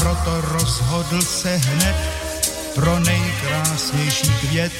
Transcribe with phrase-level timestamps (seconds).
[0.00, 1.96] proto rozhodl se hned
[2.74, 4.72] pro nejkrásnější květ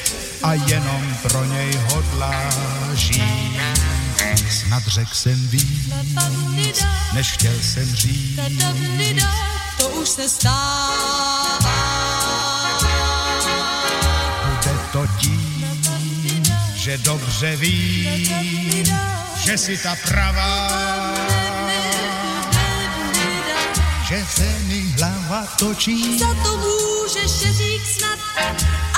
[0.43, 2.51] a jenom pro něj hodlá
[2.95, 3.61] žít.
[4.51, 8.41] Snad řekl jsem víc, než chtěl jsem říct.
[9.79, 11.61] To už se stává.
[14.45, 15.77] Bude to tím,
[16.75, 18.35] že dobře ví,
[19.37, 21.10] že si ta pravá,
[24.41, 26.19] se mi hlava točí.
[26.19, 28.19] Za to můžeš řík snad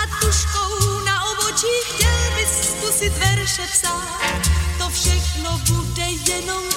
[0.01, 4.43] a tuškou na obočích chtěl bys zkusit verše psát.
[4.79, 6.72] To všechno bude jenom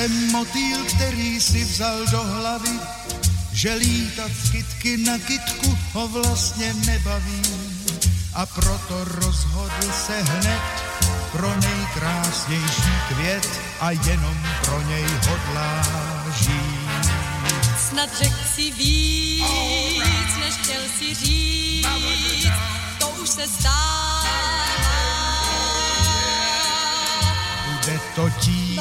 [0.00, 2.80] jsem motýl, který si vzal do hlavy,
[3.52, 7.42] že lítat z kytky na kytku ho vlastně nebaví.
[8.34, 10.60] A proto rozhodl se hned
[11.32, 13.48] pro nejkrásnější květ
[13.80, 15.82] a jenom pro něj hodlá
[16.38, 17.10] žít.
[17.88, 22.48] Snad řek si víc, než chtěl si říct,
[22.98, 24.24] to už se stává.
[27.66, 28.80] Bude to tím,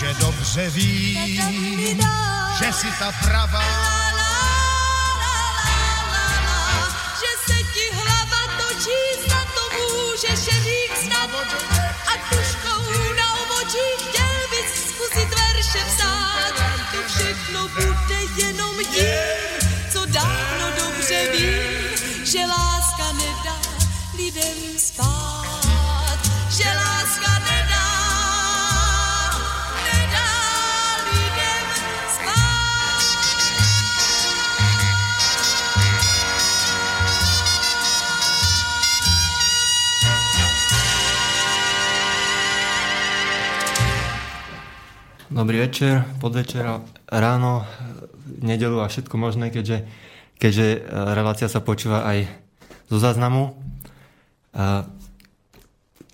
[0.00, 1.40] že dobře ví,
[2.58, 3.64] že si ta pravá,
[7.20, 11.30] Že se ti hlava točí, za to můžeš říct snad.
[12.06, 16.54] A tuškou na obočí chtěl bys zkusit verše psát.
[16.92, 23.60] To všechno bude jenom tím, co dávno dobře vím, že láska nedá
[24.16, 25.19] lidem spát.
[45.40, 46.68] Dobrý večer, podvečer,
[47.08, 47.64] ráno,
[48.44, 49.88] nedelu a všetko možné, keďže,
[50.36, 50.78] keďže e,
[51.16, 52.28] relácia sa počúva aj
[52.92, 53.56] zo záznamu.
[54.52, 54.84] A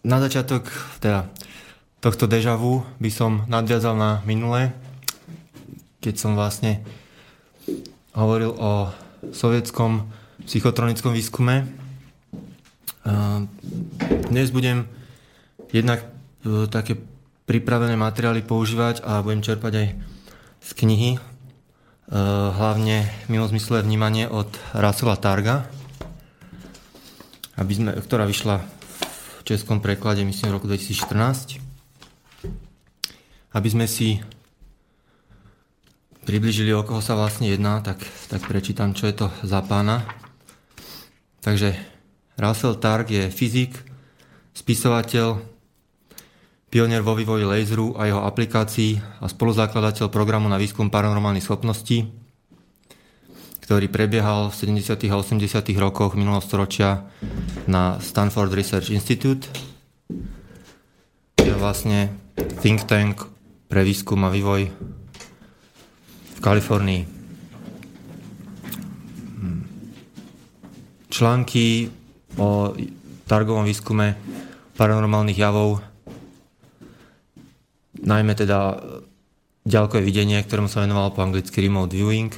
[0.07, 0.71] Na začiatok
[1.03, 1.27] teda,
[1.99, 4.71] tohto deja vu by som nadviazal na minulé,
[5.99, 6.87] keď som vlastne
[8.15, 8.95] hovoril o
[9.35, 10.07] sovietskom
[10.47, 11.67] psychotronickom výskume.
[13.03, 13.43] A
[14.31, 14.87] Dnes budem
[15.75, 16.07] jednak
[16.47, 16.95] e, také
[17.47, 19.89] pripravené materiály používať a budem čerpať aj
[20.67, 21.21] z knihy, e,
[22.51, 25.71] hlavne mimozmyslové vnímanie od Russella Targa,
[27.55, 31.63] aby sme, ktorá vyšla v českom preklade, myslím, v roku 2014.
[33.55, 34.21] Aby sme si
[36.27, 40.03] približili, o koho sa vlastne jedná, tak, tak prečítam, čo je to za pána.
[41.47, 41.79] Takže
[42.37, 43.79] Russell Targ je fyzik,
[44.51, 45.56] spisovateľ,
[46.77, 52.05] pionier vo vývoji laseru a jeho aplikácií a spoluzakladateľ programu na výskum paranormálnych schopností,
[53.65, 55.09] ktorý prebiehal v 70.
[55.09, 55.41] a 80.
[55.81, 57.09] rokoch minulého storočia
[57.65, 59.49] na Stanford Research Institute.
[61.41, 62.13] Je vlastne
[62.61, 63.25] think tank
[63.73, 64.69] pre výskum a vývoj
[66.29, 67.03] v Kalifornii.
[71.09, 71.89] Články
[72.37, 72.77] o
[73.25, 74.13] targovom výskume
[74.77, 75.96] paranormálnych javov
[78.03, 78.81] najmä teda
[79.67, 82.31] ďalkové videnie, ktorému sa venoval po anglicky remote viewing.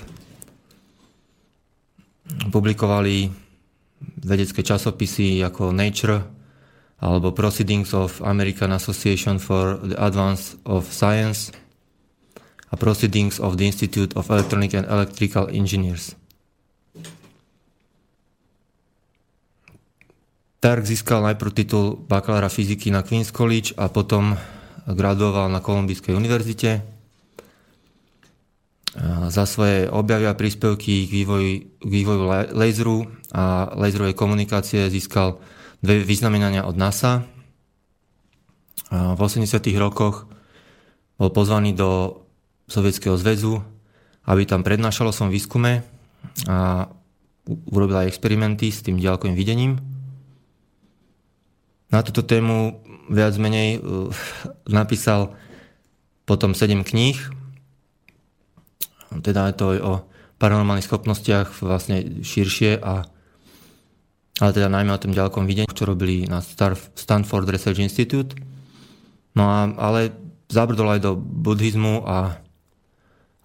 [2.53, 3.33] Publikovali
[4.23, 6.23] vedecké časopisy ako Nature
[6.99, 11.55] alebo Proceedings of American Association for the Advance of Science
[12.71, 16.13] a Proceedings of the Institute of Electronic and Electrical Engineers.
[20.59, 24.35] Tark získal najprv titul bakalára fyziky na Queen's College a potom
[24.89, 26.99] graduoval na Kolumbijskej univerzite.
[29.29, 32.21] za svoje objavy a príspevky k vývoju, k vývoju
[32.57, 35.39] laseru a laserovej komunikácie získal
[35.85, 37.23] dve vyznamenania od NASA.
[38.91, 39.47] V 80.
[39.77, 40.27] rokoch
[41.21, 42.23] bol pozvaný do
[42.69, 43.61] Sovietskeho zväzu,
[44.25, 45.85] aby tam prednášal svojom výskume
[46.49, 46.89] a
[47.69, 49.73] urobil aj experimenty s tým ďalkovým videním.
[51.89, 54.09] Na túto tému viac menej uh,
[54.69, 55.35] napísal
[56.29, 57.17] potom 7 kníh,
[59.25, 59.93] teda je to o
[60.39, 63.09] paranormálnych schopnostiach vlastne širšie a
[64.39, 66.39] ale teda najmä o tom ďalkom videní, čo robili na
[66.95, 68.39] Stanford Research Institute.
[69.35, 70.15] No a, ale
[70.47, 72.39] zabrdol aj do buddhizmu a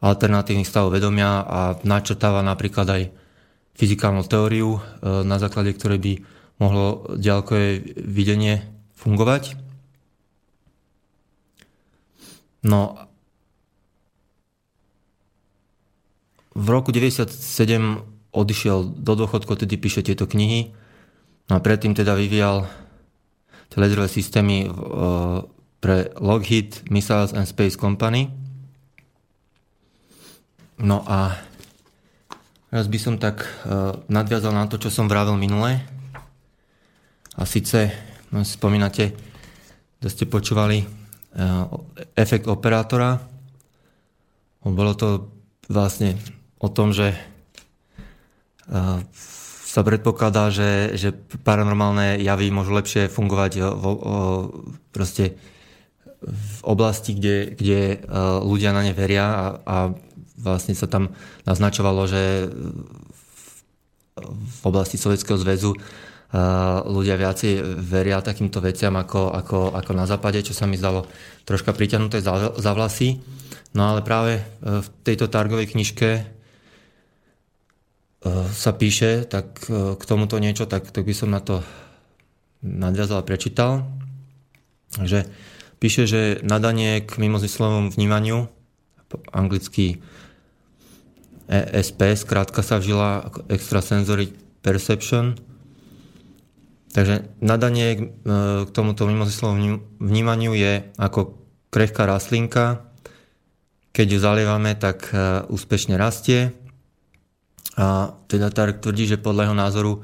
[0.05, 3.03] alternatívnych stavov vedomia a načrtáva napríklad aj
[3.73, 4.79] fyzikálnu teóriu, e,
[5.25, 6.13] na základe ktorej by
[6.61, 8.61] mohlo ďalkové videnie
[9.03, 9.59] fungovať.
[12.63, 12.95] No
[16.55, 17.27] v roku 97
[18.31, 20.71] odišiel do dôchodku, tedy píše tieto knihy.
[21.51, 22.65] No a predtým teda vyvíjal
[23.67, 24.69] tie laserové systémy e,
[25.83, 28.31] pre Lockheed Missiles and Space Company.
[30.79, 31.35] No a
[32.71, 35.85] teraz by som tak uh, nadviazal na to, čo som vravel minule.
[37.37, 37.93] A síce,
[38.41, 39.13] spomínate,
[40.01, 41.69] že ste počúvali uh,
[42.17, 43.21] efekt operátora.
[44.65, 45.29] Bolo to
[45.69, 46.17] vlastne
[46.57, 47.13] o tom, že
[48.73, 49.05] uh,
[49.73, 51.09] sa predpokladá, že, že
[51.41, 53.91] paranormálne javy môžu lepšie fungovať vo,
[54.93, 55.33] proste
[56.23, 57.97] v oblasti, kde, kde e,
[58.45, 59.77] ľudia na ne veria a, a
[60.37, 61.17] vlastne sa tam
[61.49, 62.53] naznačovalo, že
[64.21, 65.73] v oblasti Sovietskeho zväzu
[66.89, 71.05] ľudia viacej veria takýmto veciam ako, ako, ako na západe, čo sa mi zdalo
[71.45, 73.21] troška priťahnuté za, za vlasy.
[73.77, 74.43] No ale práve e,
[74.81, 76.09] v tejto targovej knižke
[78.55, 81.59] sa píše, tak k tomuto niečo, tak, tak by som na to
[82.63, 83.83] nadviazal a prečítal.
[84.95, 85.27] Takže
[85.83, 88.47] Píše, že nadanie k mimozmyslovom vnímaniu,
[89.35, 89.99] anglicky
[91.51, 94.31] ESP, skrátka sa vžila ako extrasensory
[94.63, 95.35] perception.
[96.93, 97.99] Takže nadanie e,
[98.63, 101.41] k tomuto mimozmyslovom vnímaniu je ako
[101.73, 102.85] krehká rastlinka.
[103.97, 106.53] Keď ju zalievame, tak e, úspešne rastie.
[107.73, 109.99] A teda Tarek tvrdí, že podľa jeho názoru e,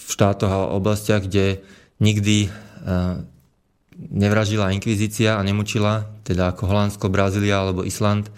[0.00, 1.64] v štátoch a oblastiach, kde
[2.00, 2.52] nikdy
[3.96, 8.28] nevražila inkvizícia a nemučila, teda ako Holandsko, Brazília alebo Island,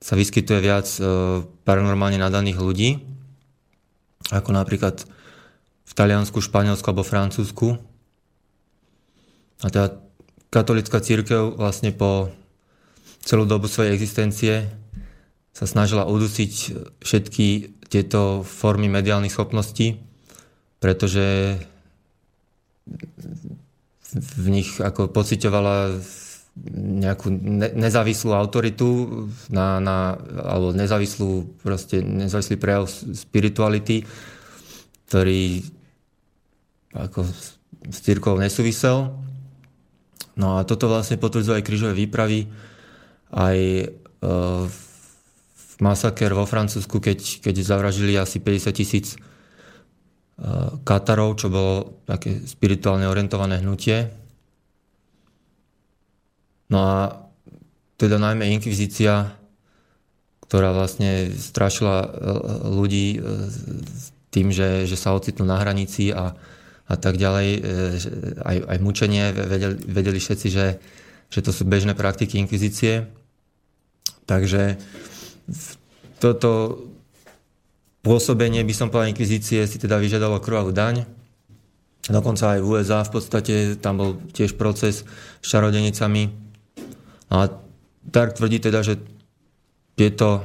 [0.00, 0.88] sa vyskytuje viac
[1.68, 2.90] paranormálne nadaných ľudí,
[4.32, 5.04] ako napríklad
[5.94, 7.78] Taliansku, Španielsku alebo Francúzsku.
[9.62, 9.98] A teda
[10.50, 12.34] katolická církev vlastne po
[13.24, 14.68] celú dobu svojej existencie
[15.54, 16.52] sa snažila udusiť
[16.98, 17.46] všetky
[17.86, 20.02] tieto formy mediálnych schopností,
[20.82, 21.56] pretože
[24.14, 25.98] v nich ako pocitovala
[26.74, 28.86] nejakú ne- nezávislú autoritu
[29.50, 34.06] na, na, alebo nezávislú, proste nezávislý prejav spirituality,
[35.10, 35.66] ktorý
[36.94, 37.26] ako
[37.90, 39.12] s církou nesúvisel.
[40.34, 42.50] No a toto vlastne potvrdzuje aj krížové výpravy,
[43.34, 43.86] aj e,
[45.78, 49.18] masaker vo Francúzsku, keď, keď zavražili asi 50 tisíc
[50.82, 54.10] Katarov, čo bolo také spirituálne orientované hnutie.
[56.74, 56.96] No a
[57.94, 59.30] teda najmä inkvizícia,
[60.42, 62.08] ktorá vlastne strašila e,
[62.66, 63.18] ľudí e,
[64.34, 66.34] tým, že, že sa ocitnú na hranici a,
[66.84, 67.48] a tak ďalej.
[67.54, 67.60] E,
[68.44, 70.66] aj, aj mučenie, vedeli, vedeli všetci, že,
[71.28, 73.08] že to sú bežné praktiky inkvizície.
[74.24, 74.80] Takže
[76.20, 76.80] toto
[78.04, 81.08] Pôsobenie, by som povedal, inkvizície si teda vyžiadalo krvavú daň.
[82.04, 85.08] Dokonca aj v USA v podstate tam bol tiež proces
[85.40, 86.28] s čarodenicami.
[87.32, 87.48] A
[88.04, 89.00] Dark tvrdí teda, že
[89.96, 90.44] tieto,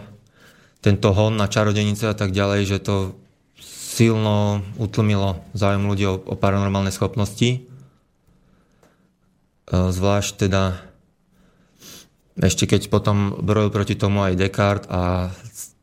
[0.80, 3.19] tento hon na čarodenice a tak ďalej, že to
[4.00, 7.60] silno utlmilo záujem ľudí o, o paranormálne schopnosti.
[7.60, 7.60] E,
[9.68, 10.80] zvlášť teda
[12.40, 15.28] ešte keď potom brojil proti tomu aj Descartes a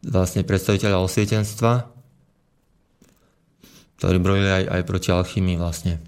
[0.01, 1.85] vlastne predstaviteľa osvietenstva,
[4.01, 6.01] ktorí brojili aj, aj proti alchymii vlastne.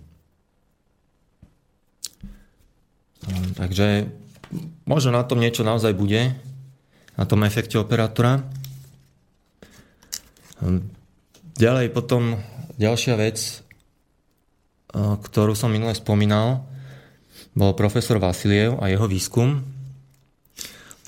[3.29, 4.09] Hm, takže
[4.89, 6.33] možno na tom niečo naozaj bude,
[7.21, 8.41] na tom efekte operátora.
[11.59, 12.39] Ďalej potom
[12.79, 13.67] ďalšia vec,
[14.95, 16.63] ktorú som minule spomínal,
[17.59, 19.67] bol profesor Vasiliev a jeho výskum.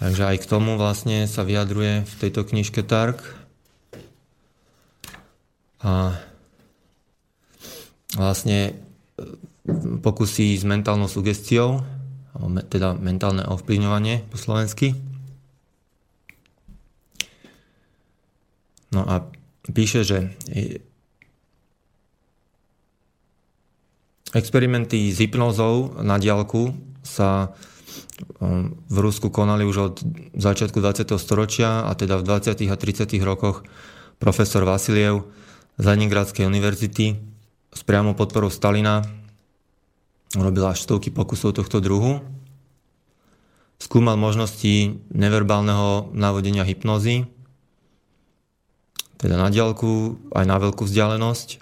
[0.03, 3.23] Takže aj k tomu vlastne sa vyjadruje v tejto knižke Tark.
[5.87, 6.19] A
[8.19, 8.73] vlastne e,
[10.03, 11.79] pokusí s mentálnou sugestiou,
[12.67, 14.99] teda mentálne ovplyvňovanie po slovensky.
[18.91, 19.31] No a
[19.69, 20.33] píše, že
[24.33, 27.53] experimenty s hypnózou na diálku sa
[28.39, 29.95] um, v Rusku konali už od
[30.39, 31.11] začiatku 20.
[31.19, 32.71] storočia a teda v 20.
[32.71, 33.11] a 30.
[33.27, 33.67] rokoch
[34.23, 35.27] profesor Vasiliev
[35.81, 37.17] z Leningradskej univerzity
[37.71, 39.03] s priamou podporou Stalina
[40.37, 42.23] robil až stovky pokusov tohto druhu.
[43.81, 47.27] Skúmal možnosti neverbálneho navodenia hypnozy,
[49.21, 51.61] teda na diálku, aj na veľkú vzdialenosť.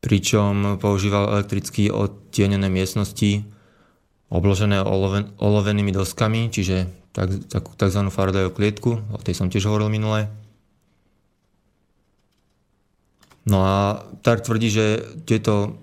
[0.00, 3.44] Pričom používal elektricky odtienené miestnosti
[4.30, 8.00] obložené oloven, olovenými doskami, čiže tak, tak, tzv.
[8.08, 10.30] Faradayovú klietku, o tej som tiež hovoril minule.
[13.44, 14.86] No a tak tvrdí, že
[15.26, 15.74] tieto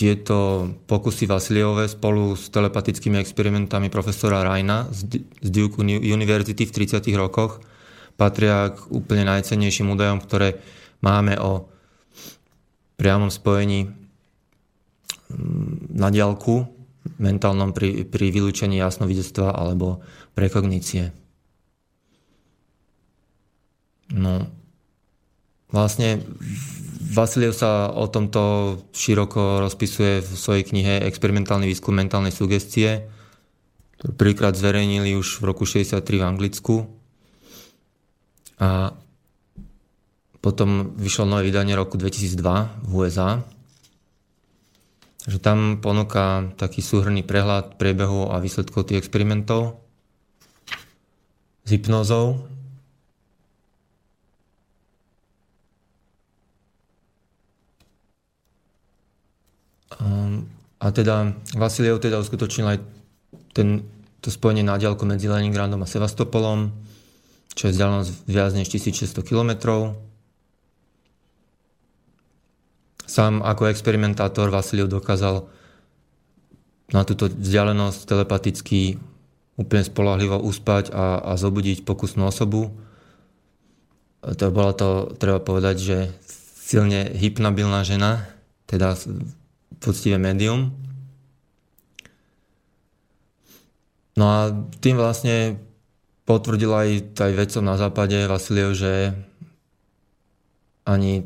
[0.00, 7.04] tieto pokusy Vasiliové spolu s telepatickými experimentami profesora Rajna z Duke University v 30.
[7.20, 7.60] rokoch
[8.16, 10.56] patria k úplne najcennejším údajom, ktoré
[11.04, 11.68] máme o
[12.96, 13.92] priamom spojení
[15.28, 16.64] mm, na diálku,
[17.20, 20.00] mentálnom pri, pri vylúčení jasnovidectva alebo
[20.32, 21.12] prekognície.
[24.16, 24.48] No,
[25.70, 26.22] vlastne
[27.10, 33.10] Vasiliev sa o tomto široko rozpisuje v svojej knihe Experimentálny výskum mentálnej sugestie.
[34.14, 36.74] Prvýkrát zverejnili už v roku 63 v Anglicku.
[38.62, 38.94] A
[40.38, 43.42] potom vyšlo nové vydanie roku 2002 v USA.
[45.26, 49.82] Takže tam ponúka taký súhrný prehľad priebehu a výsledkov tých experimentov
[51.66, 52.46] s hypnozou
[60.80, 62.78] A teda Vasiliev teda uskutočnil aj
[63.52, 63.84] ten,
[64.24, 66.72] to spojenie na diálku medzi Leningradom a Sevastopolom,
[67.52, 69.50] čo je vzdialenosť viac než 1600 km.
[73.04, 75.44] Sám ako experimentátor Vasiliev dokázal
[76.90, 78.98] na túto vzdialenosť telepaticky
[79.60, 82.72] úplne spolahlivo uspať a, a zobudiť pokusnú osobu.
[84.24, 85.98] To bola to, treba povedať, že
[86.60, 88.24] silne hypnabilná žena,
[88.64, 88.96] teda
[89.80, 90.70] poctivé médium.
[94.14, 94.38] No a
[94.84, 95.56] tým vlastne
[96.28, 99.16] potvrdil aj, aj vedcom na západe Vasiliev, že
[100.84, 101.24] ani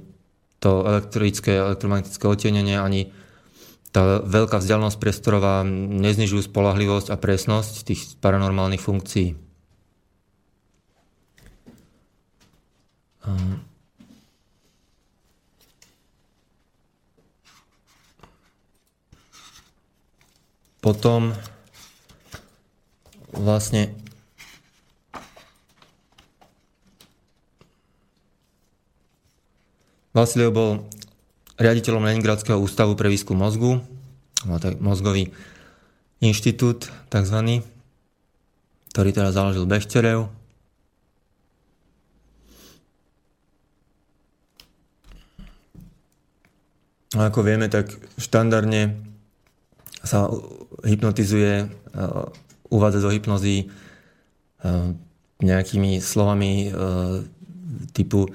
[0.62, 3.12] to elektrické, elektromagnetické otienenie, ani
[3.94, 9.38] tá veľká vzdialenosť priestorová neznižujú spolahlivosť a presnosť tých paranormálnych funkcií.
[20.84, 21.32] Potom
[23.32, 23.96] vlastne
[30.12, 30.70] Vasiliev bol
[31.56, 33.80] riaditeľom Leningradského ústavu pre výskum mozgu,
[34.78, 35.32] mozgový
[36.20, 37.64] inštitút tzv.,
[38.92, 40.28] ktorý teraz založil Bechterev.
[47.16, 49.13] A ako vieme, tak štandardne
[50.04, 50.28] sa
[50.84, 51.66] hypnotizuje, e,
[52.68, 53.66] uvádza do hypnozy e,
[55.40, 56.70] nejakými slovami e,
[57.90, 58.28] typu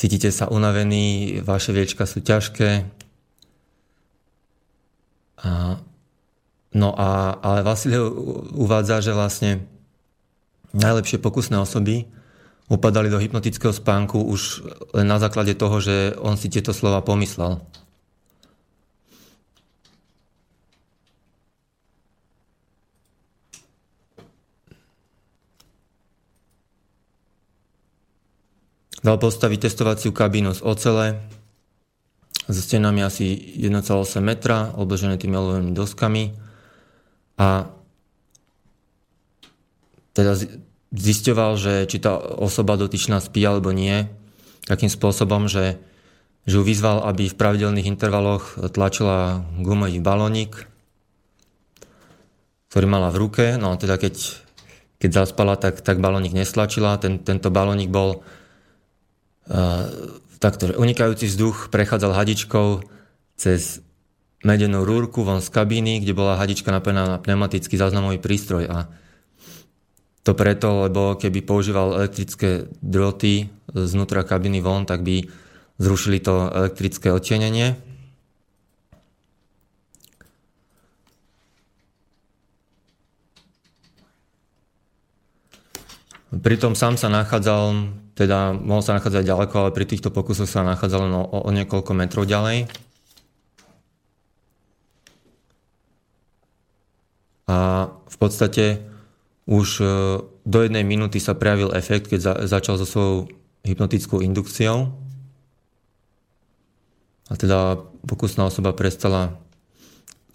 [0.00, 2.88] cítite sa unavení, vaše viečka sú ťažké.
[5.44, 5.76] A,
[6.72, 8.08] no a, ale Vasiliev
[8.56, 9.64] uvádza, že vlastne
[10.72, 12.08] najlepšie pokusné osoby
[12.70, 14.62] upadali do hypnotického spánku už
[14.94, 17.58] len na základe toho, že on si tieto slova pomyslel.
[29.00, 31.06] Dal postaviť testovaciu kabínu z ocele
[32.50, 36.34] so stenami asi 1,8 metra, obložené tými olovenými doskami
[37.40, 37.70] a
[40.12, 40.36] teda
[40.90, 44.10] zisťoval, že či tá osoba dotyčná spí alebo nie,
[44.66, 45.78] takým spôsobom, že,
[46.44, 50.66] že ju vyzval, aby v pravidelných intervaloch tlačila gumový balónik,
[52.70, 53.44] ktorý mala v ruke.
[53.56, 54.14] No a teda keď,
[54.98, 56.98] keď zaspala, tak, tak balónik nestlačila.
[56.98, 58.22] Ten, tento balónik bol
[60.38, 62.86] takto, že unikajúci vzduch prechádzal hadičkou
[63.34, 63.82] cez
[64.40, 68.88] medenú rúrku von z kabíny, kde bola hadička napojená na pneumatický záznamový prístroj a
[70.24, 75.28] to preto, lebo keby používal elektrické droty znútra kabiny von, tak by
[75.80, 77.76] zrušili to elektrické odtienenie.
[86.30, 87.90] Pritom sám sa nachádzal,
[88.20, 91.96] teda mohol sa nachádzať ďaleko, ale pri týchto pokusoch sa nachádzal len o, o niekoľko
[91.96, 92.68] metrov ďalej.
[97.48, 98.84] A v podstate
[99.48, 99.84] už e,
[100.44, 103.16] do jednej minúty sa prejavil efekt, keď za, začal so svojou
[103.64, 104.92] hypnotickou indukciou.
[107.26, 109.40] A teda pokusná osoba prestala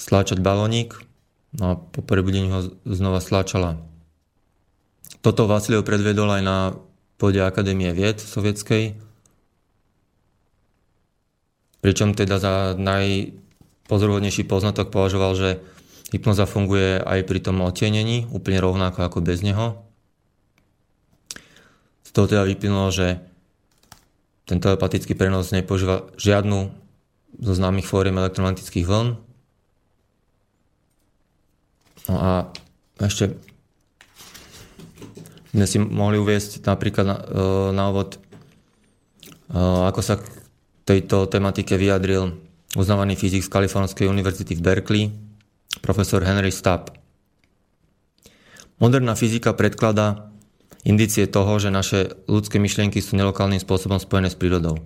[0.01, 0.97] stláčať balónik
[1.53, 3.77] no a po prebudení ho znova stláčala.
[5.21, 6.57] Toto Vasiliev predvedol aj na
[7.25, 8.93] pôde Akadémie vied sovietskej,
[11.81, 15.49] pričom teda za najpozoruhodnejší poznatok považoval, že
[16.13, 19.81] Hypnoza funguje aj pri tom otienení, úplne rovnako ako bez neho.
[22.05, 23.17] Z toho teda vyplynulo, že
[24.45, 26.69] ten telepatický prenos nepoužíva žiadnu
[27.41, 29.17] zo známych fóriem elektromagnetických vln.
[32.05, 32.53] No a
[33.01, 33.33] ešte
[35.55, 37.23] sme si mohli uviesť napríklad na, e,
[37.71, 38.19] na úvod, e,
[39.87, 40.27] ako sa k
[40.83, 42.35] tejto tematike vyjadril
[42.75, 45.03] uznávaný fyzik z Kalifornskej univerzity v Berkeley,
[45.79, 46.91] profesor Henry Stapp.
[48.83, 50.27] Moderná fyzika predkladá
[50.83, 54.83] indície toho, že naše ľudské myšlienky sú nelokálnym spôsobom spojené s prírodou.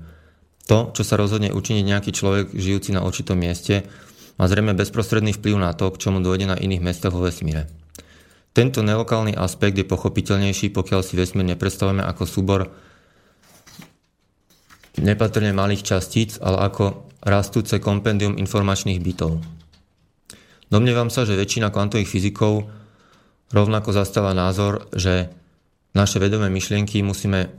[0.70, 3.90] To, čo sa rozhodne učiniť nejaký človek žijúci na určitom mieste,
[4.38, 7.68] má zrejme bezprostredný vplyv na to, k čomu dôjde na iných miestach vo vesmíre.
[8.50, 12.62] Tento nelokálny aspekt je pochopiteľnejší, pokiaľ si vesmír nepredstavujeme ako súbor
[15.00, 19.40] nepatrne malých častíc, ale ako rastúce kompendium informačných bytov.
[20.70, 22.70] Domnievam sa, že väčšina kvantových fyzikov
[23.50, 25.34] rovnako zastáva názor, že
[25.98, 27.50] naše vedomé myšlienky musíme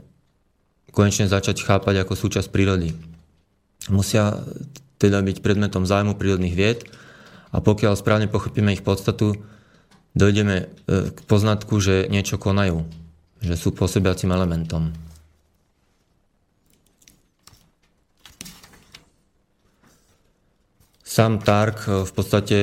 [0.95, 2.95] konečne začať chápať ako súčasť prírody.
[3.91, 4.39] Musia
[5.01, 6.79] teda byť predmetom zájmu prírodných vied
[7.51, 9.35] a pokiaľ správne pochopíme ich podstatu,
[10.17, 10.65] dojdeme e,
[11.11, 12.83] k poznatku, že niečo konajú,
[13.39, 14.91] že sú pôsobiacim elementom.
[21.03, 22.57] Sám Tark e, v podstate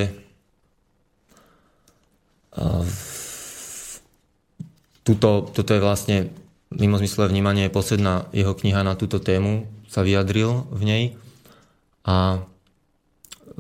[5.07, 6.17] Tuto, toto je vlastne
[6.69, 11.05] mimozmyslové vnímanie, posledná jeho kniha na túto tému sa vyjadril v nej
[12.05, 12.45] a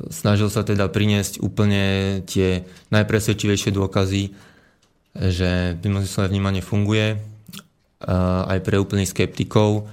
[0.06, 2.62] snažil sa teda priniesť úplne tie
[2.94, 4.30] najpresvedčivejšie dôkazy,
[5.18, 7.18] že mimozmyslové vnímanie funguje
[8.46, 9.90] aj pre úplných skeptikov.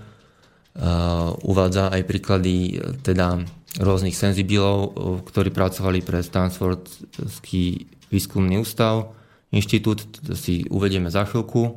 [1.41, 3.41] Uvádza aj príklady teda
[3.81, 4.93] rôznych senzibilov,
[5.25, 9.11] ktorí pracovali pre Stanfordský výskumný ústav,
[9.51, 11.75] inštitút, to si uvedieme za chvíľku.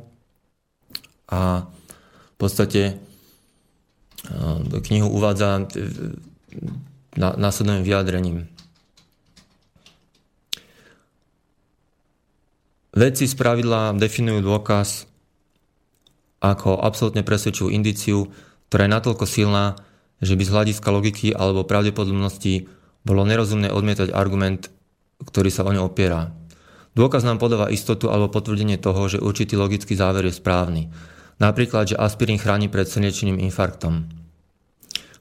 [1.33, 3.01] A v podstate
[4.85, 5.65] knihu uvádza
[7.17, 8.45] následným vyjadrením.
[12.93, 15.07] Vedci z pravidla definujú dôkaz
[16.43, 18.27] ako absolútne presvedčivú indiciu,
[18.67, 19.79] ktorá je natoľko silná,
[20.19, 22.67] že by z hľadiska logiky alebo pravdepodobnosti
[23.07, 24.67] bolo nerozumné odmietať argument
[25.25, 26.31] ktorý sa o ňu opiera.
[26.95, 30.89] Dôkaz nám podáva istotu alebo potvrdenie toho, že určitý logický záver je správny.
[31.39, 34.18] Napríklad, že aspirín chráni pred slnečným infarktom.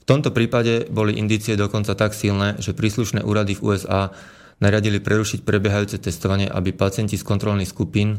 [0.08, 4.08] Tomto prípade boli indície dokonca tak silné, že príslušné úrady v USA
[4.56, 8.16] nariadili prerušiť prebiehajúce testovanie, aby pacienti z kontrolných skupín,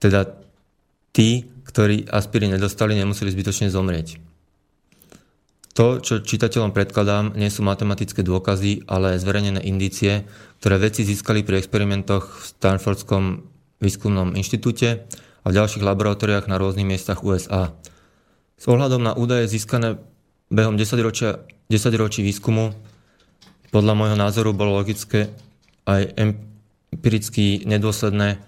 [0.00, 0.32] teda
[1.12, 4.16] tí, ktorí aspirín nedostali, nemuseli zbytočne zomrieť.
[5.76, 10.24] To, čo čitateľom predkladám, nie sú matematické dôkazy, ale zverejnené indície,
[10.58, 13.24] ktoré vedci získali pri experimentoch v Stanfordskom
[13.78, 15.04] výskumnom inštitúte
[15.44, 17.76] a v ďalších laboratóriách na rôznych miestach USA.
[18.56, 20.00] S ohľadom na údaje získané
[20.50, 22.74] behom 10 ročia, 10 ročí výskumu
[23.70, 25.30] podľa môjho názoru bolo logické
[25.86, 28.42] aj empiricky nedôsledné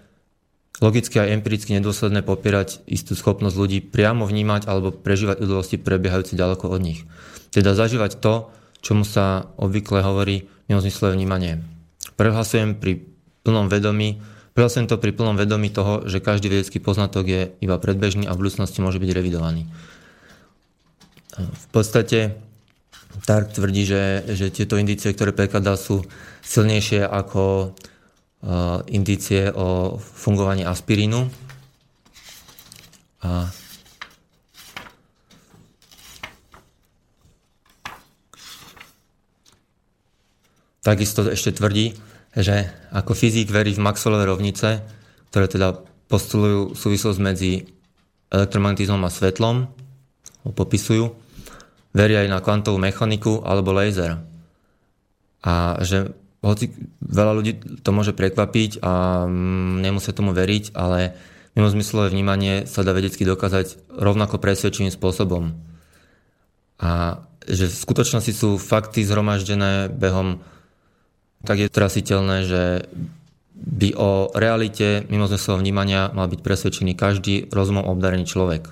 [0.82, 6.66] logicky aj empiricky nedôsledné popierať istú schopnosť ľudí priamo vnímať alebo prežívať udalosti prebiehajúce ďaleko
[6.66, 7.06] od nich.
[7.54, 8.50] Teda zažívať to,
[8.82, 11.62] čomu sa obvykle hovorí mimozmyslové vnímanie.
[12.18, 13.06] Prehlasujem pri
[13.46, 14.18] plnom vedomí,
[14.58, 18.42] prehlasujem to pri plnom vedomí toho, že každý vedecký poznatok je iba predbežný a v
[18.42, 19.70] budúcnosti môže byť revidovaný.
[21.38, 22.36] V podstate
[23.24, 26.00] Tark tvrdí, že, že tieto indície, ktoré prekladá, sú
[26.40, 27.76] silnejšie ako
[28.42, 31.30] Eh, indície o fungovaní aspirínu.
[33.22, 33.46] A
[40.82, 41.94] takisto ešte tvrdí,
[42.34, 44.82] že ako fyzik verí v Maxwellové rovnice,
[45.30, 45.78] ktoré teda
[46.10, 47.70] postulujú súvislosť medzi
[48.34, 49.70] elektromagnetizmom a svetlom,
[50.42, 51.14] ho popisujú,
[51.92, 54.20] verí aj na kvantovú mechaniku alebo laser.
[55.44, 57.52] A že hoci veľa ľudí
[57.86, 61.14] to môže prekvapiť a mm, nemusia tomu veriť, ale
[61.54, 65.54] mimozmyslové vnímanie sa dá vedecky dokázať rovnako presvedčivým spôsobom.
[66.82, 70.42] A že v skutočnosti sú fakty zhromaždené behom
[71.42, 72.62] tak je trasiteľné, že
[73.54, 78.70] by o realite mimozmyslového vnímania mal byť presvedčený každý rozumom obdarený človek.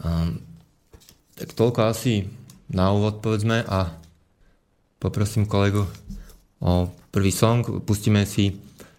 [0.00, 0.44] Um,
[1.38, 2.26] tak toľko asi
[2.66, 3.94] na úvod povedzme a
[4.98, 5.86] poprosím kolegu
[6.58, 7.62] o prvý song.
[7.86, 8.58] Pustíme si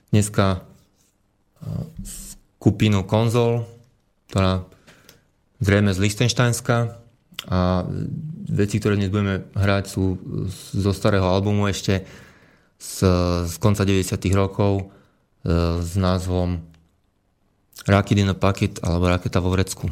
[0.09, 0.63] dneska
[2.55, 3.67] skupinu Konzol,
[4.31, 4.63] ktorá
[5.59, 6.95] zrejme z Lichtensteinska
[7.51, 7.83] a
[8.47, 10.15] veci, ktoré dnes budeme hrať, sú
[10.75, 12.07] zo starého albumu ešte
[12.79, 12.95] z,
[13.47, 14.15] z konca 90.
[14.31, 14.83] rokov e,
[15.83, 16.63] s názvom
[17.87, 19.87] Rocket in a Packet alebo Raketa vo vrecku.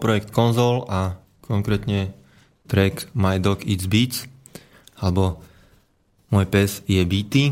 [0.00, 2.16] Projekt Konzol a konkrétne
[2.66, 4.24] track My Dog Eats Beats
[4.96, 5.44] alebo
[6.30, 7.50] Môj pes je beaty.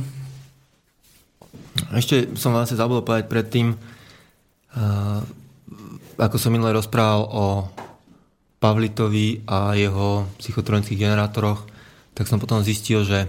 [1.91, 5.19] Ešte som vlastne zabudol povedať predtým, uh,
[6.15, 7.47] ako som minule rozprával o
[8.63, 11.67] Pavlitovi a jeho psychotronických generátoroch,
[12.15, 13.27] tak som potom zistil, že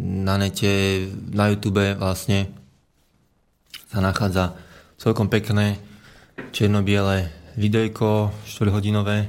[0.00, 2.48] na nete, na YouTube vlastne
[3.92, 4.56] sa nachádza
[4.96, 5.76] celkom pekné
[6.56, 9.28] černo-biele videjko 4-hodinové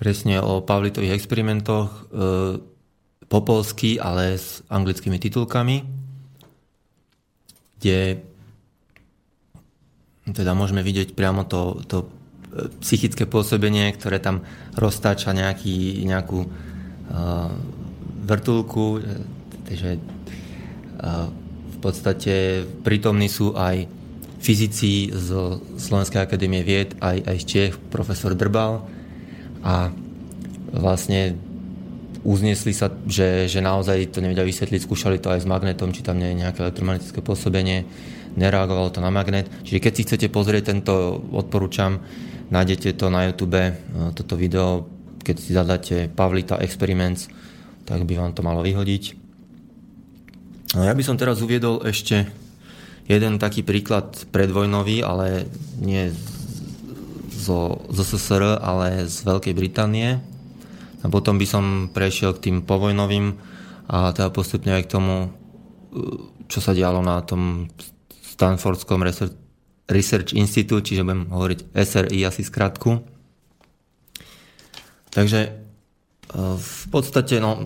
[0.00, 2.00] presne o Pavlitových experimentoch e,
[3.28, 5.84] po polsky, ale s anglickými titulkami,
[7.76, 8.24] kde
[10.32, 12.08] teda môžeme vidieť priamo to, to e,
[12.80, 14.40] psychické pôsobenie, ktoré tam
[14.72, 17.50] roztáča nejaký, nejakú uh,
[18.24, 19.02] vrtulku,
[19.66, 21.26] takže uh,
[21.74, 23.99] v podstate prítomní sú aj
[24.40, 25.28] fyzici z
[25.76, 28.88] Slovenskej akadémie vied, aj, aj z Čech, profesor Drbal
[29.60, 29.92] a
[30.72, 31.36] vlastne
[32.24, 36.20] uznesli sa, že, že naozaj to nevedia vysvetliť, skúšali to aj s magnetom, či tam
[36.20, 37.84] nie je nejaké elektromagnetické pôsobenie,
[38.36, 39.48] nereagovalo to na magnet.
[39.64, 42.00] Čiže keď si chcete pozrieť tento, odporúčam,
[42.52, 43.72] nájdete to na YouTube, e,
[44.12, 44.84] toto video,
[45.20, 47.28] keď si zadáte Pavlita Experiments,
[47.88, 49.16] tak by vám to malo vyhodiť.
[50.76, 52.30] No ja by som teraz uviedol ešte
[53.10, 55.50] jeden taký príklad predvojnový, ale
[55.82, 56.14] nie
[57.34, 60.22] zo, zo SSR, ale z Veľkej Británie.
[61.02, 63.34] A potom by som prešiel k tým povojnovým
[63.90, 65.34] a teda postupne aj k tomu,
[66.46, 67.66] čo sa dialo na tom
[68.22, 69.02] Stanfordskom
[69.90, 73.02] Research Institute, čiže budem hovoriť SRI asi skratku.
[75.10, 75.50] Takže e,
[76.54, 77.58] v podstate, no,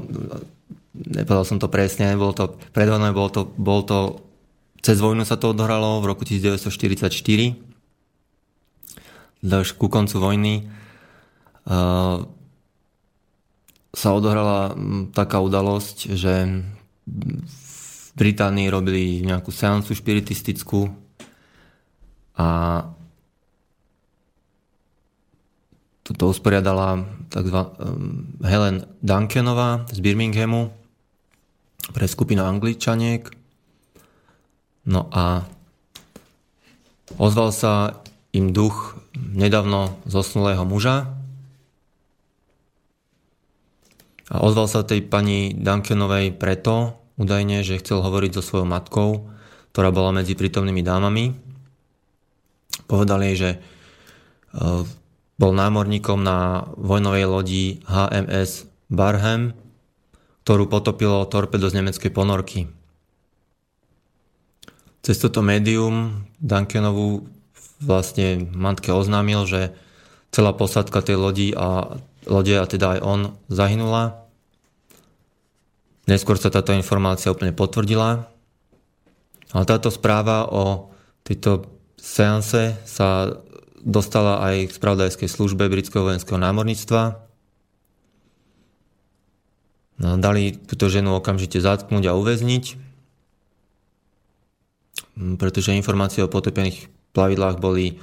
[0.96, 4.24] nepovedal som to presne, bol to predvojnové, bol to, bol to
[4.85, 7.57] cez vojnu sa to odohralo v roku 1944.
[9.44, 10.55] Až ku koncu vojny
[11.64, 12.29] uh,
[13.97, 14.77] sa odohrala
[15.16, 16.64] taká udalosť, že
[17.09, 20.92] v Británii robili nejakú seansu špiritistickú
[22.37, 22.49] a
[26.05, 27.59] toto usporiadala tzv.
[28.44, 30.68] Helen Duncanová z Birminghamu
[31.97, 33.43] pre skupinu Angličaniek
[34.85, 35.49] No a
[37.16, 38.05] ozval sa
[38.37, 41.09] im duch nedávno zosnulého muža
[44.29, 49.31] a ozval sa tej pani Duncanovej preto, údajne, že chcel hovoriť so svojou matkou,
[49.73, 51.37] ktorá bola medzi prítomnými dámami.
[52.88, 53.59] Povedal jej, že e,
[55.37, 59.55] bol námorníkom na vojnovej lodi HMS Barham,
[60.44, 62.68] ktorú potopilo torpedo z nemeckej ponorky.
[65.04, 67.28] Cez toto médium Duncanovú
[67.76, 69.76] vlastne matke oznámil, že
[70.32, 73.20] celá posádka tej lodi a lode a teda aj on
[73.52, 74.24] zahynula.
[76.08, 78.32] Neskôr sa táto informácia úplne potvrdila.
[79.52, 80.88] Ale táto správa o
[81.20, 81.68] tejto
[82.00, 83.28] seanse sa
[83.84, 87.20] dostala aj k spravodajskej službe britského vojenského námorníctva.
[90.00, 92.93] No, dali túto ženu okamžite zatknúť a uväzniť
[95.14, 98.03] pretože informácie o potopených plavidlách boli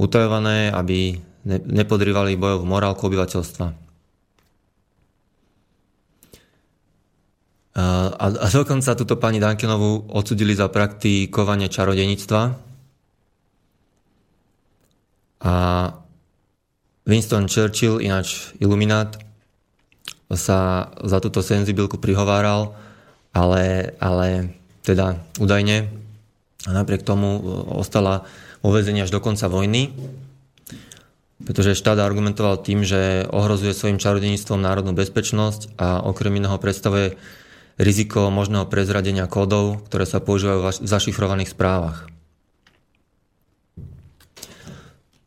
[0.00, 3.86] utajované, aby nepodrývali bojovú morálku obyvateľstva.
[7.76, 7.84] A,
[8.16, 12.56] a dokonca túto pani Dankenovú odsudili za praktikovanie čarodenictva.
[15.44, 15.54] A
[17.04, 19.20] Winston Churchill, ináč iluminát,
[20.32, 22.74] sa za túto senzibilku prihováral,
[23.30, 26.05] ale, ale teda údajne
[26.66, 27.40] a napriek tomu e,
[27.78, 28.26] ostala
[28.60, 29.94] vo vezení až do konca vojny,
[31.46, 37.14] pretože štát argumentoval tým, že ohrozuje svojim čarodeníctvom národnú bezpečnosť a okrem iného predstavuje
[37.78, 42.08] riziko možného prezradenia kódov, ktoré sa používajú v zašifrovaných správach.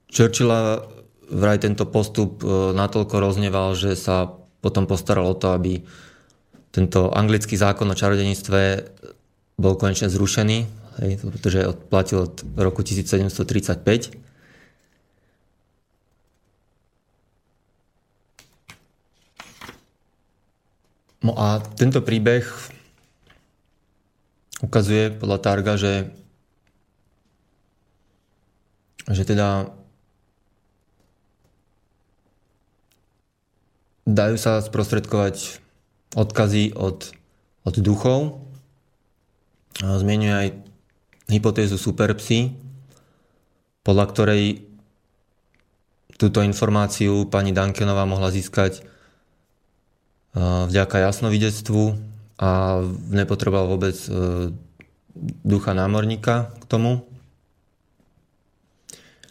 [0.09, 0.83] Churchilla
[1.29, 5.85] vraj tento postup e, natoľko rozneval, že sa potom postaral o to, aby
[6.73, 8.61] tento anglický zákon o čarodeníctve
[9.61, 14.29] bol konečne zrušený hej, pretože odplatil od roku 1735.
[21.19, 22.47] No a tento príbeh
[24.63, 26.11] ukazuje podľa Targa, že,
[29.07, 29.67] že teda
[34.07, 35.59] dajú sa sprostredkovať
[36.15, 37.11] odkazy od,
[37.67, 38.41] od duchov.
[39.79, 40.68] Zmienuje aj
[41.29, 42.51] hypotézu superpsy,
[43.85, 44.43] podľa ktorej
[46.19, 48.83] túto informáciu pani Dankenová mohla získať
[50.35, 51.95] vďaka jasnovidectvu
[52.43, 53.95] a nepotreboval vôbec
[55.43, 57.07] ducha námorníka k tomu.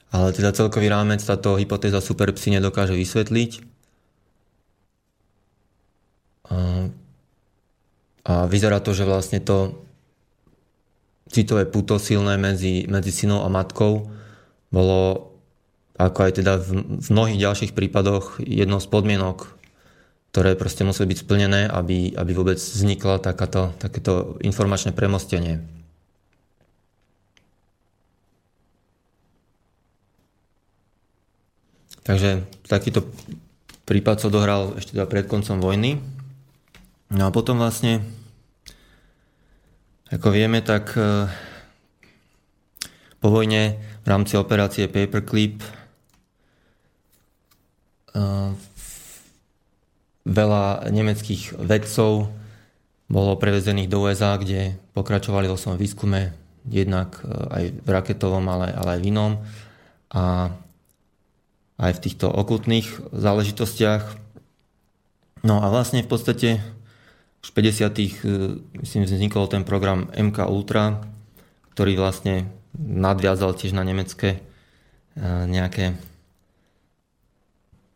[0.08, 3.60] Ale teda celkový rámec táto hypotéza superpsy nedokáže vysvetliť.
[6.48, 6.88] A,
[8.24, 9.87] a vyzerá to, že vlastne to
[11.28, 14.08] citové puto silné medzi, medzi synom a matkou
[14.72, 15.32] bolo
[15.98, 16.68] ako aj teda v,
[17.02, 19.50] v mnohých ďalších prípadoch jednou z podmienok,
[20.30, 25.58] ktoré proste museli byť splnené, aby, aby vôbec vznikla takáto, takéto informačné premostenie.
[32.06, 33.04] Takže takýto
[33.84, 36.00] prípad sa dohral ešte teda pred koncom vojny.
[37.12, 38.00] No a potom vlastne,
[40.08, 41.28] ako vieme, tak e,
[43.20, 45.70] po vojne v rámci operácie Paperclip e,
[50.24, 52.32] veľa nemeckých vedcov
[53.08, 56.32] bolo prevezených do USA, kde pokračovali vo svojom výskume
[56.68, 59.32] jednak e, aj v raketovom, ale, ale aj v inom.
[60.08, 60.52] A
[61.78, 64.02] aj v týchto okultných záležitostiach.
[65.46, 66.64] No a vlastne v podstate
[67.48, 67.96] už v 50.
[67.96, 68.08] E,
[68.84, 71.00] myslím, vznikol ten program MK Ultra,
[71.72, 74.40] ktorý vlastne nadviazal tiež na nemecké e,
[75.48, 75.96] nejaké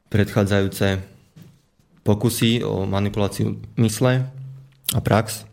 [0.09, 1.05] predchádzajúce
[2.01, 4.25] pokusy o manipuláciu mysle
[4.97, 5.45] a prax.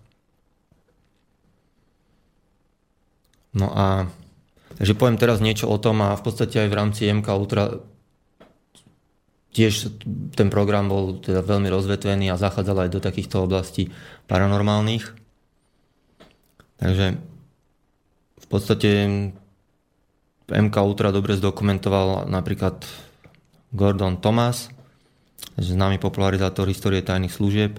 [3.52, 4.08] No a
[4.80, 7.84] takže poviem teraz niečo o tom a v podstate aj v rámci MK Ultra
[9.50, 10.02] tiež
[10.38, 13.90] ten program bol teda veľmi rozvetvený a zachádzal aj do takýchto oblastí
[14.30, 15.10] paranormálnych.
[16.80, 17.06] Takže
[18.40, 18.90] v podstate
[20.50, 22.86] MK Ultra dobre zdokumentoval napríklad
[23.74, 24.70] Gordon Thomas,
[25.58, 27.78] známy popularizátor histórie tajných služieb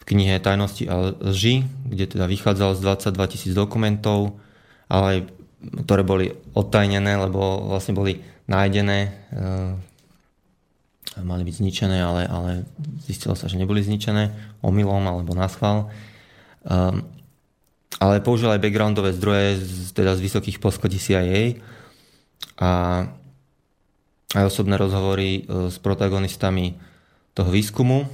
[0.00, 2.80] v knihe Tajnosti a lži, kde teda vychádzal z
[3.10, 4.38] 22 tisíc dokumentov,
[4.86, 5.18] ale aj
[5.86, 9.10] ktoré boli odtajnené, lebo vlastne boli nájdené
[11.24, 12.50] mali byť zničené, ale, ale
[13.04, 15.88] zistilo sa, že neboli zničené omylom alebo na schvál.
[16.66, 17.06] Um,
[17.96, 21.56] ale použil aj backgroundové zdroje z, teda z vysokých poschodí CIA
[22.60, 23.04] a
[24.36, 26.76] aj osobné rozhovory e, s protagonistami
[27.32, 28.04] toho výskumu.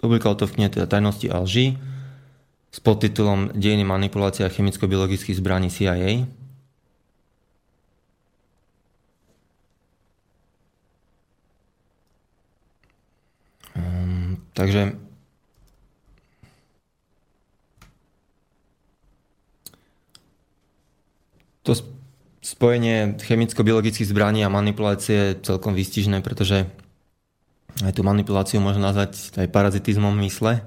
[0.00, 1.76] Publikoval to v knihe teda Tajnosti a lži
[2.72, 6.28] s podtitulom Dejiny manipulácia chemicko-biologických zbraní CIA
[14.56, 14.96] Takže
[21.60, 21.76] to
[22.40, 26.64] spojenie chemicko-biologických zbraní a manipulácie je celkom vystižné, pretože
[27.84, 30.64] aj tú manipuláciu môžem nazvať aj parazitizmom mysle.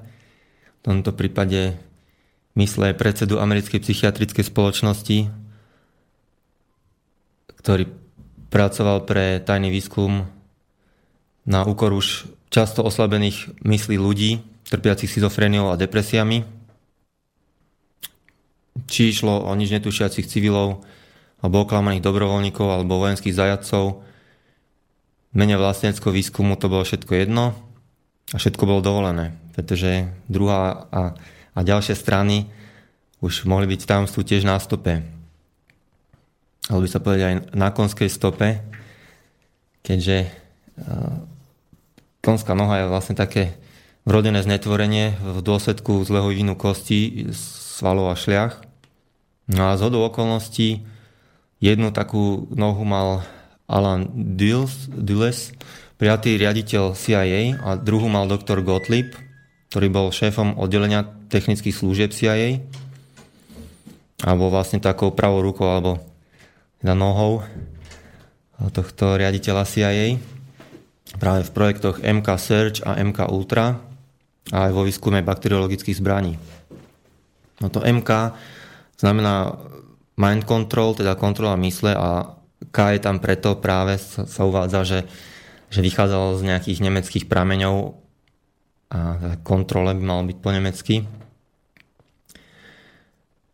[0.79, 1.81] V tomto prípade
[2.53, 5.33] mysle predsedu americkej psychiatrickej spoločnosti,
[7.57, 7.89] ktorý
[8.53, 10.29] pracoval pre tajný výskum
[11.49, 16.45] na úkor už často oslabených myslí ľudí, trpiacich schizofréniou a depresiami.
[18.89, 20.85] Či išlo o nič netušiacich civilov,
[21.39, 24.03] alebo oklamaných dobrovoľníkov, alebo vojenských zajacov.
[25.29, 27.53] V mene vlastneckého výskumu to bolo všetko jedno
[28.33, 31.01] a všetko bolo dovolené, pretože druhá a,
[31.53, 32.49] a ďalšie strany
[33.21, 35.05] už mohli byť tajomstvu tiež na stope.
[36.69, 38.61] Alebo by sa povedať aj na konskej stope,
[39.81, 40.29] keďže
[42.19, 43.55] konská noha je vlastne také
[44.07, 48.63] vrodené znetvorenie v dôsledku zlého vývinu kosti, svalov a šliach.
[49.49, 50.85] No a z okolností
[51.59, 53.25] jednu takú nohu mal
[53.69, 55.53] Alan Dulles,
[55.99, 59.13] prijatý riaditeľ CIA a druhú mal doktor Gottlieb,
[59.69, 62.63] ktorý bol šéfom oddelenia technických služieb CIA
[64.25, 66.01] a bol vlastne takou pravou rukou alebo
[66.81, 67.45] nohou
[68.73, 70.19] tohto riaditeľa CIA
[71.19, 73.75] práve v projektoch MK Search a MK Ultra
[74.49, 76.39] a aj vo výskume bakteriologických zbraní.
[77.59, 78.33] No to MK
[78.95, 79.59] znamená
[80.15, 82.39] mind control, teda kontrola mysle a
[82.71, 84.99] K je tam preto práve sa, uvádza, že,
[85.71, 87.95] že vychádzalo z nejakých nemeckých prameňov
[88.89, 88.99] a
[89.45, 90.95] kontrole by malo byť po nemecky.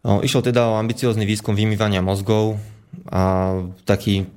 [0.05, 2.61] No, išlo teda o ambiciózny výskum vymývania mozgov
[3.09, 3.53] a
[3.89, 4.29] taký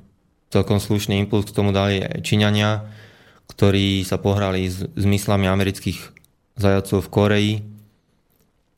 [0.49, 2.89] celkom slušný impuls k tomu dali Číňania,
[3.49, 5.99] ktorí sa pohrali s, s myslami amerických
[6.59, 7.53] zajacov v Koreji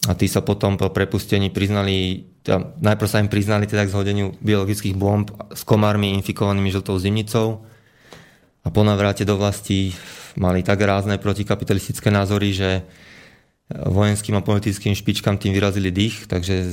[0.08, 4.32] a tí sa potom po prepustení priznali, teda najprv sa im priznali teda k zhodeniu
[4.40, 7.66] biologických bomb s komármi infikovanými žltou zimnicou
[8.64, 9.92] a po navrate do vlasti
[10.40, 12.70] mali tak rázne protikapitalistické názory, že
[13.70, 16.66] vojenským a politickým špičkám tým vyrazili dých, takže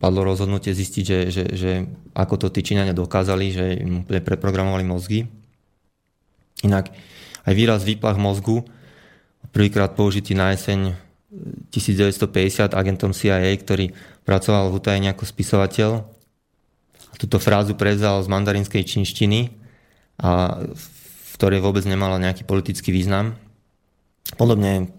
[0.00, 1.70] padlo rozhodnutie zistiť, že, že, že
[2.16, 5.28] ako to tí Číňania dokázali, že im preprogramovali mozgy.
[6.62, 6.94] Inak
[7.44, 8.62] aj výraz výplach mozgu,
[9.50, 10.94] prvýkrát použitý na jeseň
[11.74, 13.90] 1950 agentom CIA, ktorý
[14.22, 15.90] pracoval v utajení ako spisovateľ.
[17.10, 19.50] A túto frázu prevzal z mandarinskej čínštiny,
[20.18, 23.34] a v ktorej vôbec nemala nejaký politický význam.
[24.38, 24.94] Podobne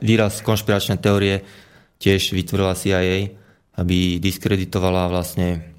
[0.00, 1.44] výraz konšpiračnej teórie
[2.00, 3.32] tiež vytvorila CIA,
[3.76, 5.71] aby diskreditovala vlastne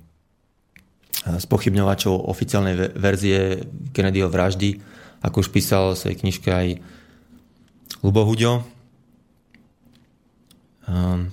[1.24, 3.64] spochybňovačov oficiálnej verzie
[3.96, 4.80] Kennedyho vraždy,
[5.24, 6.68] ako už písal v svojej knižke aj
[8.04, 8.68] Lubo Huďo.
[10.84, 11.32] Um,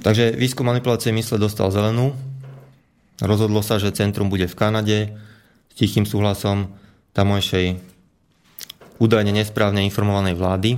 [0.00, 2.16] takže výskum manipulácie mysle dostal zelenú.
[3.20, 4.98] Rozhodlo sa, že centrum bude v Kanade
[5.68, 6.72] s tichým súhlasom
[7.12, 7.76] tamojšej
[8.96, 10.70] údajne nesprávne informovanej vlády.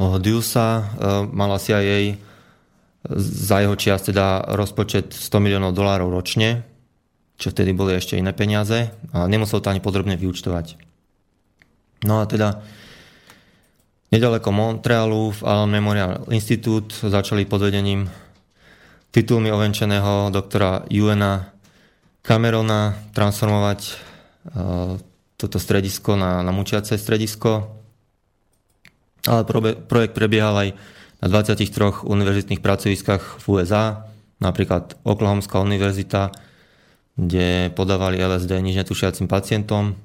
[0.00, 0.82] Diusa e,
[1.28, 2.16] mala CIA
[3.08, 6.64] za jeho čiast teda rozpočet 100 miliónov dolárov ročne,
[7.40, 10.76] čo vtedy boli ešte iné peniaze a nemusel to ani podrobne vyučtovať.
[12.04, 12.60] No a teda
[14.12, 18.08] nedaleko Montrealu v Allen Memorial Institute začali pod vedením
[19.10, 21.50] titulmi ovenčeného doktora Juena
[22.20, 25.00] Camerona transformovať uh,
[25.40, 27.80] toto stredisko na, na mučiace stredisko.
[29.24, 29.44] Ale
[29.88, 30.68] projekt prebiehal aj
[31.20, 34.08] na 23 univerzitných pracoviskách v USA,
[34.40, 36.32] napríklad Oklahomská univerzita,
[37.20, 40.00] kde podávali LSD nič netušiacim pacientom.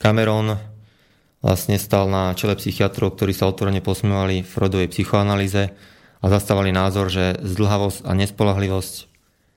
[0.00, 0.56] Cameron
[1.44, 5.74] vlastne stal na čele psychiatrov, ktorí sa otvorene posmievali rodovej psychoanalýze
[6.22, 8.94] a zastávali názor, že zdlhavosť a nespolahlivosť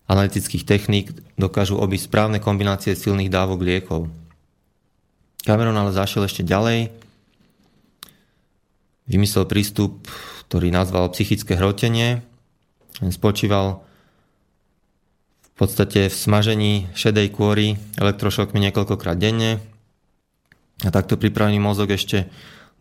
[0.06, 4.02] analytických techník dokážu obísť správne kombinácie silných dávok liekov.
[5.46, 7.05] Cameron ale zašiel ešte ďalej.
[9.06, 10.10] Vymyslel prístup,
[10.50, 12.26] ktorý nazval psychické hrotenie.
[12.98, 13.86] Ten spočíval
[15.46, 19.62] v podstate v smažení šedej kôry elektrošokmi niekoľkokrát denne.
[20.84, 22.28] A takto pripravený mozog ešte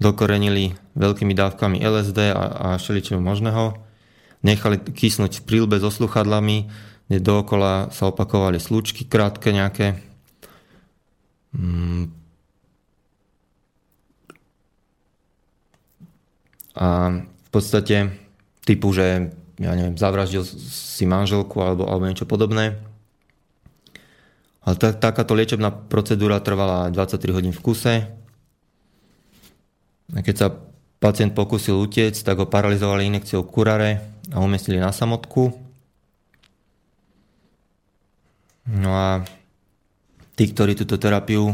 [0.02, 3.78] dokorenili veľkými dávkami LSD a, a všeličoho možného.
[4.42, 6.66] Nechali kysnúť v prílbe so sluchadlami,
[7.06, 10.00] kde dookola sa opakovali slučky krátke nejaké.
[11.54, 12.23] Mm.
[16.74, 18.10] A v podstate
[18.66, 19.30] typu, že
[19.62, 22.74] ja neviem, zavraždil si manželku alebo, alebo niečo podobné.
[24.64, 27.94] Ale tak, takáto liečebná procedúra trvala 23 hodín v kuse.
[30.14, 30.48] A keď sa
[30.98, 34.00] pacient pokusil utiec, tak ho paralizovali inekciou kurare
[34.32, 35.52] a umiestnili na samotku.
[38.64, 39.20] No a
[40.32, 41.52] tí, ktorí túto terapiu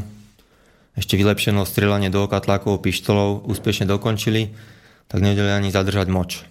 [0.95, 4.55] ešte vylepšenou strelanie do oka tlakovou pištolou úspešne dokončili,
[5.11, 6.47] tak nevedeli ani zadržať moč.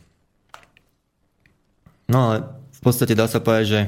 [2.12, 2.36] No ale
[2.76, 3.82] v podstate dá sa povedať, že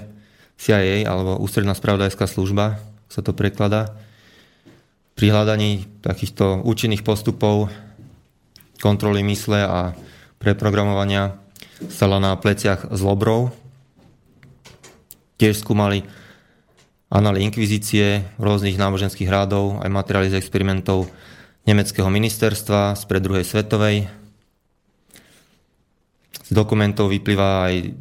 [0.62, 2.80] CIA alebo Ústredná spravodajská služba
[3.12, 3.92] sa to prekladá
[5.20, 7.68] pri hľadaní takýchto účinných postupov
[8.80, 9.94] kontroly mysle a
[10.42, 11.38] preprogramovania
[11.92, 13.54] stala na pleciach zlobrov.
[15.38, 16.06] Tiež skúmali
[17.12, 21.12] anály inkvizície, rôznych náboženských rádov, aj materiály z experimentov
[21.68, 24.21] nemeckého ministerstva z pred druhej svetovej.
[26.52, 27.96] Z dokumentov vyplýva aj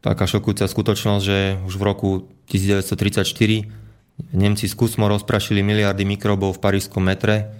[0.00, 1.38] taká šokujúca skutočnosť, že
[1.68, 2.10] už v roku
[2.48, 3.84] 1934
[4.30, 7.50] Nemci z kusmo rozprašili miliardy mikrobov v parížskom metre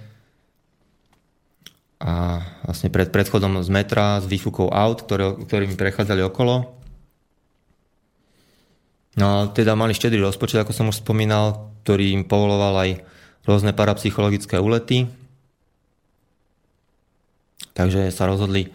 [1.99, 6.75] a vlastne pred predchodom z metra s výfukou aut, ktoré, ktorými prechádzali okolo
[9.15, 12.91] No teda mali štedrý rozpočet, ako som už spomínal, ktorý im povoloval aj
[13.47, 15.07] rôzne parapsychologické úlety.
[17.75, 18.75] Takže sa rozhodli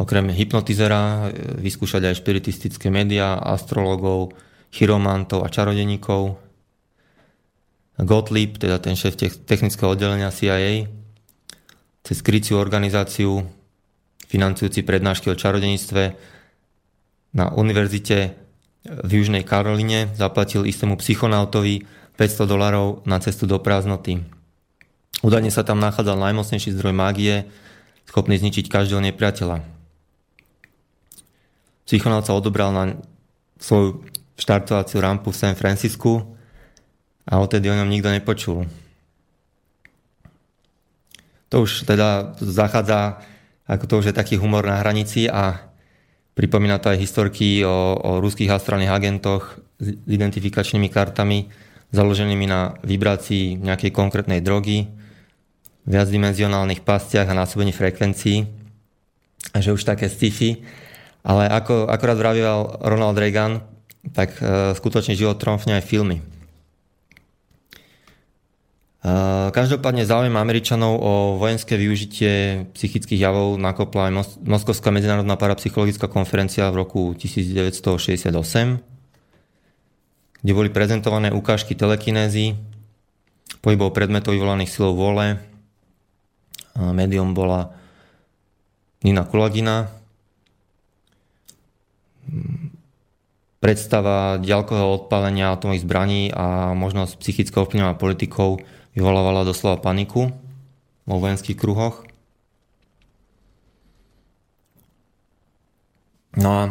[0.00, 4.32] okrem hypnotizera e, vyskúšať aj špiritistické médiá, astrologov,
[4.72, 6.40] chiromantov a čarodeníkov.
[8.00, 10.88] Gottlieb, teda ten šéf technického oddelenia CIA,
[12.00, 13.44] cez kryciu organizáciu
[14.24, 16.02] financujúci prednášky o čarodeníctve
[17.36, 18.40] na univerzite
[18.88, 21.84] v Južnej Karoline zaplatil istému psychonautovi
[22.16, 24.24] 500 dolarov na cestu do prázdnoty.
[25.20, 27.44] Údajne sa tam nachádzal najmocnejší zdroj mágie,
[28.08, 29.79] schopný zničiť každého nepriateľa.
[31.90, 32.94] Psychonaut sa odobral na
[33.58, 34.06] svoju
[34.38, 36.22] štartovaciu rampu v San Francisku
[37.26, 38.70] a odtedy o ňom nikto nepočul.
[41.50, 43.18] to už teda zachádza,
[43.66, 45.66] ako to už je taký humor na hranici a
[46.38, 51.50] pripomína to aj historky o, o ruských astrálnych agentoch s identifikačnými kartami
[51.90, 54.86] založenými na vibrácii nejakej konkrétnej drogy,
[55.90, 58.46] viacdimenzionálnych pastiach a násobení frekvencií,
[59.50, 60.62] a že už také sci-fi.
[61.20, 63.60] Ale ako akorát vravíval Ronald Reagan,
[64.16, 66.24] tak uh, skutočne život tromfne aj filmy.
[69.00, 76.04] Uh, každopádne záujem Američanov o vojenské využitie psychických javov nakopla aj Mos- Moskovská medzinárodná parapsychologická
[76.04, 78.36] konferencia v roku 1968,
[80.40, 82.60] kde boli prezentované ukážky telekinézy,
[83.60, 85.40] pohybov predmetov vyvolaných silou vole.
[86.76, 87.72] Médium bola
[89.04, 89.99] Nina Kulagina.
[93.60, 98.64] Predstava ďalkového odpálenia atomových zbraní a možnosť psychického vplyvňovania politikov
[98.96, 100.32] vyvolávala doslova paniku
[101.04, 102.08] vo vojenských kruhoch.
[106.40, 106.62] No a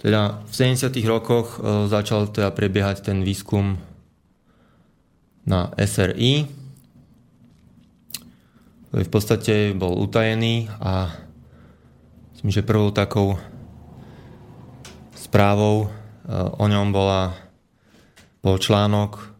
[0.00, 0.90] teda v 70.
[1.06, 3.78] rokoch e, začal teda prebiehať ten výskum
[5.44, 6.60] na SRI,
[8.90, 11.14] v podstate bol utajený a
[12.34, 13.38] myslím, že prvou takou
[15.30, 15.88] správou e,
[16.34, 17.38] o ňom bola,
[18.42, 19.30] bol článok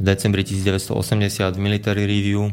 [0.00, 2.48] v decembri 1980 v Military Review,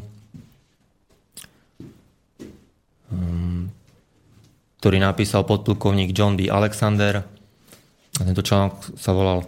[4.82, 6.50] ktorý napísal podplukovník John B.
[6.50, 7.22] Alexander.
[8.18, 9.46] A tento článok sa volal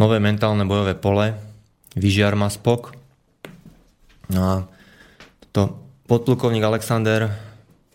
[0.00, 1.36] Nové mentálne bojové pole,
[1.94, 2.96] Vyžiar Maspok.
[4.32, 4.54] No a
[5.52, 5.76] to
[6.08, 7.28] podplukovník Alexander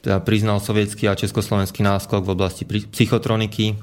[0.05, 3.76] teda priznal sovietský a československý náskok v oblasti psychotroniky.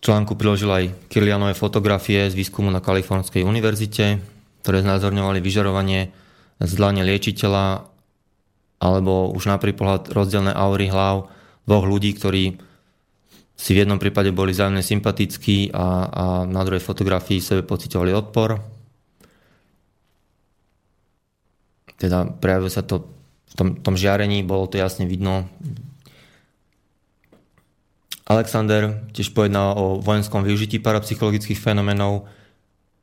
[0.00, 4.20] Článku priložil aj Kirlianové fotografie z výskumu na Kalifornskej univerzite,
[4.64, 6.12] ktoré znázorňovali vyžarovanie
[6.60, 7.88] z dlane liečiteľa
[8.80, 11.28] alebo už na prvý pohľad rozdielne aury hlav
[11.68, 12.56] dvoch ľudí, ktorí
[13.60, 18.56] si v jednom prípade boli zájemne sympatickí a, a na druhej fotografii sebe pocitovali odpor.
[22.00, 23.04] Teda prejavuje sa to
[23.52, 25.44] v tom, tom žiarení, bolo to jasne vidno.
[28.30, 32.30] Alexander tiež pojednal o vojenskom využití parapsychologických fenomenov,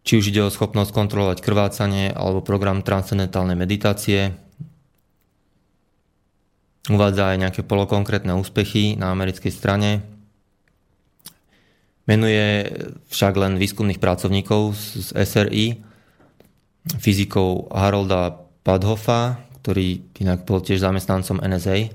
[0.07, 4.39] či už ide o schopnosť kontrolovať krvácanie alebo program transcendentálnej meditácie,
[6.87, 10.07] Uvádza aj nejaké polokonkrétne úspechy na americkej strane.
[12.07, 12.71] Menuje
[13.11, 15.83] však len výskumných pracovníkov z SRI,
[16.95, 21.91] fyzikov Harolda Padhoffa, ktorý inak bol tiež zamestnancom NSA,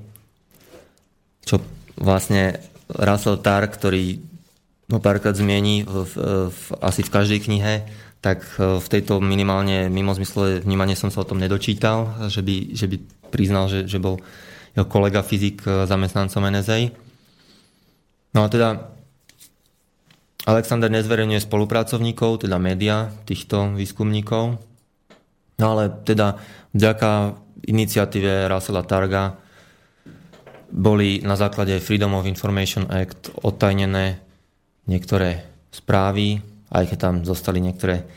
[1.48, 1.56] čo
[1.96, 2.60] vlastne
[2.96, 4.20] Russell Tar, ktorý
[4.92, 6.14] ho párkrát zmiení v, v,
[6.52, 7.88] v, asi v každej knihe,
[8.22, 12.96] tak v tejto minimálne mimozmyslové vnímanie som sa o tom nedočítal, že by, že by
[13.34, 14.22] priznal, že, že bol
[14.78, 16.92] jeho kolega fyzik e, zamestnancom NSA.
[18.32, 18.94] No a teda
[20.46, 24.58] Alexander nezverejňuje spolupracovníkov, teda média týchto výskumníkov.
[25.60, 26.38] No ale teda
[26.74, 27.36] vďaka
[27.68, 29.38] iniciatíve Russella Targa
[30.72, 34.18] boli na základe Freedom of Information Act odtajnené
[34.88, 36.40] niektoré správy,
[36.72, 38.08] aj keď tam zostali niektoré,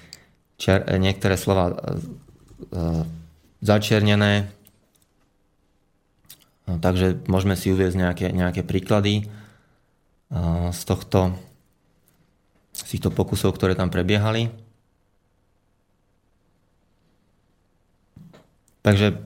[0.56, 1.76] čiar, niektoré slova e,
[3.60, 4.56] začiernené,
[6.66, 9.30] No, takže môžeme si uvieť nejaké, nejaké príklady
[10.74, 11.38] z, tohto,
[12.74, 14.50] z týchto pokusov, ktoré tam prebiehali.
[18.82, 19.18] Takže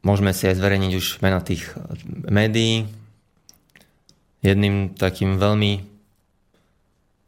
[0.00, 1.70] môžeme si aj zverejniť už mena tých
[2.28, 2.88] médií.
[4.40, 5.84] Jedným takým veľmi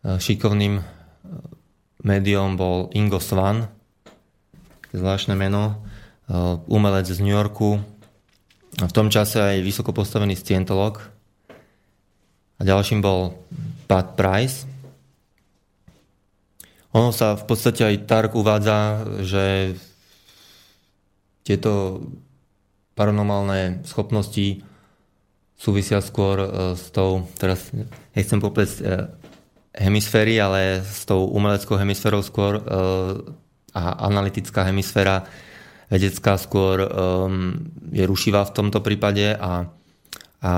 [0.02, 0.80] šikovným
[2.02, 3.68] médium bol Ingo Svan,
[4.90, 5.84] zvláštne meno,
[6.66, 7.78] umelec z New Yorku,
[8.72, 11.04] v tom čase aj vysoko postavený scientolog.
[12.56, 13.36] A ďalším bol
[13.84, 14.64] Pat Price.
[16.96, 19.76] Ono sa v podstate aj Tark uvádza, že
[21.44, 22.00] tieto
[22.92, 24.60] paranormálne schopnosti
[25.62, 27.70] súvisia skôr e, s tou, teraz
[28.18, 29.06] nechcem popleť e,
[29.78, 32.62] hemisféry, ale s tou umeleckou hemisférou skôr e,
[33.72, 35.24] a analytická hemisféra
[35.88, 36.88] vedecká skôr
[37.92, 39.68] je rušivá v tomto prípade a,
[40.40, 40.52] a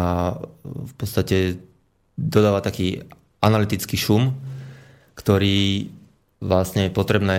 [0.62, 1.59] v podstate
[2.14, 3.03] dodáva taký
[3.39, 4.35] analytický šum,
[5.14, 5.91] ktorý
[6.39, 7.39] vlastne je potrebné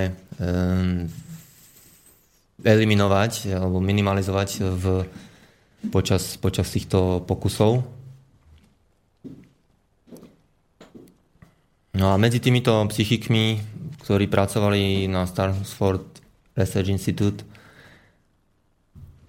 [2.65, 4.83] eliminovať alebo minimalizovať v,
[5.93, 7.85] počas, počas týchto pokusov.
[11.95, 13.61] No a medzi týmito psychikmi,
[14.03, 16.03] ktorí pracovali na Stanford
[16.57, 17.47] Research Institute,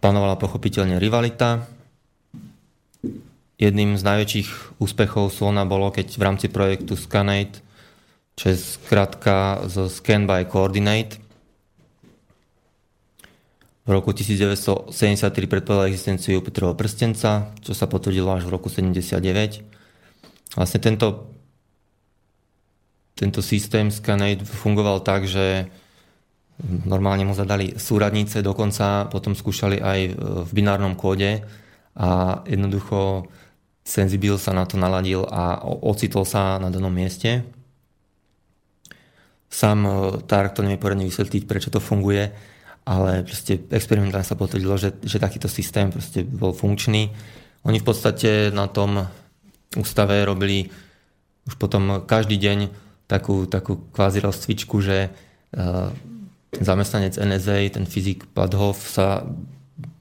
[0.02, 1.62] panovala pochopiteľne rivalita.
[3.56, 7.62] Jedným z najväčších úspechov Slona bolo, keď v rámci projektu Scanate,
[8.36, 11.25] čo je skratka zo Scan by Coordinate,
[13.86, 14.90] v roku 1973
[15.46, 19.22] predpovedal existenciu Jupiterovho prstenca, čo sa potvrdilo až v roku 79.
[20.58, 21.30] Vlastne tento,
[23.14, 25.70] tento systém Scanate fungoval tak, že
[26.64, 31.46] normálne mu zadali súradnice, dokonca potom skúšali aj v binárnom kóde
[31.94, 33.30] a jednoducho
[33.86, 37.46] Sensibil sa na to naladil a ocitol sa na danom mieste.
[39.46, 39.86] Sám
[40.26, 42.34] Tark to nevie poradne vysvetliť, prečo to funguje,
[42.86, 47.10] ale proste experimentálne sa potvrdilo, že, že takýto systém proste bol funkčný.
[47.66, 49.10] Oni v podstate na tom
[49.74, 50.70] ústave robili
[51.50, 52.58] už potom každý deň
[53.10, 55.90] takú, takú kvázi rozcvičku, že uh,
[56.54, 59.26] zamestnanec NSA, ten fyzik Padhov sa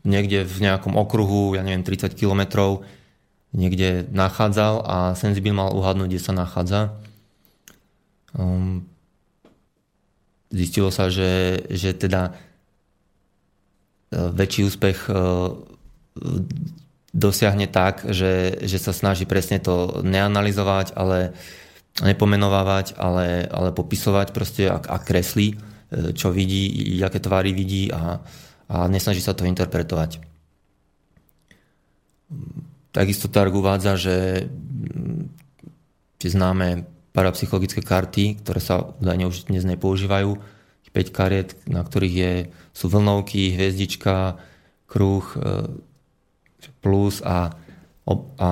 [0.05, 2.85] niekde v nejakom okruhu, ja neviem, 30 kilometrov
[3.55, 6.81] niekde nachádzal a Sensibil mal uhadnúť, kde sa nachádza.
[8.35, 8.85] Um,
[10.51, 12.35] zistilo sa, že, že teda
[14.11, 15.13] väčší úspech e,
[17.15, 21.31] dosiahne tak, že, že sa snaží presne to neanalizovať, ale
[22.03, 25.57] nepomenovávať, ale, ale popisovať proste a, a kreslí, e,
[26.11, 28.19] čo vidí, aké tvary vidí a,
[28.67, 30.19] a nesnaží sa to interpretovať.
[32.91, 34.47] Takisto Targ uvádza, že
[36.19, 40.54] tie známe parapsychologické karty, ktoré sa údajne už dnes nepoužívajú,
[40.95, 42.33] 5 kariet, na ktorých je,
[42.71, 44.39] sú vlnovky, hviezdička,
[44.87, 45.67] kruh, e,
[46.79, 47.51] plus a,
[48.39, 48.49] a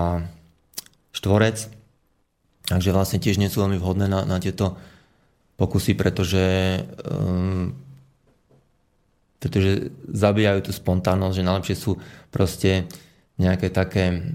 [1.16, 1.72] štvorec.
[2.68, 4.76] Takže vlastne tiež nie sú veľmi vhodné na, na tieto
[5.56, 6.44] pokusy, pretože,
[7.06, 7.78] um,
[9.38, 11.92] pretože zabíjajú tú spontánnosť, že najlepšie sú
[12.34, 12.90] proste
[13.38, 14.26] nejaké také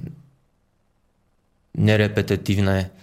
[1.75, 2.95] nerepetitívne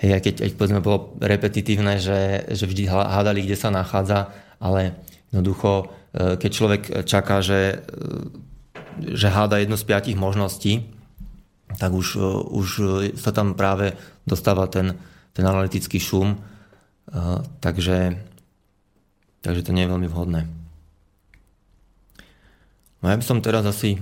[0.00, 4.94] Hej, aj keď aj povedzme bolo repetitívne, že, že vždy hádali, kde sa nachádza, ale
[5.32, 10.84] jednoducho, e, keď človek čaká, že, e, že háda jednu z piatich možností,
[11.80, 12.68] tak už, e, už
[13.16, 13.96] sa tam práve
[14.28, 15.00] dostáva ten,
[15.32, 16.36] ten analytický šum,
[17.58, 18.14] takže,
[19.42, 20.46] takže to nie je veľmi vhodné.
[23.02, 23.98] No ja by som teraz asi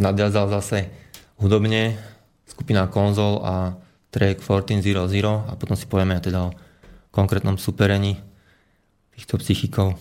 [0.00, 0.88] nadviazal zase
[1.36, 2.00] hudobne
[2.48, 3.76] skupina konzol a
[4.08, 6.54] track 1400 a potom si povieme teda o
[7.12, 8.16] konkrétnom superení
[9.18, 9.98] týchto psychikov.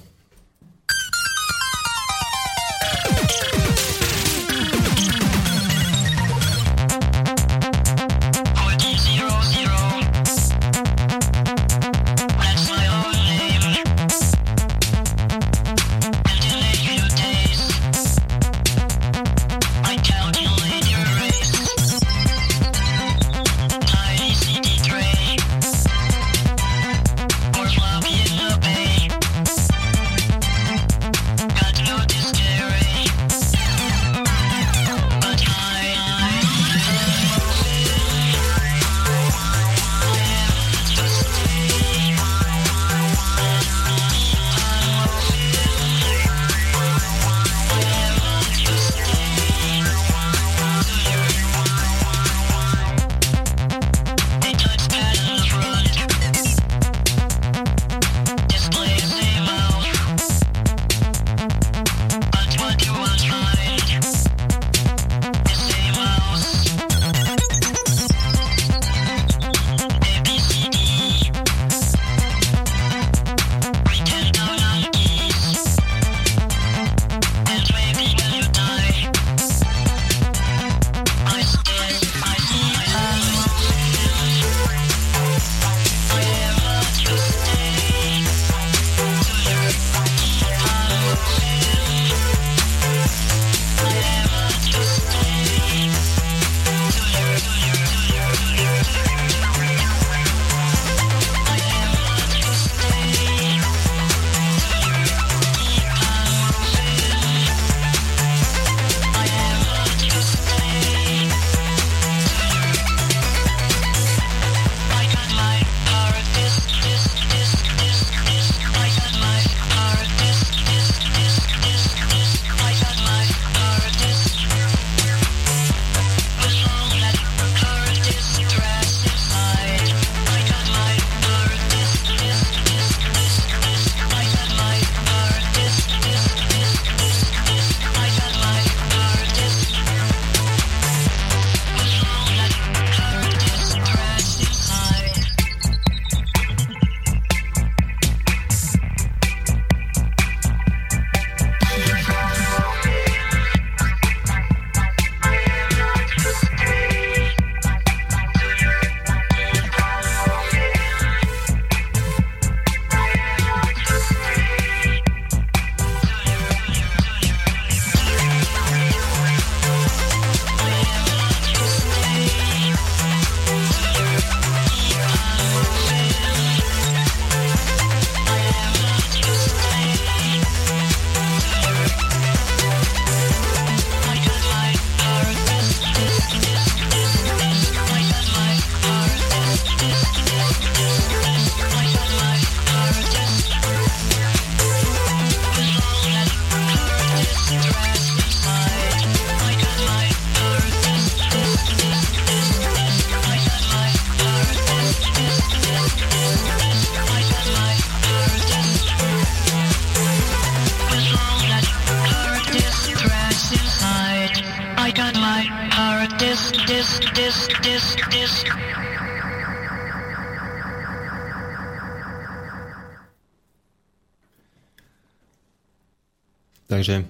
[226.68, 227.08] Takže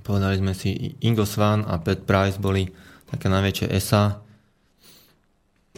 [0.00, 2.66] povedali sme si, Ingo Swan a Pat Price boli
[3.12, 4.16] také najväčšie ESA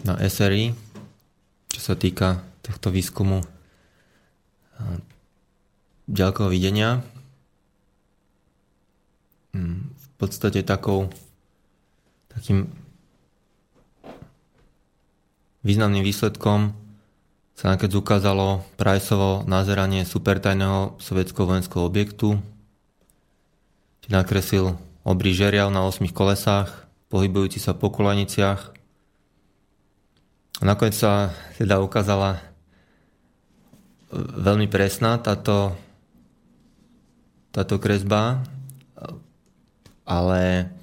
[0.06, 0.70] na SRI,
[1.74, 3.42] čo sa týka tohto výskumu
[6.06, 7.02] ďalkého videnia.
[9.54, 11.10] Mm, v podstate takou
[12.30, 12.70] takým
[15.64, 16.83] významným výsledkom
[17.54, 22.42] sa nakedy ukázalo Priceovo nazeranie supertajného sovietského vojenského objektu,
[24.02, 24.74] či nakresil
[25.06, 28.74] obrý žeriav na 8 kolesách, pohybujúci sa po kolaniciach.
[30.58, 32.42] A nakoniec sa teda ukázala
[34.14, 35.78] veľmi presná táto,
[37.54, 38.42] táto kresba,
[40.02, 40.74] ale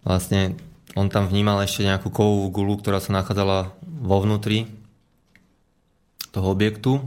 [0.00, 0.56] vlastne
[0.96, 4.77] on tam vnímal ešte nejakú kovovú gulu, ktorá sa nachádzala vo vnútri
[6.38, 7.02] toho objektu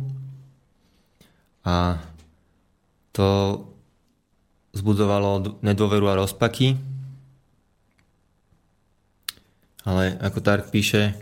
[1.64, 2.04] a
[3.16, 3.64] to
[4.76, 6.76] zbudovalo nedôveru a rozpaky.
[9.88, 11.16] Ale ako Tark píše,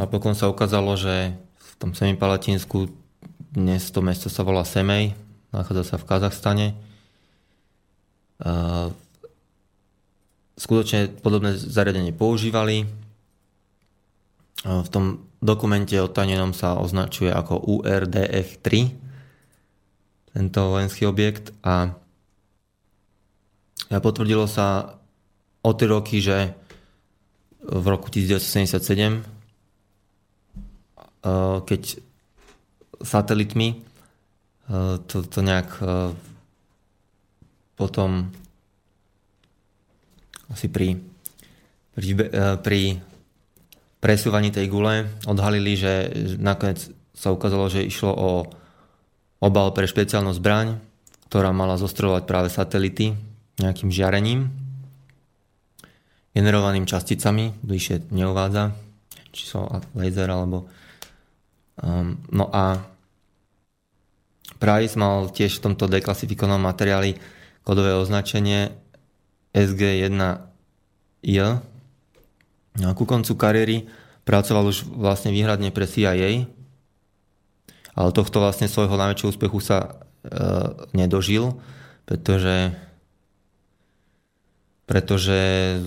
[0.00, 2.88] napokon sa ukázalo, že v tom Semipalatinsku
[3.52, 5.12] dnes to mesto sa volá Semej,
[5.52, 6.68] nachádza sa v Kazachstane.
[10.56, 12.88] Skutočne podobné zariadenie používali.
[14.64, 18.64] V tom dokumente o tajnenom sa označuje ako URDF-3,
[20.32, 21.52] tento vojenský objekt.
[21.60, 21.92] A
[24.00, 24.96] potvrdilo sa
[25.60, 26.56] o tie roky, že
[27.60, 29.20] v roku 1977,
[31.24, 31.82] eh, keď
[33.04, 36.12] satelitmi eh, to, to nejak eh,
[37.76, 38.32] potom
[40.52, 41.00] asi pri,
[41.96, 42.08] pri,
[42.60, 42.80] pri
[44.04, 45.08] presúvaní tej gule.
[45.24, 48.44] Odhalili, že nakoniec sa ukázalo, že išlo o
[49.40, 50.76] obal pre špeciálnu zbraň,
[51.32, 53.16] ktorá mala zostrovať práve satelity
[53.56, 54.52] nejakým žiarením,
[56.36, 58.76] generovaným časticami, bližšie neuvádza,
[59.32, 59.64] či sú
[59.96, 60.68] laser alebo...
[61.80, 62.84] Um, no a
[64.60, 67.16] Price mal tiež v tomto deklasifikovanom materiáli
[67.64, 68.70] kodové označenie
[69.56, 70.44] SG1I,
[71.24, 71.73] No a
[72.74, 73.86] ku koncu kariéry
[74.26, 76.50] pracoval už vlastne výhradne pre CIA,
[77.94, 79.90] ale tohto vlastne svojho najväčšieho úspechu sa e,
[80.96, 81.54] nedožil,
[82.08, 82.74] pretože
[84.84, 85.40] pretože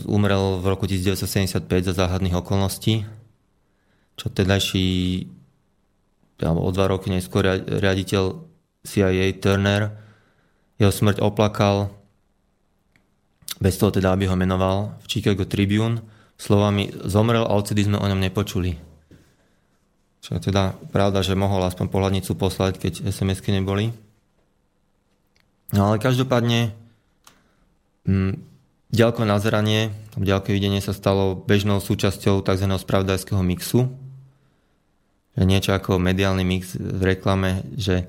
[0.10, 3.06] umrel v roku 1975 za záhadných okolností,
[4.18, 4.90] čo tedajší
[6.42, 8.42] alebo o dva roky neskôr riaditeľ
[8.86, 9.94] CIA Turner
[10.78, 11.94] jeho smrť oplakal
[13.58, 16.02] bez toho teda, aby ho menoval v Chicago Tribune
[16.38, 18.78] slovami zomrel a odtedy sme o ňom nepočuli.
[20.22, 23.90] Čo je teda pravda, že mohol aspoň pohľadnicu poslať, keď SMS-ky neboli.
[25.74, 26.72] No ale každopádne
[28.08, 28.34] m, mm,
[28.94, 32.68] ďalkové nazeranie, ďalkové videnie sa stalo bežnou súčasťou tzv.
[32.72, 33.92] spravodajského mixu.
[35.36, 38.08] Že niečo ako mediálny mix v reklame, že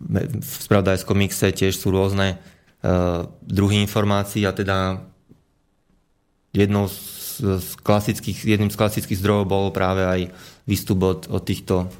[0.00, 2.40] v spravodajskom mixe tiež sú rôzne
[2.80, 5.04] uh, druhy informácií a teda
[6.50, 10.20] jednou z, z klasických, jedným z klasických zdrojov bol práve aj
[10.66, 11.90] výstup od, od týchto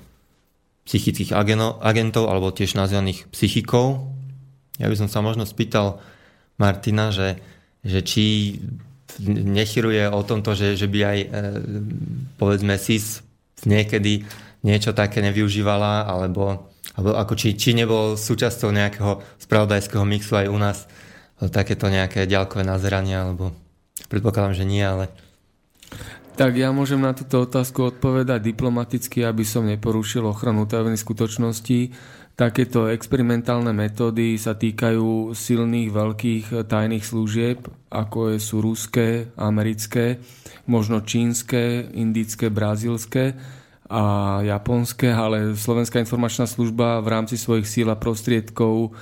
[0.85, 4.11] psychických ageno, agentov alebo tiež nazvaných psychikov.
[4.83, 6.03] Ja by som sa možno spýtal
[6.59, 7.39] Martina, že,
[7.87, 8.59] že či
[9.27, 11.29] nechyruje o tomto, že, že by aj e,
[12.39, 13.23] povedzme SIS
[13.67, 14.25] niekedy
[14.67, 20.59] niečo také nevyužívala, alebo, alebo ako či, či nebol súčasťou nejakého spravodajského mixu aj u
[20.61, 20.79] nás
[21.41, 23.57] takéto nejaké ďalkové nazerania, alebo
[24.11, 25.07] Predpokladám, že nie, ale...
[26.35, 31.95] Tak ja môžem na túto otázku odpovedať diplomaticky, aby som neporušil ochranu tajomných skutočností.
[32.35, 40.17] Takéto experimentálne metódy sa týkajú silných veľkých tajných služieb, ako sú ruské, americké,
[40.65, 43.37] možno čínske, indické, brazílske
[43.93, 44.03] a
[44.41, 48.97] japonské, ale Slovenská informačná služba v rámci svojich síl a prostriedkov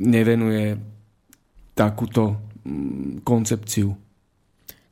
[0.00, 0.80] nevenuje
[1.76, 2.40] takúto
[3.22, 3.96] koncepciu.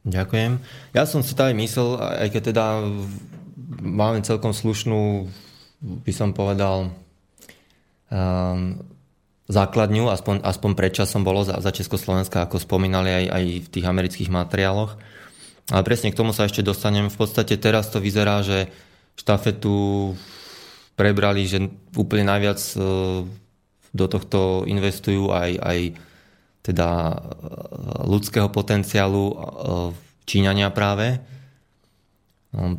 [0.03, 0.59] Ďakujem.
[0.93, 2.65] Ja som si to myslel, aj keď teda
[3.81, 5.31] máme celkom slušnú,
[5.81, 6.91] by som povedal,
[8.11, 8.83] um,
[9.47, 14.31] základňu, aspoň, aspoň predčasom bolo za, za Československa, ako spomínali aj, aj v tých amerických
[14.31, 14.99] materiáloch.
[15.71, 17.07] Ale presne k tomu sa ešte dostanem.
[17.07, 18.67] V podstate teraz to vyzerá, že
[19.15, 20.13] štafetu
[20.99, 21.63] prebrali, že
[21.95, 23.23] úplne najviac uh,
[23.93, 25.79] do tohto investujú aj, aj
[26.63, 27.15] teda e,
[28.07, 29.35] ľudského potenciálu e,
[30.25, 31.19] Číňania práve.
[32.55, 32.79] No,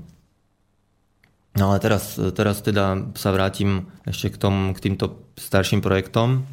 [1.53, 6.49] No ale teraz, teraz teda sa vrátim ešte k, tom, k týmto starším projektom.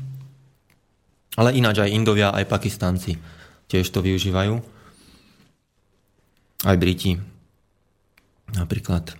[1.40, 3.16] Ale ináč aj Indovia, aj Pakistanci
[3.70, 4.60] tiež to využívajú.
[6.68, 7.16] Aj Briti
[8.52, 9.14] napríklad.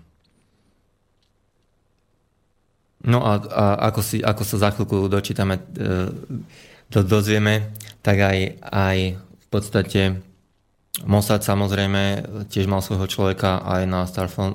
[3.00, 5.62] No a, a ako, si, ako sa za chvíľku dočítame, e,
[6.90, 7.70] do, dozvieme,
[8.02, 10.02] tak aj, aj v podstate
[11.06, 14.04] Mossad samozrejme tiež mal svojho človeka aj na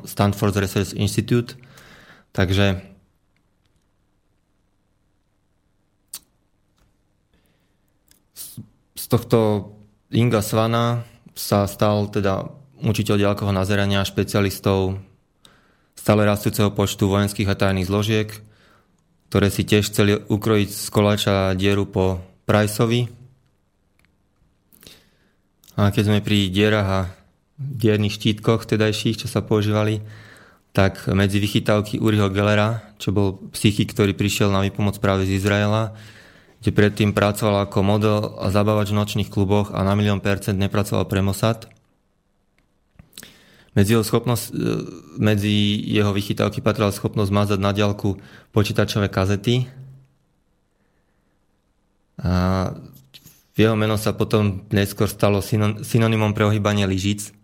[0.06, 1.58] Stanford Research Institute,
[2.36, 2.84] takže
[8.94, 9.72] z tohto
[10.14, 12.46] Inga Svana sa stal teda
[12.84, 15.00] učiteľ ďalkového nazerania špecialistov
[15.96, 18.30] stále rastúceho počtu vojenských a tajných zložiek,
[19.36, 23.12] ktoré si tiež chceli ukrojiť z koláča dieru po Priceovi,
[25.76, 27.02] a keď sme pri dierach a
[27.60, 30.00] dierných štítkoch tedajších, čo sa používali,
[30.72, 35.92] tak medzi vychytávky Uriho Gellera, čo bol psychik, ktorý prišiel na výpomoc práve z Izraela,
[36.64, 41.12] kde predtým pracoval ako model a zabávač v nočných kluboch a na milión percent nepracoval
[41.12, 41.68] pre Mossad.
[43.76, 44.54] Medzi jeho, schopnosť, e,
[45.20, 48.16] medzi jeho vychytávky patrila schopnosť mazať na diálku
[48.56, 49.68] počítačové kazety.
[52.24, 52.72] A
[53.60, 55.44] jeho meno sa potom neskôr stalo
[55.84, 57.36] synonymom pre ohýbanie lyžic,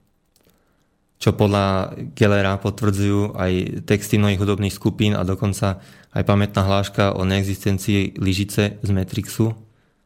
[1.20, 5.84] čo podľa Gellera potvrdzujú aj texty mnohých hudobných skupín a dokonca
[6.16, 9.56] aj pamätná hláška o neexistencii lyžice z Matrixu.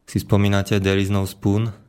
[0.06, 1.85] Si spomínate There is no spoon?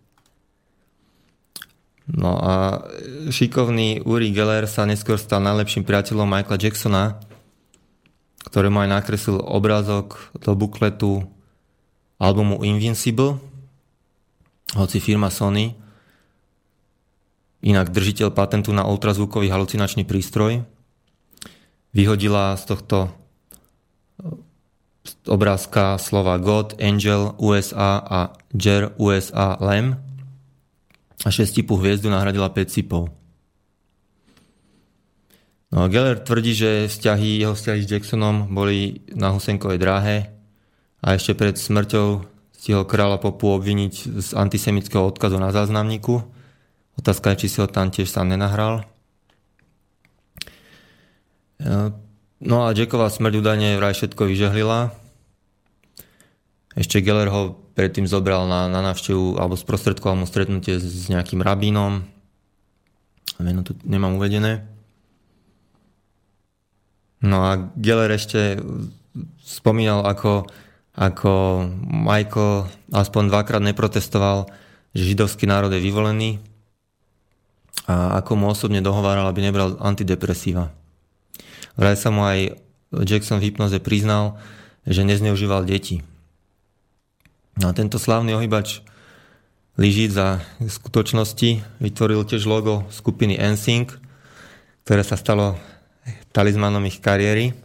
[2.06, 2.86] No a
[3.34, 7.18] šikovný Uri Geller sa neskôr stal najlepším priateľom Michaela Jacksona,
[8.46, 11.26] ktorému aj nakreslil obrázok do bukletu
[12.22, 13.42] albumu Invincible,
[14.78, 15.74] hoci firma Sony,
[17.66, 20.62] inak držiteľ patentu na ultrazvukový halucinačný prístroj,
[21.90, 22.96] vyhodila z tohto
[25.26, 28.20] obrázka slova God, Angel, USA a
[28.54, 30.05] Jer, USA, Lem
[31.24, 33.08] a šestipu hviezdu nahradila 5 cipov.
[35.72, 40.30] No, Geller tvrdí, že vzťahy, jeho vzťahy s Jacksonom boli na Husenkovej dráhe
[41.02, 42.22] a ešte pred smrťou
[42.54, 46.22] stihol kráľa Popu obviniť z antisemického odkazu na záznamníku.
[46.96, 48.86] Otázka je, či si ho tam tiež sám nenahral.
[52.40, 54.94] No a Jacková smrť údajne vraj všetko vyžehlila.
[56.78, 62.02] Ešte Geller ho predtým zobral na, na návštevu alebo sprostredkoval mu stretnutie s, nejakým rabínom.
[63.36, 64.64] Meno tu nemám uvedené.
[67.20, 68.56] No a Geller ešte
[69.44, 70.48] spomínal, ako
[70.96, 71.60] ako
[71.92, 74.48] Michael aspoň dvakrát neprotestoval,
[74.96, 76.40] že židovský národ je vyvolený
[77.84, 80.72] a ako mu osobne dohováral, aby nebral antidepresíva.
[81.76, 82.56] Vraj sa mu aj
[83.04, 84.40] Jackson v hypnoze priznal,
[84.88, 86.00] že nezneužíval deti.
[87.56, 88.84] No a tento slávny ohybač
[89.80, 93.96] lyžíc za skutočnosti vytvoril tiež logo skupiny NSYNC,
[94.84, 95.56] ktoré sa stalo
[96.36, 97.56] talizmanom ich kariéry.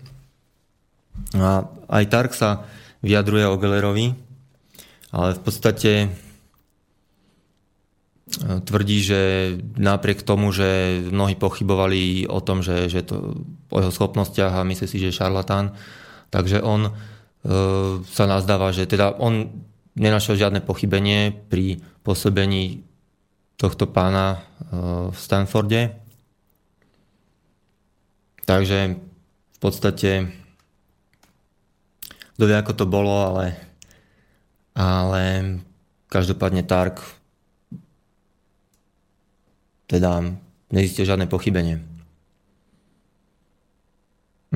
[1.35, 2.63] A aj Tark sa
[3.03, 4.15] vyjadruje o Gellerovi,
[5.11, 6.09] ale v podstate e,
[8.63, 9.21] tvrdí, že
[9.75, 14.87] napriek tomu, že mnohí pochybovali o tom, že, že to o jeho schopnostiach a myslí
[14.87, 15.75] si, že je šarlatán,
[16.31, 16.91] takže on e,
[18.07, 22.83] sa nazdáva, že teda on nenašiel žiadne pochybenie pri pôsobení
[23.59, 24.39] tohto pána e,
[25.11, 25.81] v Stanforde.
[28.45, 28.97] Takže
[29.53, 30.41] v podstate
[32.41, 33.53] kto vie, ako to bolo, ale,
[34.73, 35.21] ale
[36.09, 36.97] každopádne Tark
[39.85, 40.25] teda
[40.73, 41.85] nezistil žiadne pochybenie.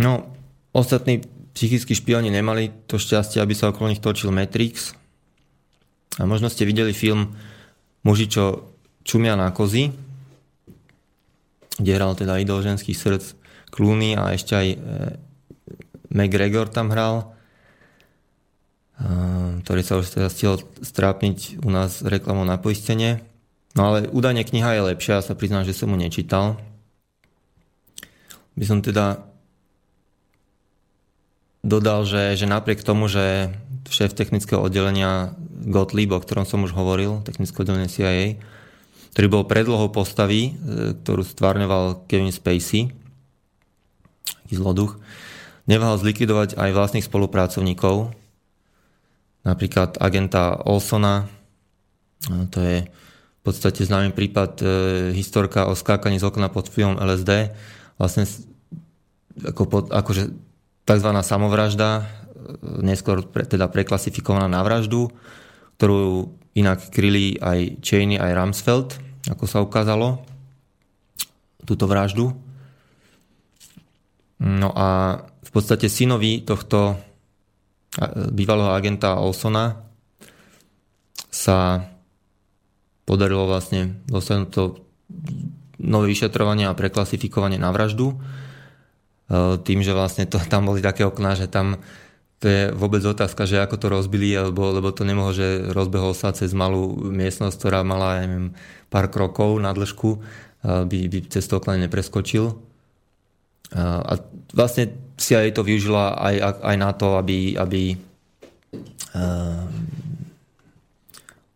[0.01, 0.33] No,
[0.73, 1.21] ostatní
[1.53, 4.97] psychickí špioni nemali to šťastie, aby sa okolo nich točil Matrix.
[6.19, 7.35] A možno ste videli film
[8.05, 9.91] Muži, čo čumia na kozy,
[11.75, 13.25] kde hral teda idol ženských srdc
[13.73, 14.77] Clooney a ešte aj e,
[16.15, 17.35] McGregor tam hral
[19.65, 23.25] ktorý sa už teda stihol strápniť u nás reklamou na poistenie.
[23.73, 26.55] No ale údajne kniha je lepšia, ja sa priznám, že som mu nečítal.
[28.55, 29.25] By som teda
[31.65, 33.51] dodal, že, že napriek tomu, že
[33.89, 35.35] šéf technického oddelenia
[35.65, 38.37] Gottlieb, o ktorom som už hovoril, technické oddelenie CIA,
[39.17, 42.93] ktorý bol predlohou postavy, e, ktorú stvárňoval Kevin Spacey,
[44.53, 45.01] zloduch,
[45.65, 48.13] neváhal zlikvidovať aj vlastných spolupracovníkov,
[49.41, 51.25] napríklad agenta Olsona,
[52.53, 54.65] to je v podstate známy prípad e,
[55.13, 57.53] historka o skákaní z okna pod vplyvom LSD.
[58.01, 58.25] Vlastne
[59.45, 60.33] ako, pod, akože
[60.89, 61.09] tzv.
[61.21, 62.09] samovražda,
[62.81, 65.13] neskôr pre, teda preklasifikovaná na vraždu,
[65.75, 68.89] ktorú inak kryli aj Cheney, aj Rumsfeld,
[69.27, 70.23] ako sa ukázalo,
[71.67, 72.31] túto vraždu.
[74.39, 76.99] No a v podstate synovi tohto
[78.31, 79.87] bývalého agenta Olsona
[81.31, 81.83] sa
[83.07, 84.63] podarilo vlastne dosiahnuť to
[85.79, 88.15] nové vyšetrovanie a preklasifikovanie na vraždu.
[88.15, 91.79] E, tým, že vlastne to, tam boli také okná, že tam
[92.39, 96.35] to je vôbec otázka, že ako to rozbili, lebo, lebo to nemohlo, že rozbehol sa
[96.35, 98.51] cez malú miestnosť, ktorá mala ja neviem,
[98.91, 100.19] pár krokov na dĺžku,
[100.65, 102.59] by, by cez to okna nepreskočil.
[103.75, 104.19] A
[104.51, 107.95] vlastne si aj to využila aj, aj na to, aby, aby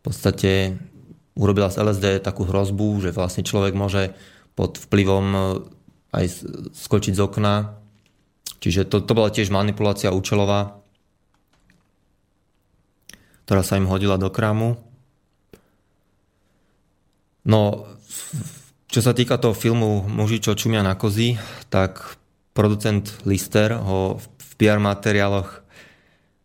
[0.00, 0.80] podstate
[1.36, 4.16] urobila z LSD takú hrozbu, že vlastne človek môže
[4.56, 5.26] pod vplyvom
[6.10, 6.24] aj
[6.74, 7.79] skočiť z okna
[8.60, 10.80] Čiže to, to bola tiež manipulácia účelová,
[13.48, 14.78] ktorá sa im hodila do krámu.
[17.48, 17.88] No,
[18.86, 21.40] čo sa týka toho filmu Muži, čo čumia na kozy,
[21.72, 22.20] tak
[22.52, 25.62] producent Lister ho v PR materiáloch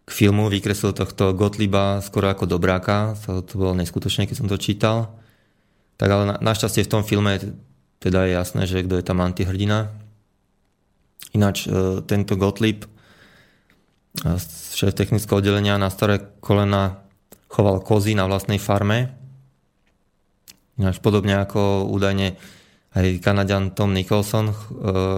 [0.05, 3.18] k filmu vykreslil tohto Gottlieba skoro ako dobráka.
[3.26, 5.18] To, bolo neskutočné, keď som to čítal.
[5.97, 7.41] Tak ale na, našťastie v tom filme
[7.97, 10.05] teda je jasné, že kto je tam antihrdina.
[11.36, 12.89] Ináč e, tento Gottlieb, e,
[14.72, 17.03] šéf technického oddelenia na staré kolena
[17.51, 19.11] choval kozy na vlastnej farme.
[20.80, 22.39] Ináč podobne ako údajne
[22.95, 24.55] aj Kanadian Tom Nicholson e,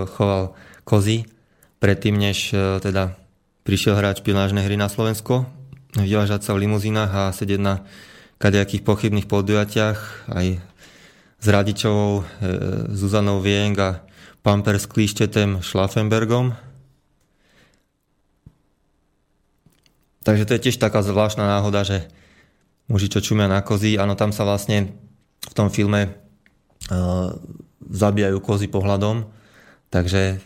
[0.09, 1.29] choval kozy
[1.77, 3.13] predtým, než teda
[3.61, 5.45] prišiel hrať špionážne hry na Slovensko,
[5.93, 7.85] vyvážať sa v limuzínach a sedieť na
[8.41, 10.57] kadejakých pochybných podujatiach aj
[11.37, 12.25] s Radičovou,
[12.97, 14.06] Zuzanou Vieng a
[14.45, 16.55] Pampers klíštetem Schlaffenbergom.
[20.27, 22.11] Takže to je tiež taká zvláštna náhoda, že
[22.91, 24.91] muži, čo čumia na kozy, áno, tam sa vlastne
[25.47, 26.11] v tom filme
[26.91, 27.31] uh,
[27.87, 29.27] zabíjajú kozy pohľadom,
[29.87, 30.43] takže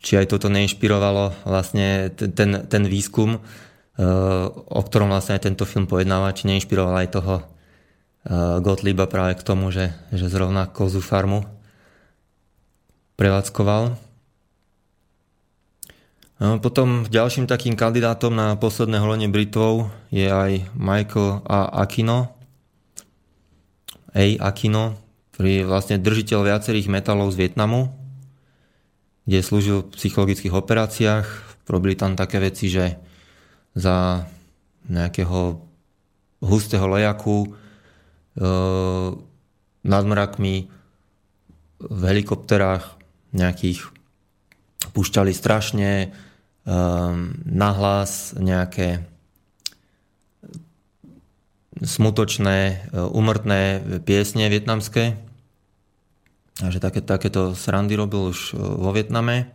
[0.00, 5.84] či aj toto neinšpirovalo vlastne ten, ten výskum, uh, o ktorom vlastne aj tento film
[5.84, 11.55] pojednáva, či neinšpiroval aj toho uh, Gottlieba práve k tomu, že, že zrovna kozu farmu
[13.16, 13.96] prevádzkoval.
[16.36, 21.80] Potom ďalším takým kandidátom na posledné holenie Britov je aj Michael A.
[21.80, 22.28] Aquino.
[24.12, 24.24] A.
[24.36, 25.00] Aquino,
[25.32, 27.88] ktorý je vlastne držiteľ viacerých metalov z Vietnamu,
[29.24, 31.26] kde slúžil v psychologických operáciách.
[31.72, 33.00] Robili tam také veci, že
[33.72, 34.28] za
[34.92, 35.60] nejakého
[36.44, 37.48] hustého lejaku e,
[39.82, 40.68] nad mrakmi
[41.80, 42.95] v helikopterách
[43.36, 43.84] nejakých
[44.96, 46.10] púšťali strašne
[46.64, 49.04] um, nahlas nejaké
[51.76, 55.20] smutočné, umrtné piesne vietnamské.
[56.64, 59.52] A že také, takéto srandy robil už uh, vo Vietname.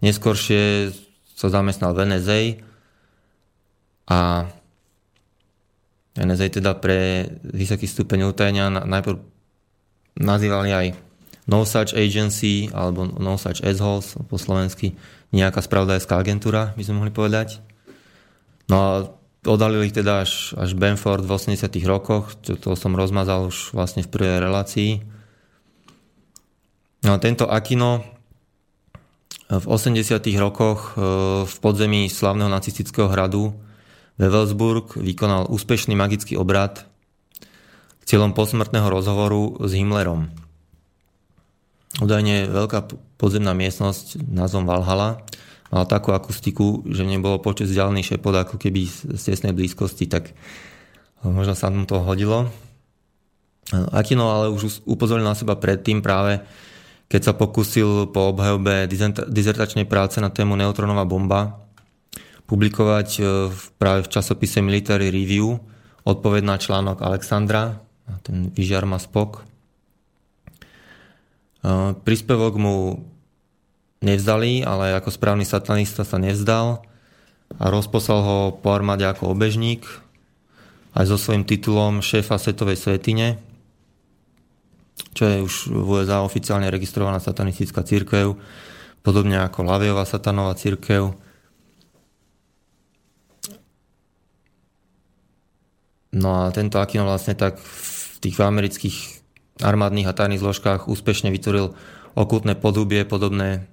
[0.00, 0.96] Neskôršie
[1.36, 2.40] sa zamestnal v NSA
[4.08, 4.48] a
[6.16, 9.20] NSA teda pre vysoký stupeň utajenia najprv
[10.16, 10.86] nazývali aj
[11.46, 14.98] No Such Agency alebo No Such Assholes po slovensky
[15.30, 17.62] nejaká spravodajská agentúra, by sme mohli povedať.
[18.66, 18.90] No a
[19.46, 24.02] odhalili ich teda až, až Benford v 80 rokoch, čo to som rozmazal už vlastne
[24.02, 24.90] v prvej relácii.
[27.06, 28.02] No a tento Akino
[29.46, 31.06] v 80 rokoch e,
[31.46, 33.54] v podzemí slavného nacistického hradu
[34.18, 36.82] Wewelsburg vykonal úspešný magický obrad
[38.02, 40.45] cieľom posmrtného rozhovoru s Himmlerom.
[41.96, 45.24] Údajne veľká podzemná miestnosť názvom Valhalla
[45.70, 50.30] mala takú akustiku, že nebolo počet vzdialený šepot ako keby z tesnej blízkosti, tak
[51.26, 52.50] možno sa mu to hodilo.
[53.90, 56.38] Akino ale už upozoril na seba predtým práve,
[57.10, 58.86] keď sa pokusil po obhajobe
[59.26, 61.66] dizertačnej práce na tému neutronová bomba
[62.46, 63.22] publikovať e,
[63.78, 65.58] práve v časopise Military Review
[66.06, 67.82] odpoveď na článok Alexandra,
[68.22, 69.42] ten Vyžiar ma spok,
[72.06, 73.02] Príspevok mu
[73.98, 76.86] nevzdali, ale ako správny satanista sa nevzdal
[77.58, 79.82] a rozposlal ho po armáde ako obežník
[80.94, 83.42] aj so svojím titulom šéfa svetovej svetine,
[85.12, 88.38] čo je už v USA oficiálne registrovaná satanistická církev,
[89.02, 91.12] podobne ako Laviová satanová církev.
[96.16, 99.15] No a tento Akino vlastne tak v tých amerických
[99.60, 101.72] armádnych a tajných zložkách úspešne vytvoril
[102.16, 103.68] okultné podubie podobné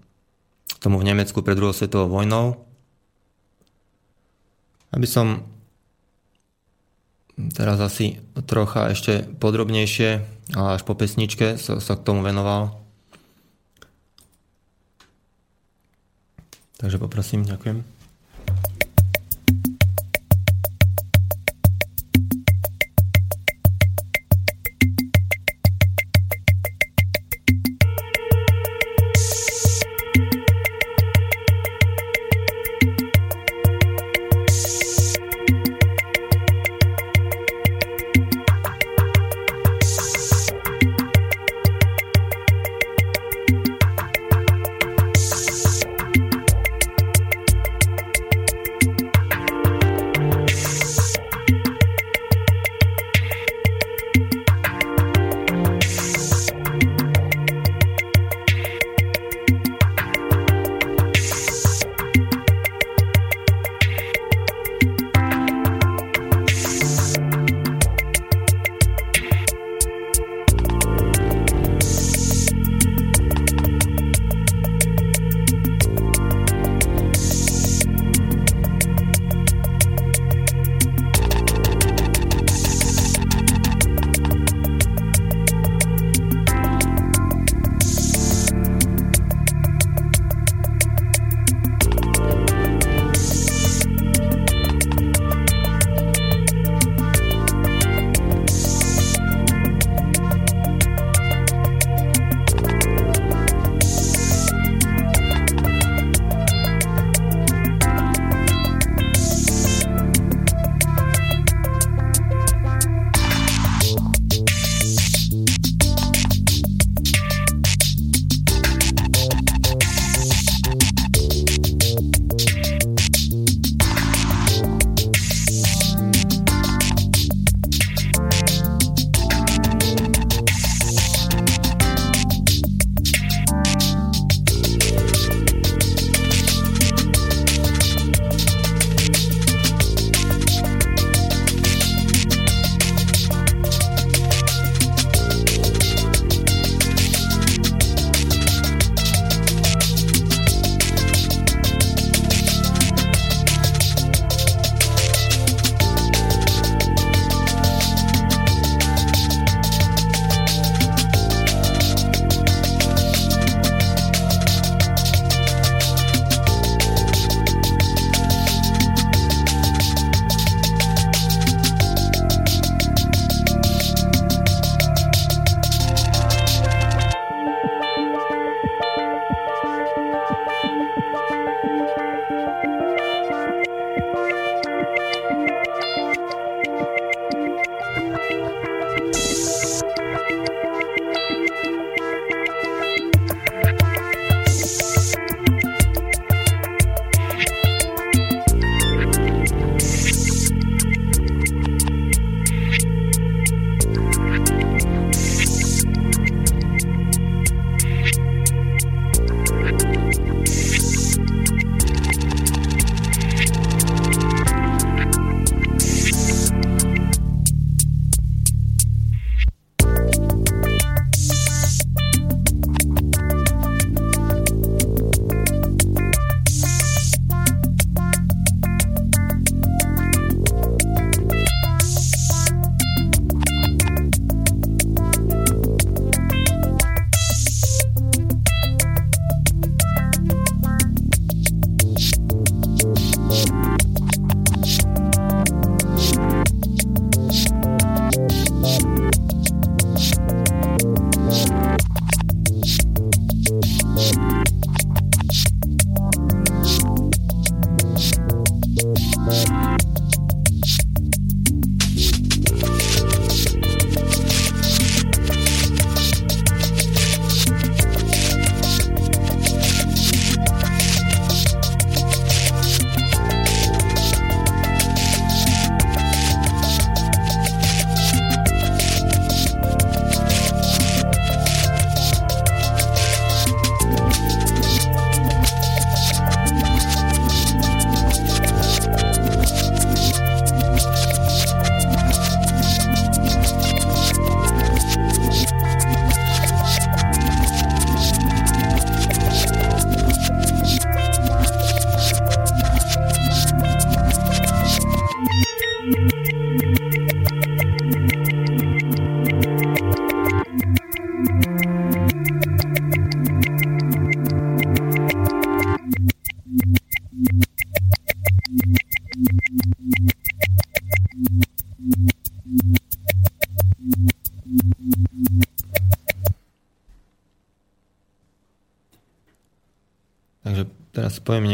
[0.84, 2.60] tomu v Nemecku pred druhou svetovou vojnou.
[4.92, 5.48] Aby som
[7.56, 10.10] teraz asi trocha ešte podrobnejšie,
[10.54, 12.78] ale až po pesničke sa, sa k tomu venoval.
[16.78, 18.03] Takže poprosím, ďakujem.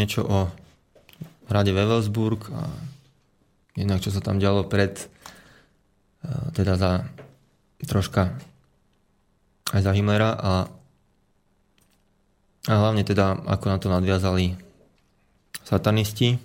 [0.09, 0.49] Niečo o
[1.53, 2.65] hrade Wewelsburg a
[3.77, 5.05] jednak čo sa tam dialo pred e,
[6.57, 7.05] teda za
[7.85, 8.33] troška
[9.69, 10.53] aj za Himmlera a,
[12.65, 14.57] a hlavne teda ako na to nadviazali
[15.61, 16.41] satanisti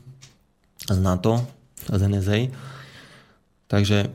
[0.84, 1.40] z NATO
[1.88, 2.52] z NSA.
[3.72, 4.12] Takže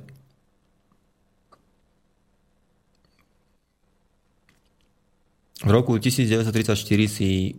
[5.66, 7.58] v roku 1934 si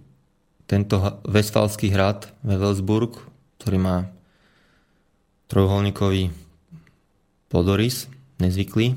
[0.71, 3.19] tento Westfalský hrad Wewelsburg,
[3.59, 3.97] ktorý má
[5.51, 6.31] trojuholníkový
[7.51, 8.07] podorys,
[8.39, 8.95] nezvyklý,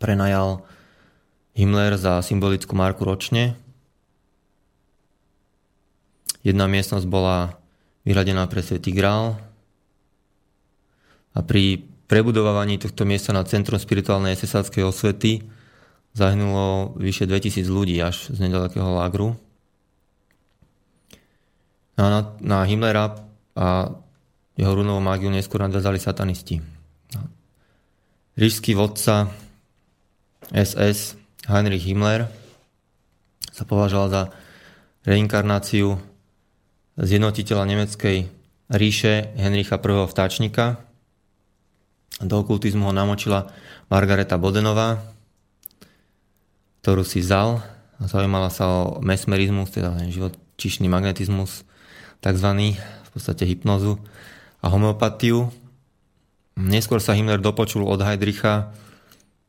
[0.00, 0.64] prenajal
[1.52, 3.60] Himmler za symbolickú marku ročne.
[6.40, 7.60] Jedna miestnosť bola
[8.08, 9.36] vyhradená pre Svetý Grál
[11.36, 15.44] a pri prebudovávaní tohto miesta na Centrum spirituálnej esesáckej osvety
[16.16, 19.36] zahynulo vyše 2000 ľudí až z nedalekého lágru.
[21.94, 23.14] A na, na Himmlera
[23.54, 23.94] a
[24.54, 26.62] jeho runovú mágiu neskôr nadviazali satanisti.
[28.34, 29.30] Rížský vodca
[30.50, 31.14] SS
[31.46, 32.26] Heinrich Himmler
[33.54, 34.22] sa považoval za
[35.06, 35.94] reinkarnáciu
[36.98, 38.26] zjednotiteľa nemeckej
[38.74, 40.06] ríše Henricha I.
[40.10, 40.82] Vtáčnika.
[42.22, 43.50] Do okultizmu ho namočila
[43.90, 45.02] Margareta Bodenová,
[46.82, 47.58] ktorú si vzal
[47.98, 51.66] a zaujímala sa o mesmerizmus, teda živočišný magnetizmus,
[52.24, 54.00] takzvaný, v podstate hypnozu
[54.64, 55.52] a homeopatiu.
[56.56, 58.72] Neskôr sa Himmler dopočul od Heidricha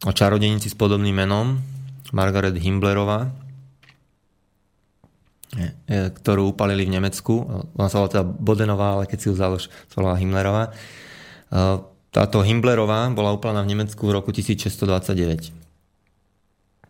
[0.03, 1.64] o čarodenici s podobným menom,
[2.11, 3.31] Margaret Himblerová,
[5.88, 7.47] ktorú upalili v Nemecku.
[7.80, 10.76] Ona sa volá teda Bodenová, ale keď si ju vzal, už sa volá Himmlerová.
[12.11, 15.56] Táto Himblerová bola upalená v Nemecku v roku 1629.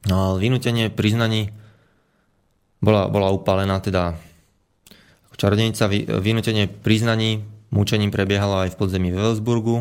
[0.10, 1.49] No vynútenie priznaní
[2.82, 4.18] bola, bola upalená teda
[5.36, 5.91] čarodenica.
[6.20, 9.78] Vynútenie priznaní mučením prebiehalo aj v podzemí v Welsburgu.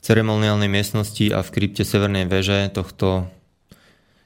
[0.00, 3.30] ceremoniálnej miestnosti a v krypte Severnej veže tohto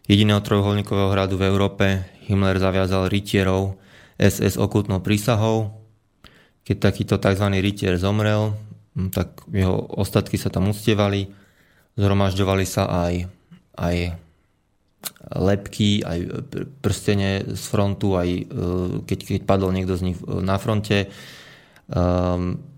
[0.09, 1.87] jediného trojuholníkového hradu v Európe
[2.25, 3.77] Himmler zaviazal rytierov
[4.17, 5.77] SS okultnou prísahou.
[6.65, 7.47] Keď takýto tzv.
[7.61, 8.57] rytier zomrel,
[9.13, 11.29] tak jeho ostatky sa tam ustievali,
[12.01, 13.29] zhromažďovali sa aj,
[13.77, 13.97] aj
[15.35, 16.19] lepky, aj
[16.85, 18.43] prstenie z frontu, aj e,
[19.09, 21.09] keď, keď padol niekto z nich na fronte.
[21.89, 22.75] Um,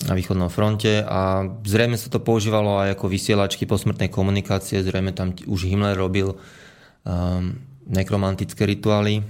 [0.00, 5.36] na východnom fronte a zrejme sa to používalo aj ako vysielačky posmrtnej komunikácie, zrejme tam
[5.36, 9.20] už Himmler robil um, nekromantické rituály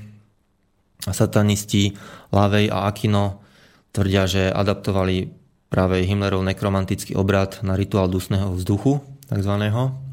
[1.09, 1.99] a satanisti
[2.31, 3.43] Lavej a Akino
[3.91, 5.33] tvrdia, že adaptovali
[5.73, 10.10] práve Himmlerov nekromantický obrad na rituál dusného vzduchu, takzvaného.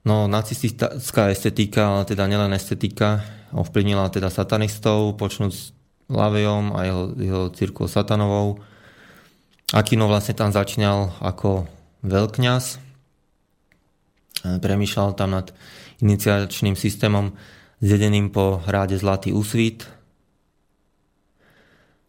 [0.00, 3.20] No, nacistická estetika, ale teda nielen estetika,
[3.52, 5.76] ovplyvnila teda satanistov, počnúť
[6.10, 8.58] Lavejom a jeho, jeho církou Satanovou.
[9.70, 11.70] Akino vlastne tam začínal ako
[12.02, 12.82] veľkňaz.
[14.42, 15.54] Premýšľal tam nad
[16.02, 17.36] iniciačným systémom
[17.78, 19.86] zjedeným po hráde Zlatý úsvit.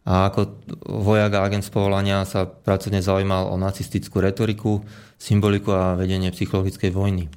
[0.02, 4.82] A ako vojak a agent z povolania sa pracovne zaujímal o nacistickú retoriku,
[5.14, 7.30] symboliku a vedenie psychologickej vojny.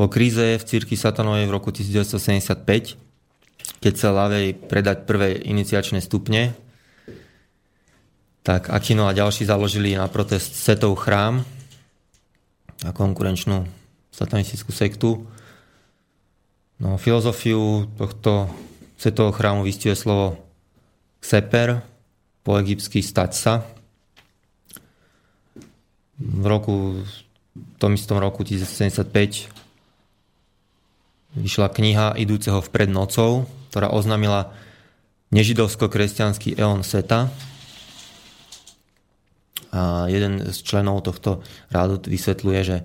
[0.00, 3.10] Po kríze v círky Satanovej v roku 1975
[3.80, 6.52] keď sa Lavej predať prvé iniciačné stupne,
[8.44, 11.44] tak Akino a ďalší založili na protest Setov chrám
[12.84, 13.68] a konkurenčnú
[14.12, 15.24] satanistickú sektu.
[16.80, 18.48] No, filozofiu tohto
[19.00, 20.40] Setovho chrámu vystihuje slovo
[21.20, 21.84] seper,
[22.40, 23.52] po egyptsky stať sa.
[26.20, 27.04] V roku,
[27.52, 29.59] v tom istom roku 1975
[31.34, 34.50] vyšla kniha idúceho vpred nocou, ktorá oznámila
[35.30, 37.30] nežidovsko-kresťanský eon Seta.
[39.70, 42.76] A jeden z členov tohto rádu vysvetľuje, že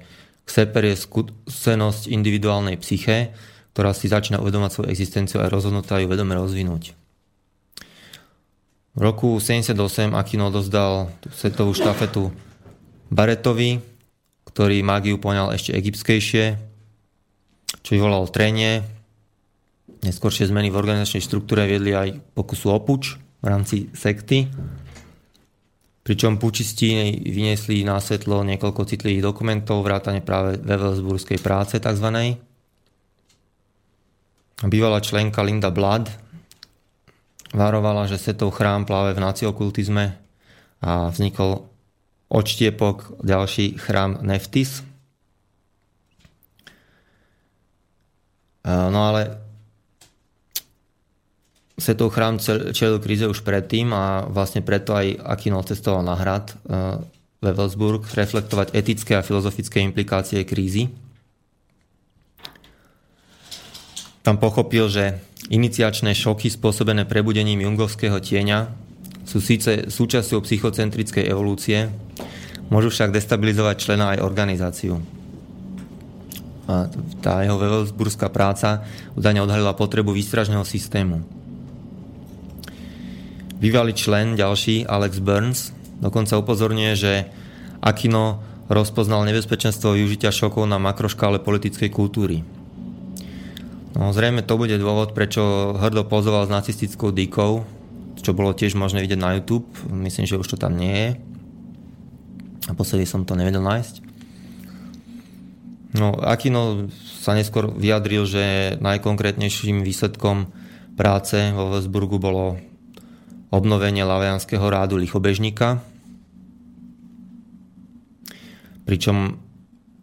[0.46, 3.34] Kseper je skúsenosť individuálnej psyché,
[3.74, 6.94] ktorá si začína uvedomať svoju existenciu a rozhodnutá ju vedome rozvinúť.
[8.96, 12.32] V roku 78 Akino dozdal tú svetovú štafetu
[13.10, 13.84] Baretovi,
[14.48, 16.75] ktorý mágiu poňal ešte egyptskejšie,
[17.82, 18.96] čo vyvolalo trenie,
[20.06, 24.46] Neskôršie zmeny v organizačnej štruktúre viedli aj pokusu o puč v rámci sekty,
[26.06, 26.94] pričom pučisti
[27.26, 32.38] vyniesli na svetlo niekoľko citlivých dokumentov, vrátane práve Wewelsburskej práce tzv.
[34.62, 36.06] Bývalá členka Linda Blood
[37.58, 40.06] varovala, že setov chrám pláve v naciokultizme
[40.86, 41.66] a vznikol
[42.30, 44.86] odštiepok ďalší chrám Neftis.
[48.66, 49.38] No ale
[51.78, 52.42] Svetov chrám
[52.74, 56.56] čelil kríze už predtým a vlastne preto aj Akino cestoval na hrad
[57.46, 60.90] Wewelsburg reflektovať etické a filozofické implikácie krízy.
[64.26, 65.22] Tam pochopil, že
[65.54, 68.74] iniciačné šoky spôsobené prebudením jungovského tieňa
[69.22, 71.94] sú síce súčasťou psychocentrickej evolúcie,
[72.74, 74.98] môžu však destabilizovať člena aj organizáciu.
[77.22, 78.82] Tá jeho Wewelsburská práca
[79.14, 81.22] údajne odhalila potrebu výstražného systému.
[83.62, 85.72] Bývalý člen ďalší, Alex Burns,
[86.02, 87.14] dokonca upozorňuje, že
[87.80, 92.42] Akino rozpoznal nebezpečenstvo využitia šokov na makroškále politickej kultúry.
[93.96, 97.64] No, zrejme to bude dôvod, prečo hrdo pozoval s nacistickou dykou,
[98.20, 99.70] čo bolo tiež možné vidieť na YouTube.
[99.88, 101.10] Myslím, že už to tam nie je.
[102.68, 104.15] A posledný som to nevedel nájsť.
[105.96, 106.92] No, Akino
[107.24, 110.52] sa neskôr vyjadril, že najkonkrétnejším výsledkom
[111.00, 112.60] práce vo Westburgu bolo
[113.48, 115.80] obnovenie lavianského rádu lichobežníka,
[118.84, 119.40] pričom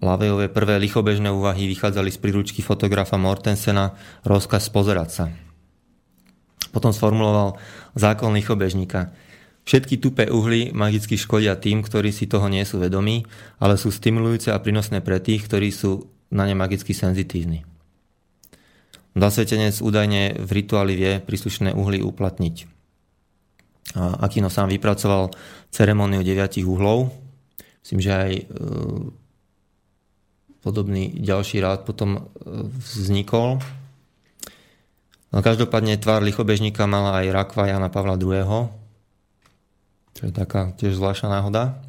[0.02, 3.94] Lavejové prvé lichobežné úvahy vychádzali z príručky fotografa Mortensena
[4.26, 5.24] Rozkaz pozerať sa.
[6.74, 7.54] Potom sformuloval
[7.94, 9.14] zákon lichobežníka.
[9.62, 13.22] Všetky tupé uhly magicky škodia tým, ktorí si toho nie sú vedomí,
[13.62, 17.62] ale sú stimulujúce a prínosné pre tých, ktorí sú na ne magicky senzitívni.
[19.12, 22.64] Zasvetenec údajne v rituáli vie príslušné uhly uplatniť.
[24.24, 25.36] Akino sám vypracoval
[25.68, 27.12] ceremóniu deviatich uhlov.
[27.84, 28.44] Myslím, že aj e,
[30.64, 32.20] podobný ďalší rád potom e,
[32.80, 33.60] vznikol.
[35.32, 38.81] No každopádne tvár lichobežníka mala aj rakva Jana Pavla II.
[40.22, 41.82] Čo je taká tiež zvláštna náhoda.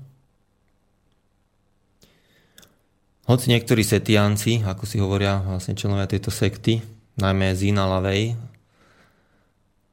[3.29, 6.81] Hoci niektorí setianci, ako si hovoria vlastne členovia tejto sekty,
[7.21, 8.33] najmä Zina Lavej,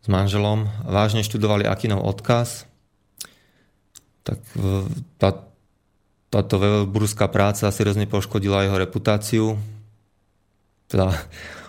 [0.00, 2.64] s manželom vážne študovali Akinov odkaz,
[4.24, 4.40] tak
[5.20, 5.36] tá,
[6.32, 9.60] táto veľburská práca seriózne poškodila jeho reputáciu.
[10.88, 11.12] Teda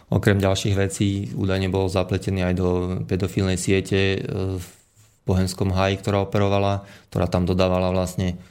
[0.07, 2.67] okrem ďalších vecí údajne bol zapletený aj do
[3.03, 4.19] pedofilnej siete e,
[4.55, 4.80] v
[5.25, 8.41] Bohenskom háji, ktorá operovala, ktorá tam dodávala vlastne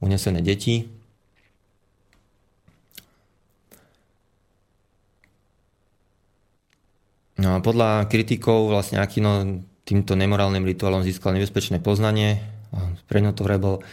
[0.00, 0.88] unesené deti.
[7.34, 12.40] No a podľa kritikov vlastne Akino týmto nemorálnym rituálom získal nebezpečné poznanie.
[12.72, 13.84] A pre ňo to bol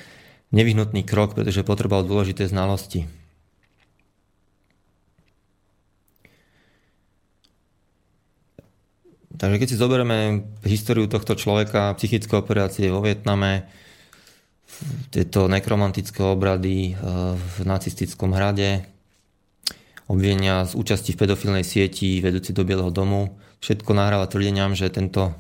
[0.56, 3.08] nevyhnutný krok, pretože potreboval dôležité znalosti.
[9.41, 13.65] Takže keď si zoberieme históriu tohto človeka, psychické operácie vo Vietname,
[15.09, 16.95] tieto nekromantické obrady eh,
[17.34, 18.85] v nacistickom hrade,
[20.05, 23.34] obvinenia z účasti v pedofilnej sieti vedúci do Bieleho domu.
[23.65, 25.34] Všetko nahráva tvrdeniam, že tento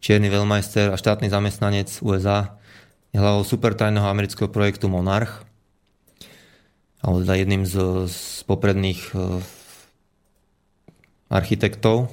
[0.00, 2.56] čierny veľmajster a štátny zamestnanec USA
[3.12, 5.44] je hlavou supertajného amerického projektu Monarch,
[7.04, 9.42] alebo teda jedným z, z popredných uh,
[11.32, 12.12] architektov.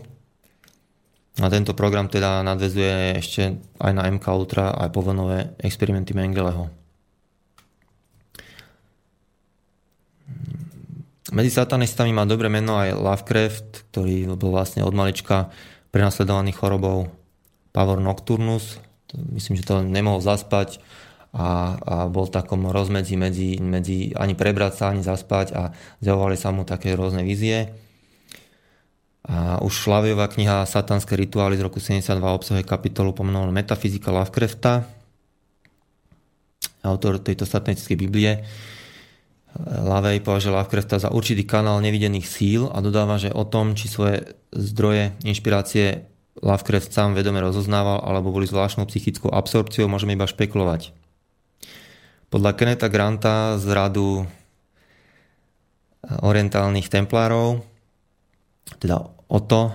[1.44, 6.72] A tento program teda nadvezuje ešte aj na MK Ultra aj povojnové experimenty Mengeleho.
[11.36, 15.52] Medzi satanistami má dobre meno aj Lovecraft, ktorý bol vlastne od malička
[15.92, 17.12] prenasledovaný chorobou
[17.76, 18.80] Pavor Nocturnus.
[19.36, 20.80] Myslím, že to nemohol zaspať
[21.36, 26.40] a, a bol v takom rozmedzi medzi, medzi ani prebrať sa, ani zaspať a zjavovali
[26.40, 27.76] sa mu také rôzne vízie.
[29.26, 34.86] A už Šlaviová kniha Satanské rituály z roku 72 obsahuje kapitolu pomenovanú Metafyzika Lovecrafta,
[36.86, 38.46] autor tejto satanistickej Biblie
[39.64, 44.36] Lavej považuje Lovecrafta za určitý kanál nevidených síl a dodáva, že o tom, či svoje
[44.52, 46.04] zdroje inšpirácie
[46.44, 50.92] Lovecraft sám vedome rozoznával alebo boli zvláštnou psychickou absorpciou, môžeme iba špekulovať.
[52.28, 54.28] Podľa Kenneta Granta z radu
[56.04, 57.64] orientálnych templárov,
[58.84, 59.74] teda o to,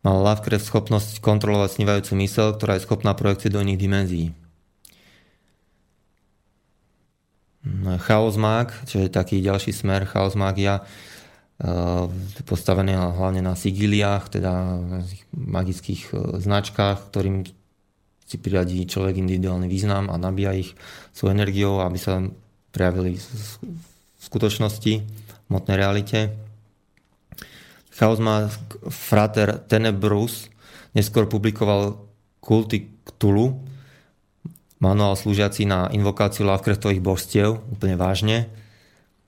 [0.00, 4.26] mal Lovecraft schopnosť kontrolovať snívajúcu mysel, ktorá je schopná projekcie do iných dimenzií.
[8.08, 12.04] Chaos Mag, čo je taký ďalší smer Chaos Magia, eh,
[12.48, 14.80] postavený hlavne na sigiliách, teda
[15.36, 17.44] magických eh, značkách, ktorým
[18.24, 20.72] si priradí človek individuálny význam a nabíja ich
[21.12, 22.22] svojou energiou, aby sa
[22.70, 26.30] prejavili v skutočnosti, v motnej realite.
[28.00, 28.48] Chaos má
[28.88, 30.48] frater Tenebrus
[30.96, 32.00] neskôr publikoval
[32.40, 33.60] Kulty Cthulhu,
[34.80, 38.48] manuál slúžiaci na invokáciu Lovecraftových božstiev, úplne vážne.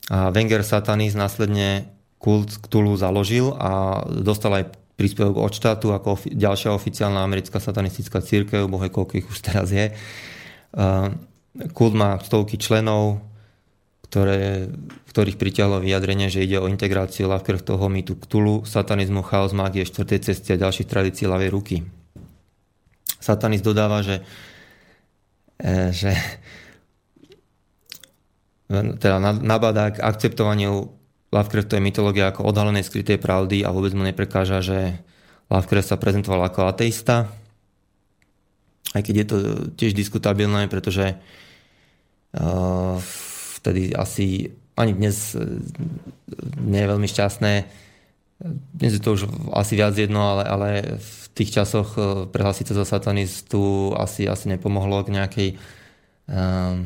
[0.08, 6.32] A Wenger Satanis následne kult Cthulhu založil a dostal aj príspevok od štátu ako ofi-
[6.32, 9.92] ďalšia oficiálna americká satanistická církev, bohe koľko ich už teraz je.
[10.72, 11.12] Uh,
[11.76, 13.20] kult má stovky členov,
[14.12, 14.68] ktoré,
[15.08, 20.52] ktorých pritiahlo vyjadrenie, že ide o integráciu Lovecraftovho mýtu Cthulhu, satanizmu, chaos, mágie, štvrtej cesty
[20.52, 21.80] a ďalších tradícií ľavej ruky.
[23.16, 24.20] Satanist dodáva, že,
[25.56, 26.12] e, že
[29.00, 30.92] teda nabádá k akceptovaniu
[31.32, 35.00] Lovecraftovej mytológie ako odhalenej skrytej pravdy a vôbec mu neprekáža, že
[35.48, 37.32] Lovecraft sa prezentoval ako ateista.
[38.92, 39.36] Aj keď je to
[39.72, 41.16] tiež diskutabilné, pretože
[42.36, 43.00] uh,
[43.62, 45.46] vtedy asi ani dnes uh,
[46.58, 47.52] nie je veľmi šťastné.
[48.74, 50.68] Dnes je to už asi viac jedno, ale, ale
[50.98, 56.82] v tých časoch uh, prehlásiť sa za satanistu asi, asi nepomohlo k nejakej uh,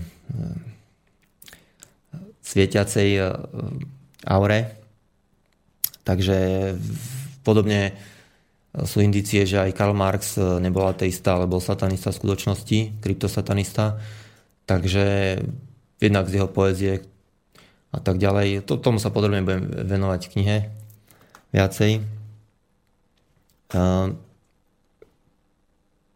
[2.47, 3.09] svietiacej
[4.23, 4.61] aure.
[6.07, 6.39] Takže
[7.43, 7.99] podobne
[8.87, 13.99] sú indície, že aj Karl Marx nebol ateista, ale bol satanista v skutočnosti, kryptosatanista.
[14.63, 15.39] Takže
[16.03, 17.05] jednak z jeho poezie
[17.93, 18.67] a tak ďalej.
[18.69, 20.57] To, tomu sa podrobne budem venovať v knihe
[21.55, 21.93] viacej.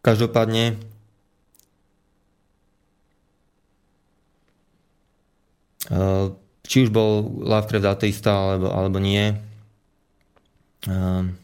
[0.01, 0.65] Každopádne
[6.71, 9.35] či už bol Lovecraft ateista alebo, alebo nie.
[10.87, 11.35] Um,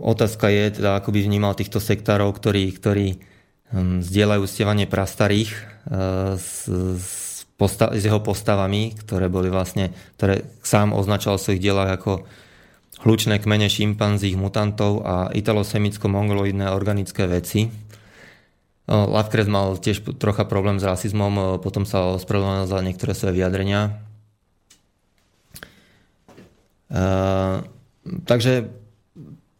[0.00, 3.20] otázka je, teda, ako by vnímal týchto sektárov, ktorí, ktorí
[3.74, 10.96] zdieľajú stievanie prastarých uh, s, s, postav, s jeho postavami, ktoré boli vlastne, ktoré sám
[10.96, 12.12] označoval v svojich dielách ako
[13.04, 17.88] hlučné kmene šimpanzích, mutantov a italosemicko-mongoloidné organické veci
[18.88, 24.00] Lovecraft mal tiež trocha problém s rasizmom, potom sa ospravedlnil za niektoré svoje vyjadrenia.
[26.88, 27.68] Uh,
[28.24, 28.72] takže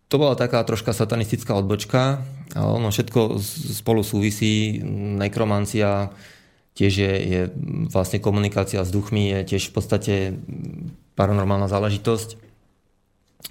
[0.08, 2.24] to bola taká troška satanistická odbočka,
[2.56, 3.36] ono všetko
[3.76, 4.80] spolu súvisí.
[5.20, 6.08] Nekromancia
[6.72, 7.40] tiež je, je
[7.92, 10.14] vlastne komunikácia s duchmi, je tiež v podstate
[11.12, 12.40] paranormálna záležitosť.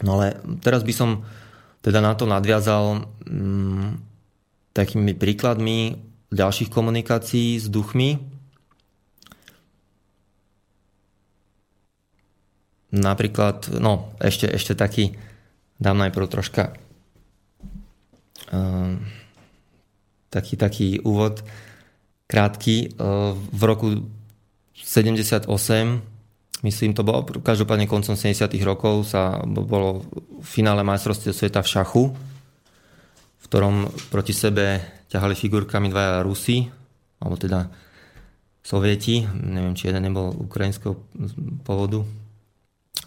[0.02, 1.10] No ale teraz by som
[1.86, 4.02] teda na to nadviazal um,
[4.74, 6.02] takými príkladmi
[6.34, 8.18] ďalších komunikácií s duchmi.
[12.88, 15.20] Napríklad, no ešte, ešte taký,
[15.78, 16.74] dám najprv troška
[18.54, 18.98] uh,
[20.30, 21.42] taký, taký úvod
[22.28, 22.98] krátky.
[22.98, 23.88] Uh, v roku
[24.78, 25.50] 78
[26.66, 30.06] myslím to bolo, každopádne koncom 70 rokov sa bolo
[30.42, 32.04] v finále majstrovstiev sveta v šachu
[33.38, 36.68] v ktorom proti sebe ťahali figurkami dvaja Rusi,
[37.22, 37.70] alebo teda
[38.60, 41.00] Sovieti, neviem, či jeden nebol ukrajinského
[41.64, 42.04] pôvodu,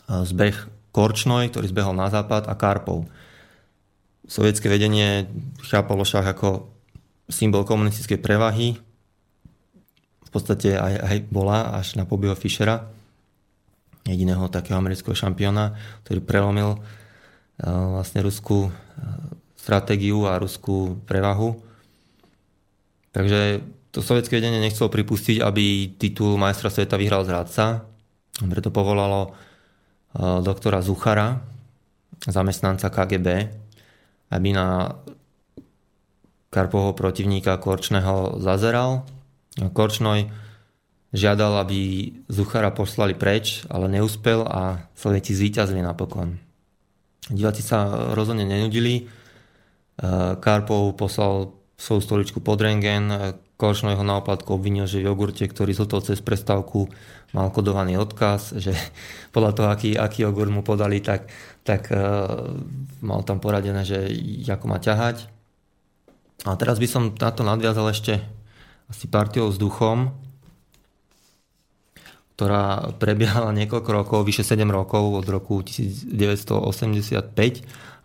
[0.09, 0.57] zbeh
[0.91, 3.07] Korčnoj, ktorý zbehol na západ a Karpov.
[4.27, 5.27] Sovietské vedenie
[5.67, 6.71] chápalo šach ako
[7.31, 8.79] symbol komunistickej prevahy.
[10.23, 12.87] V podstate aj, aj bola až na pobyho Fischera,
[14.07, 15.75] jediného takého amerického šampióna,
[16.07, 16.79] ktorý prelomil
[17.61, 18.71] vlastne ruskú
[19.59, 21.59] stratégiu a ruskú prevahu.
[23.11, 23.61] Takže
[23.91, 27.83] to sovietské vedenie nechcelo pripustiť, aby titul majstra sveta vyhral zradca.
[28.39, 29.35] Preto povolalo
[30.19, 31.41] doktora Zuchara,
[32.27, 33.28] zamestnanca KGB,
[34.31, 34.99] aby na
[36.51, 39.07] Karpovho protivníka Korčného zazeral.
[39.55, 40.31] Korčnoj
[41.15, 46.39] žiadal, aby Zuchara poslali preč, ale neúspel a Sovieti zvíťazili napokon.
[47.31, 49.07] Diváci sa rozhodne nenudili,
[50.01, 54.16] Eh, Karpov poslal svoju stoličku pod rengen, Koršno jeho na
[54.57, 56.89] obvinil, že v jogurte, ktorý zhotol cez prestávku,
[57.37, 58.73] mal kodovaný odkaz, že
[59.37, 61.28] podľa toho, aký, aký jogurt mu podali, tak,
[61.61, 62.57] tak uh,
[63.05, 64.09] mal tam poradené, že
[64.49, 65.28] ako má ťahať.
[66.49, 68.24] A teraz by som na to nadviazal ešte
[68.89, 70.09] asi partiou s duchom,
[72.41, 77.28] ktorá prebiehala niekoľko rokov, vyše 7 rokov, od roku 1985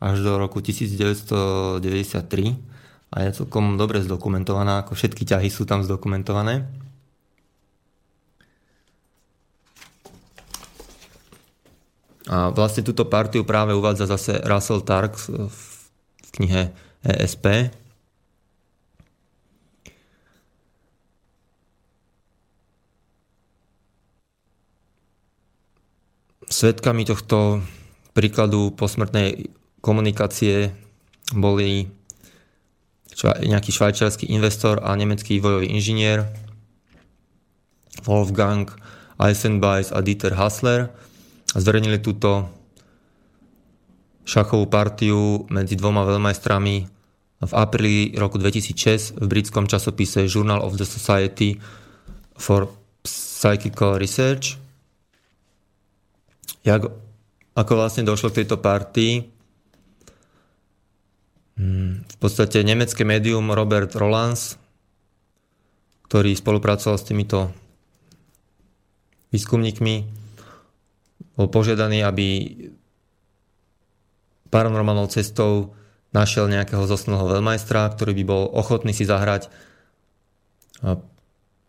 [0.04, 2.75] až do roku 1993
[3.16, 6.68] a je celkom dobre zdokumentovaná, ako všetky ťahy sú tam zdokumentované.
[12.28, 15.60] A vlastne túto partiu práve uvádza zase Russell Tarks v
[16.36, 16.76] knihe
[17.08, 17.72] ESP.
[26.52, 27.64] Svetkami tohto
[28.12, 30.76] príkladu posmrtnej komunikácie
[31.32, 31.95] boli
[33.16, 36.28] šva, nejaký švajčiarsky investor a nemecký vojový inžinier
[38.04, 38.68] Wolfgang
[39.16, 40.92] Eisenbeis a Dieter Hassler
[41.56, 42.52] zverejnili túto
[44.28, 46.76] šachovú partiu medzi dvoma veľmajstrami
[47.46, 51.56] v apríli roku 2006 v britskom časopise Journal of the Society
[52.36, 52.68] for
[53.06, 54.58] Psychical Research.
[56.66, 56.90] Jak,
[57.54, 59.30] ako vlastne došlo k tejto partii?
[62.26, 64.58] Podstate nemecké médium Robert Rolands,
[66.10, 67.54] ktorý spolupracoval s týmito
[69.30, 69.96] výskumníkmi,
[71.38, 72.50] bol požiadaný, aby
[74.50, 75.78] paranormálnou cestou
[76.18, 79.54] našiel nejakého zosnulého veľmajstra, ktorý by bol ochotný si zahrať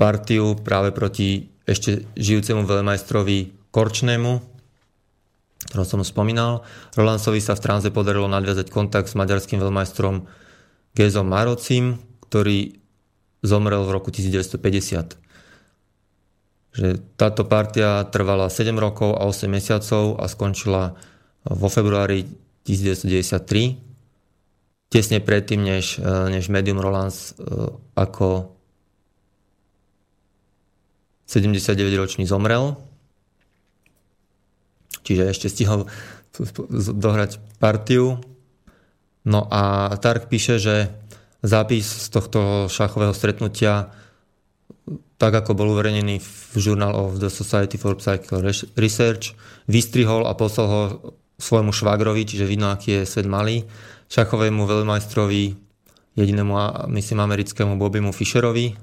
[0.01, 4.33] partiu práve proti ešte žijúcemu veľmajstrovi Korčnému,
[5.69, 6.65] ktorého som spomínal.
[6.97, 10.46] Rolandsovi sa v tranze podarilo nadviazať kontakt s maďarským veľmajstrom
[10.97, 12.81] Gézom Marocim, ktorý
[13.45, 15.21] zomrel v roku 1950.
[16.77, 16.89] Že
[17.21, 20.97] táto partia trvala 7 rokov a 8 mesiacov a skončila
[21.45, 22.25] vo februári
[22.65, 23.79] 1993,
[24.91, 27.45] tesne predtým, než, e, než Medium Rolands e,
[27.95, 28.57] ako
[31.29, 32.75] 79-ročný zomrel.
[35.07, 35.87] Čiže ešte stihol
[36.75, 38.19] dohrať partiu.
[39.27, 40.95] No a Tark píše, že
[41.43, 43.91] zápis z tohto šachového stretnutia
[45.17, 48.45] tak ako bol uverejnený v Journal of the Society for Psychical
[48.77, 49.33] Research,
[49.65, 50.81] vystrihol a poslal ho
[51.41, 53.65] svojmu švagrovi, čiže vidno, aký je svet malý,
[54.13, 55.57] šachovému veľmajstrovi,
[56.21, 56.53] jedinému,
[56.93, 58.77] myslím, americkému Bobimu Fisherovi,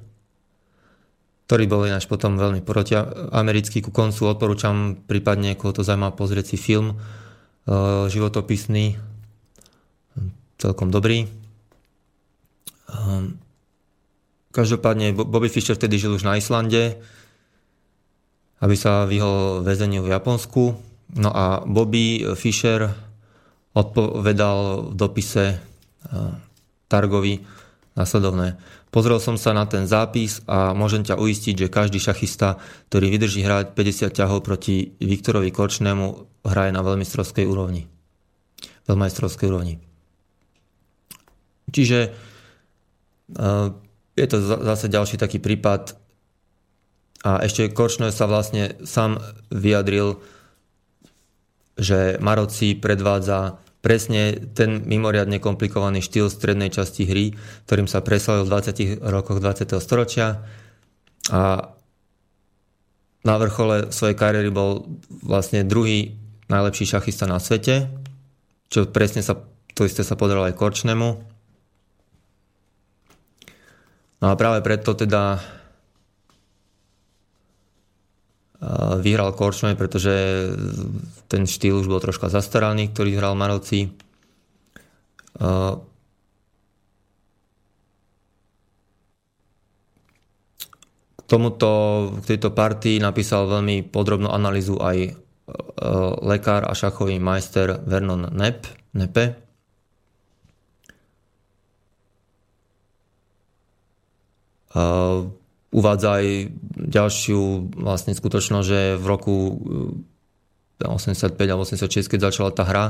[1.45, 2.97] ktorý bol ináč potom veľmi proti
[3.29, 4.25] americký ku koncu.
[4.25, 6.95] Odporúčam prípadne, koho to zaujíma, pozrieť si film e,
[8.09, 8.97] životopisný,
[10.63, 11.27] celkom dobrý.
[12.87, 13.35] Ehm,
[14.55, 16.95] každopádne Bobby Fischer vtedy žil už na Islande,
[18.63, 22.89] aby sa vyhol väzeniu v Japonsku No a Bobby Fischer
[23.73, 25.57] odpovedal v dopise e,
[26.89, 27.45] Targovi
[27.93, 28.57] nasledovné.
[28.89, 33.41] Pozrel som sa na ten zápis a môžem ťa uistiť, že každý šachista, ktorý vydrží
[33.45, 36.05] hrať 50 ťahov proti Viktorovi Korčnému,
[36.45, 37.89] hraje na veľmistrovskej úrovni.
[38.85, 39.81] Veľmajstrovskej úrovni.
[41.73, 42.09] Čiže e,
[44.13, 45.97] je to zase ďalší taký prípad
[47.23, 49.17] a ešte Korčné sa vlastne sám
[49.49, 50.21] vyjadril
[51.73, 57.35] že Maroci predvádza presne ten mimoriadne komplikovaný štýl strednej časti hry,
[57.67, 59.75] ktorým sa preslavil v 20 rokoch 20.
[59.83, 60.45] storočia
[61.33, 61.73] a
[63.23, 64.87] na vrchole svojej kariéry bol
[65.23, 66.19] vlastne druhý
[66.51, 67.87] najlepší šachista na svete,
[68.67, 69.39] čo presne sa,
[69.71, 71.32] to isté sa podarilo aj Korčnemu.
[74.23, 75.43] No a práve preto teda
[79.03, 80.15] vyhral Korčme, pretože
[81.27, 83.91] ten štýl už bol troška zastaraný, ktorý hral Maroci.
[91.19, 91.71] K tomuto,
[92.23, 95.19] k tejto partii napísal veľmi podrobnú analýzu aj
[96.23, 99.42] lekár a šachový majster Vernon Nepp, Nepe.
[105.73, 106.27] Uvádza aj
[106.77, 107.41] ďalšiu
[107.81, 109.35] vlastne skutočnosť, že v roku
[110.81, 112.85] 85 eh, alebo 86, keď začala tá hra,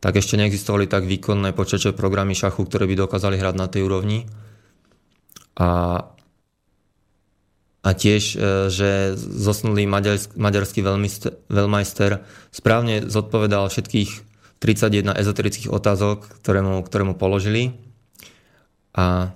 [0.00, 4.28] tak ešte neexistovali tak výkonné počítačové programy šachu, ktoré by dokázali hrať na tej úrovni.
[5.56, 6.00] A,
[7.80, 10.80] a tiež, eh, že zosnulý maďarský, maďarský
[11.48, 12.10] veľmajster
[12.52, 14.28] správne zodpovedal všetkých
[14.60, 17.80] 31 ezoterických otázok, ktoré mu, ktoré mu položili.
[18.92, 19.32] A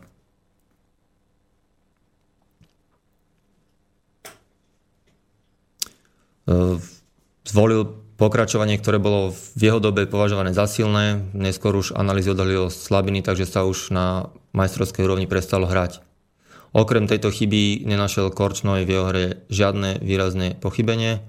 [7.45, 7.81] zvolil
[8.15, 11.19] pokračovanie, ktoré bolo v jeho dobe považované za silné.
[11.35, 15.99] Neskôr už analýzy odhalilo slabiny, takže sa už na majstrovskej úrovni prestalo hrať.
[16.75, 21.23] Okrem tejto chyby nenašiel Korčnoj v jeho hre žiadne výrazné pochybenie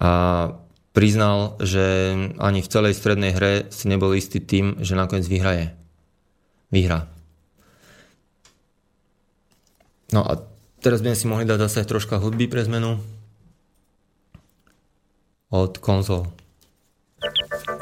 [0.00, 0.12] a
[0.90, 5.70] priznal, že ani v celej strednej hre si nebol istý tým, že nakoniec vyhraje.
[6.74, 7.06] Vyhrá.
[10.10, 10.42] No a
[10.82, 12.98] teraz by si mohli dať zase troška hudby pre zmenu
[15.50, 16.26] od konzol.
[17.20, 17.79] the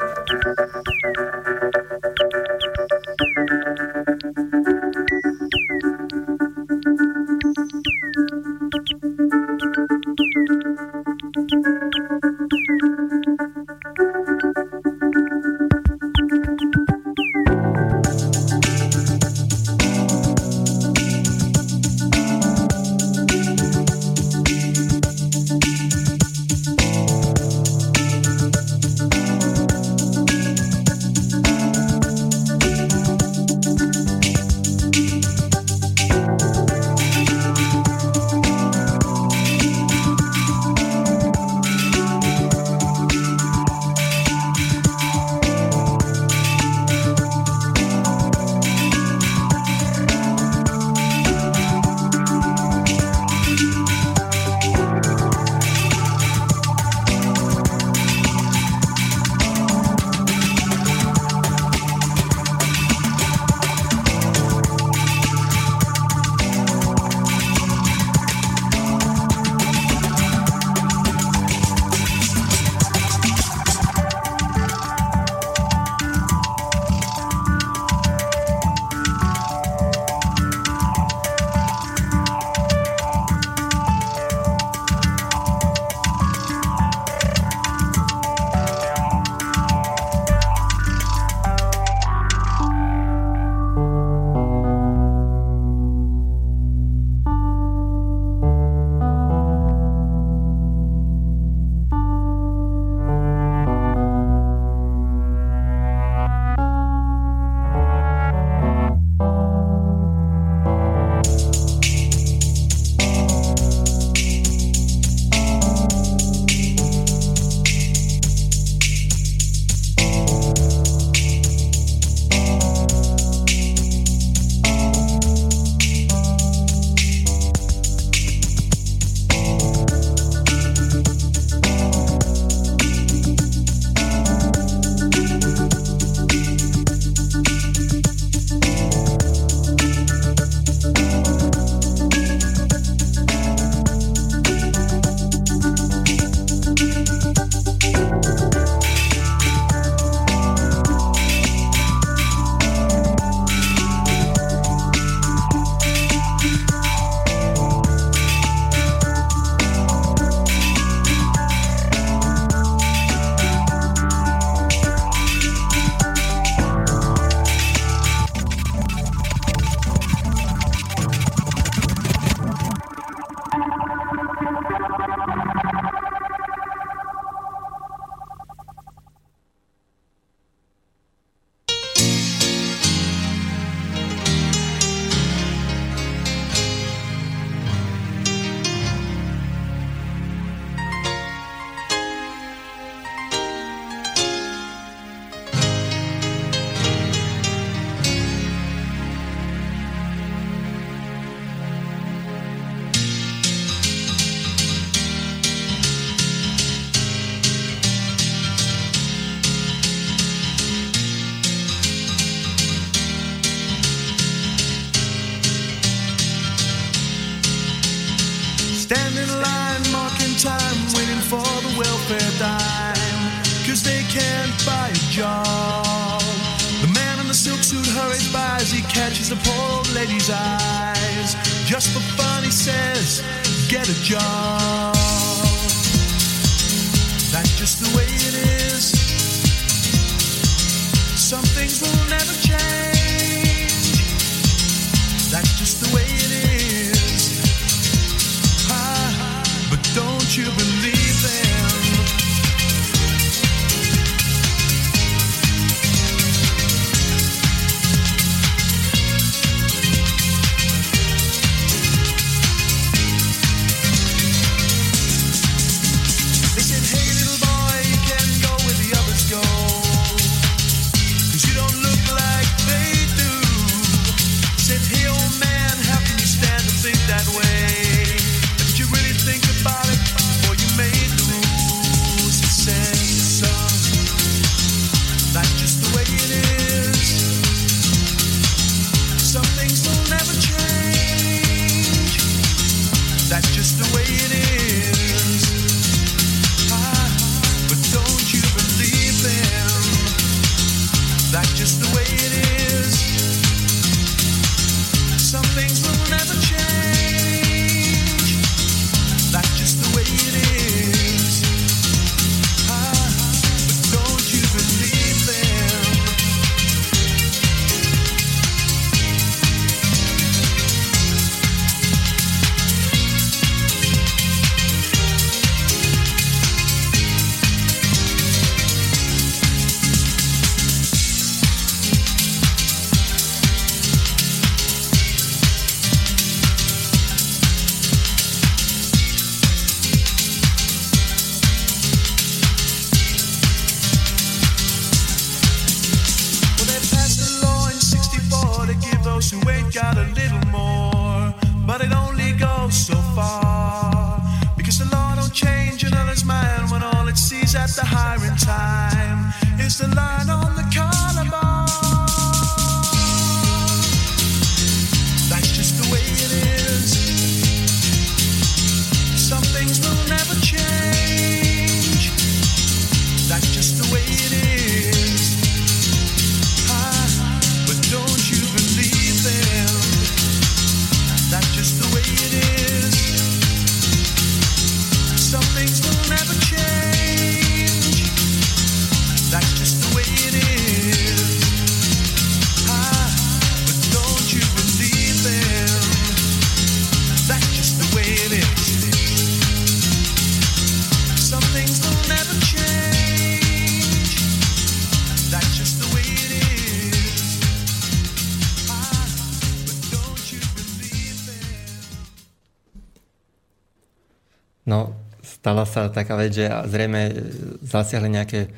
[415.69, 417.13] sa taká vec, že zrejme
[417.61, 418.49] zasiahli nejaké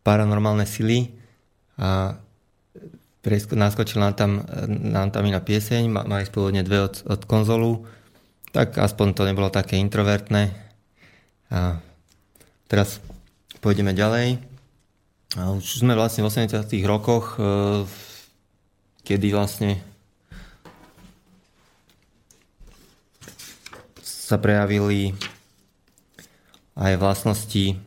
[0.00, 1.12] paranormálne sily
[1.76, 2.16] a
[3.24, 7.84] presko- naskočil nám tam, nám tam iná pieseň, ma- mali spôvodne dve od, od konzolu,
[8.52, 10.52] tak aspoň to nebolo také introvertné.
[11.52, 11.80] A
[12.68, 13.00] teraz
[13.64, 14.38] pôjdeme ďalej.
[15.34, 17.82] A už sme vlastne v 80 rokoch, e,
[19.02, 19.82] kedy vlastne
[24.04, 25.12] sa prejavili
[26.74, 27.78] aj vlastnosti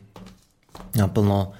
[0.96, 1.52] naplno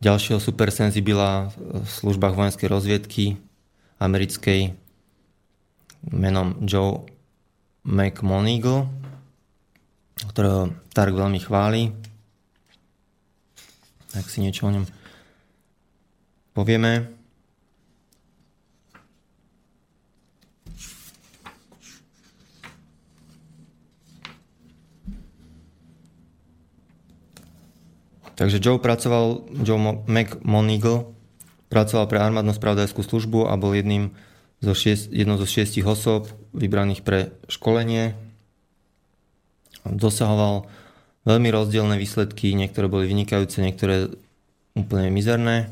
[0.00, 3.24] ďalšieho supersenzibila v službách vojenskej rozviedky
[4.00, 4.72] americkej
[6.08, 7.04] menom Joe
[7.84, 8.88] McMonigal,
[10.32, 11.92] ktorého Tark veľmi chváli.
[14.10, 14.88] Tak si niečo o ňom
[16.56, 17.19] povieme.
[28.40, 31.12] Takže Joe pracoval, Joe Mo- McMonigal
[31.68, 34.16] pracoval pre armádnu spravodajskú službu a bol jedným
[34.64, 36.24] zo šiest, jednou zo šiestich osôb
[36.56, 38.16] vybraných pre školenie.
[39.84, 40.64] Dosahoval
[41.28, 44.08] veľmi rozdielne výsledky, niektoré boli vynikajúce, niektoré
[44.72, 45.68] úplne mizerné.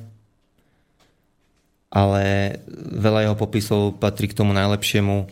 [1.89, 2.53] Ale
[2.93, 5.24] veľa jeho popisov patrí k tomu najlepšiemu,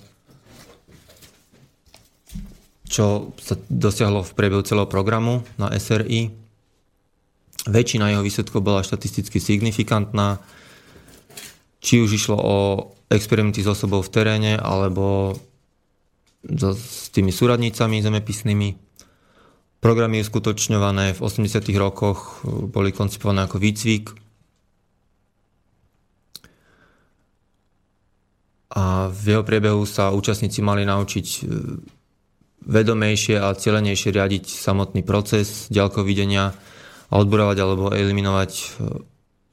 [2.88, 6.45] čo sa dosiahlo v priebehu celého programu na SRI.
[7.66, 10.38] Väčšina jeho výsledkov bola štatisticky signifikantná,
[11.82, 12.56] či už išlo o
[13.10, 15.34] experimenty s osobou v teréne, alebo
[16.46, 18.68] s tými súradnicami zemepisnými.
[19.82, 24.26] Programy uskutočňované v 80 rokoch boli koncipované ako výcvik.
[28.76, 31.40] a v jeho priebehu sa účastníci mali naučiť e,
[32.68, 36.52] vedomejšie a cieľenejšie riadiť samotný proces ďalkov videnia
[37.10, 38.64] a odborovať alebo eliminovať e,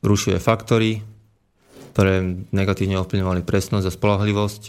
[0.03, 1.05] rušivé faktory,
[1.93, 4.61] ktoré negatívne ovplyvňovali presnosť a spolahlivosť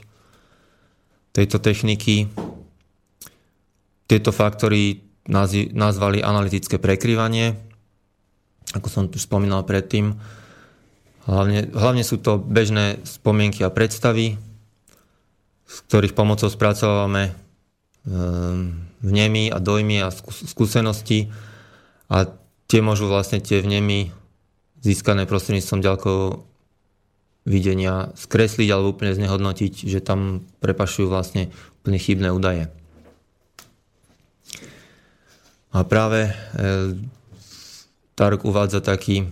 [1.35, 2.28] tejto techniky.
[4.05, 5.01] Tieto faktory
[5.73, 7.56] nazvali analytické prekryvanie,
[8.77, 10.12] ako som tu spomínal predtým.
[11.24, 14.36] Hlavne, hlavne sú to bežné spomienky a predstavy,
[15.65, 17.32] z ktorých pomocou spracovávame
[18.05, 21.32] ehm, vnemy a dojmy a skúsenosti
[22.12, 22.28] a
[22.69, 24.12] tie môžu vlastne tie vnemy
[24.85, 26.19] získané prostredníctvom ďalkov
[27.45, 32.73] videnia skresliť alebo úplne znehodnotiť, že tam prepašujú vlastne úplne chybné údaje.
[35.74, 36.32] A práve e,
[38.15, 39.27] Tark uvádza taký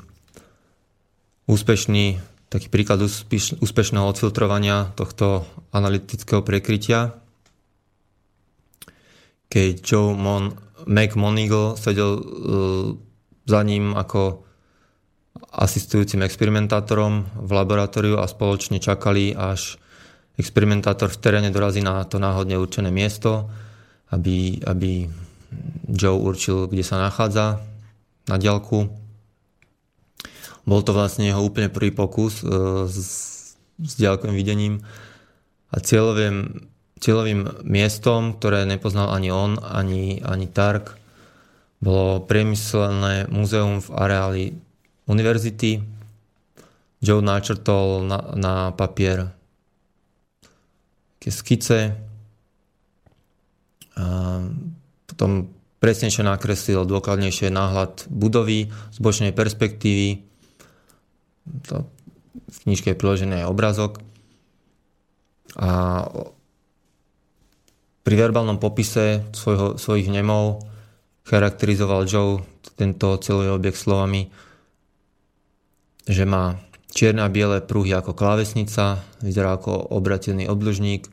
[1.46, 2.18] úspešný,
[2.50, 7.14] taký príklad úspeš, úspešného odfiltrovania tohto analytického prekrytia,
[9.46, 10.56] keď Joe Mon,
[10.88, 12.24] Mac Monigal sedel uh,
[13.47, 14.47] za ním ako
[15.52, 19.77] asistujúcim experimentátorom v laboratóriu a spoločne čakali, až
[20.40, 23.48] experimentátor v teréne dorazí na to náhodne určené miesto,
[24.12, 25.09] aby, aby
[25.89, 27.60] Joe určil, kde sa nachádza
[28.28, 28.89] na diaľku.
[30.62, 32.47] Bol to vlastne jeho úplne prvý pokus e,
[32.86, 32.97] s,
[33.77, 34.74] s diaľkovým videním
[35.74, 36.69] a cieľovým,
[37.02, 41.01] cieľovým miestom, ktoré nepoznal ani on, ani, ani Tark,
[41.82, 44.44] bolo priemyselné múzeum v areáli
[45.10, 45.82] univerzity.
[47.02, 49.34] Joe načrtol na, na papier
[51.26, 51.98] skice.
[53.98, 54.04] A
[55.10, 55.50] potom
[55.82, 60.22] presnejšie nakreslil dôkladnejšie náhľad budovy z bočnej perspektívy.
[61.68, 61.90] To
[62.32, 63.92] v knižke je priložený aj obrazok.
[65.59, 66.06] A
[68.02, 70.64] pri verbálnom popise svojho, svojich nemov
[71.22, 72.42] charakterizoval Joe
[72.76, 74.30] tento celý objekt slovami
[76.06, 76.58] že má
[76.90, 81.06] čierne a biele pruhy ako klávesnica, vyzerá ako obratený obložník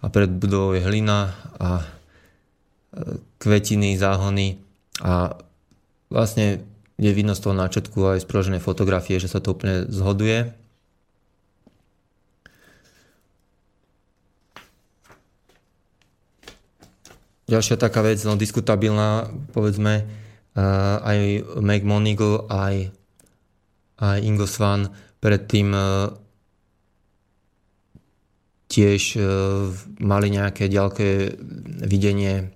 [0.00, 1.84] a pred budovou je hlina a e,
[3.38, 4.58] kvetiny, záhony
[5.04, 5.36] a
[6.08, 6.64] vlastne
[6.98, 10.50] je vidno z toho náčetku aj z fotografie, že sa to úplne zhoduje.
[17.48, 21.18] Ďalšia taká vec, no diskutabilná, povedzme, uh, aj
[21.64, 22.92] Meg Monigal, aj
[23.98, 25.82] aj Ingo Svan predtým e,
[28.70, 29.20] tiež e,
[29.98, 31.34] mali nejaké ďalké
[31.82, 32.54] videnie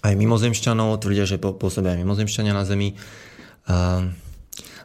[0.00, 2.94] aj mimozemšťanov, tvrdia, že pôsobia aj mimozemšťania na Zemi.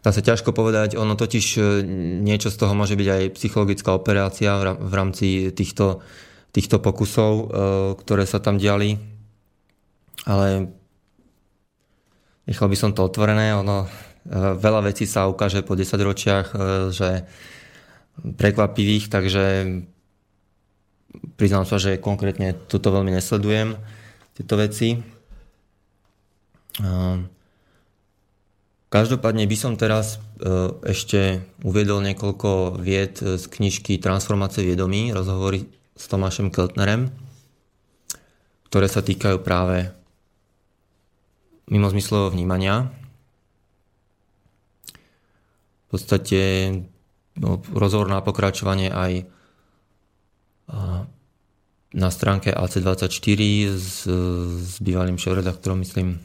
[0.01, 1.61] Dá sa ťažko povedať, ono totiž
[2.25, 6.01] niečo z toho môže byť aj psychologická operácia v rámci týchto,
[6.53, 7.49] týchto pokusov,
[7.97, 9.01] ktoré sa tam diali.
[10.29, 10.69] Ale
[12.45, 13.89] nechal by som to otvorené, ono
[14.23, 16.59] Eh, veľa vecí sa ukáže po 10 ročiach, eh,
[16.95, 17.09] že
[18.15, 19.43] prekvapivých, takže
[21.35, 23.75] priznám sa, že konkrétne toto veľmi nesledujem,
[24.39, 25.03] tieto veci.
[26.79, 27.17] Eh,
[28.87, 30.21] každopádne by som teraz
[30.83, 35.63] ešte uviedol niekoľko vied z knižky Transformácie viedomí, rozhovory
[35.93, 37.13] s Tomášem Keltnerem,
[38.69, 39.93] ktoré sa týkajú práve
[41.69, 42.91] mimozmyslového vnímania
[45.93, 46.41] podstate
[47.37, 49.29] no, rozhovor na pokračovanie aj
[51.93, 53.41] na stránke AC24
[53.77, 54.09] s,
[54.57, 56.17] s bývalým šéf-redaktorom, myslím,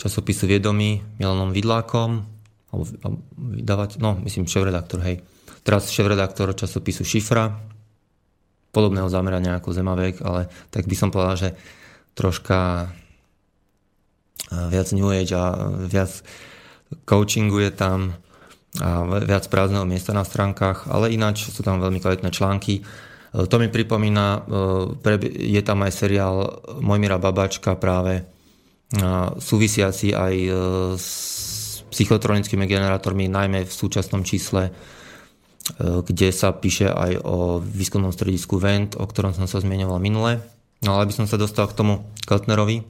[0.00, 2.24] časopisu Viedomí, Milanom Vidlákom,
[2.72, 5.20] alebo, alebo vydávať, no, myslím, šéf-redaktor, hej.
[5.60, 7.52] Teraz šéf-redaktor časopisu Šifra,
[8.74, 11.50] podobného zamerania ako Zemavek, ale tak by som povedal, že
[12.18, 12.90] troška
[14.50, 16.10] viac New Age a viac
[17.06, 18.18] coachingu je tam,
[18.82, 22.82] a viac prázdneho miesta na stránkach, ale ináč sú tam veľmi kvalitné články.
[22.82, 24.46] E, to mi pripomína,
[25.38, 28.26] je tam aj seriál Mojmira Babačka práve
[29.38, 30.34] súvisiaci aj
[30.94, 31.08] s
[31.90, 34.70] psychotronickými generátormi, najmä v súčasnom čísle,
[35.80, 40.44] kde sa píše aj o výskumnom stredisku VENT, o ktorom som sa zmienoval minule.
[40.84, 42.84] No ale aby som sa dostal k tomu Keltnerovi.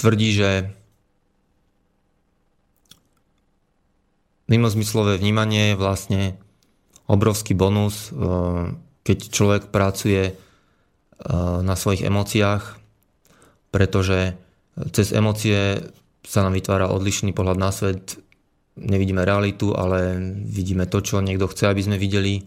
[0.00, 0.50] Tvrdí, že
[4.50, 6.22] mimozmyslové vnímanie je vlastne
[7.06, 8.10] obrovský bonus, e,
[9.06, 10.34] keď človek pracuje e,
[11.62, 12.80] na svojich emóciách,
[13.70, 14.34] pretože
[14.90, 15.86] cez emócie
[16.24, 18.20] sa nám vytvára odlišný pohľad na svet,
[18.76, 22.44] nevidíme realitu, ale vidíme to, čo niekto chce, aby sme videli.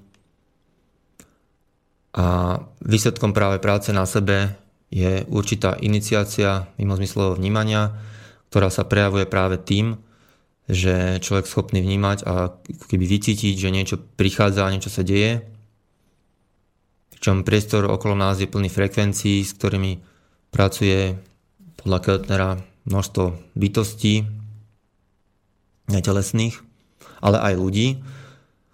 [2.13, 4.53] A výsledkom práve práce na sebe
[4.93, 7.97] je určitá iniciácia mimozmyslového vnímania,
[8.53, 9.97] ktorá sa prejavuje práve tým,
[10.69, 12.53] že človek schopný vnímať a
[12.87, 15.41] keby vycítiť, že niečo prichádza a niečo sa deje,
[17.23, 20.03] čom priestor okolo nás je plný frekvencií, s ktorými
[20.51, 21.15] pracuje
[21.79, 22.51] podľa Keltnera
[22.85, 24.27] množstvo bytostí,
[25.87, 26.59] netelesných,
[27.19, 27.87] ale aj ľudí,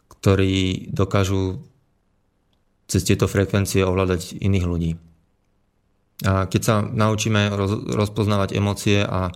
[0.10, 1.61] ktorí dokážu
[2.90, 4.91] cez tieto frekvencie ovládať iných ľudí.
[6.26, 9.31] A keď sa naučíme roz, rozpoznávať emócie a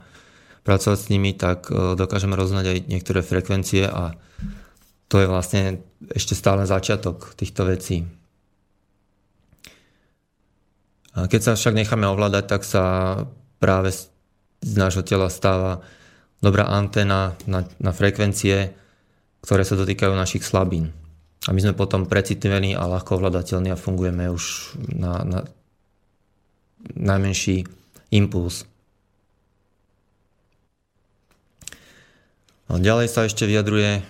[0.67, 4.17] pracovať s nimi, tak e, dokážeme roznať aj niektoré frekvencie a
[5.07, 8.03] to je vlastne ešte stále začiatok týchto vecí.
[11.13, 12.83] A keď sa však necháme ovládať, tak sa
[13.61, 14.09] práve z
[14.63, 15.83] nášho tela stáva
[16.39, 18.71] dobrá anténa na, na frekvencie,
[19.43, 20.95] ktoré sa dotýkajú našich slabín.
[21.47, 25.39] A my sme potom precitlivení a ľahko ovladateľní a fungujeme už na, na
[26.95, 27.67] najmenší
[28.15, 28.63] impuls.
[32.71, 34.03] A ďalej sa ešte vyjadruje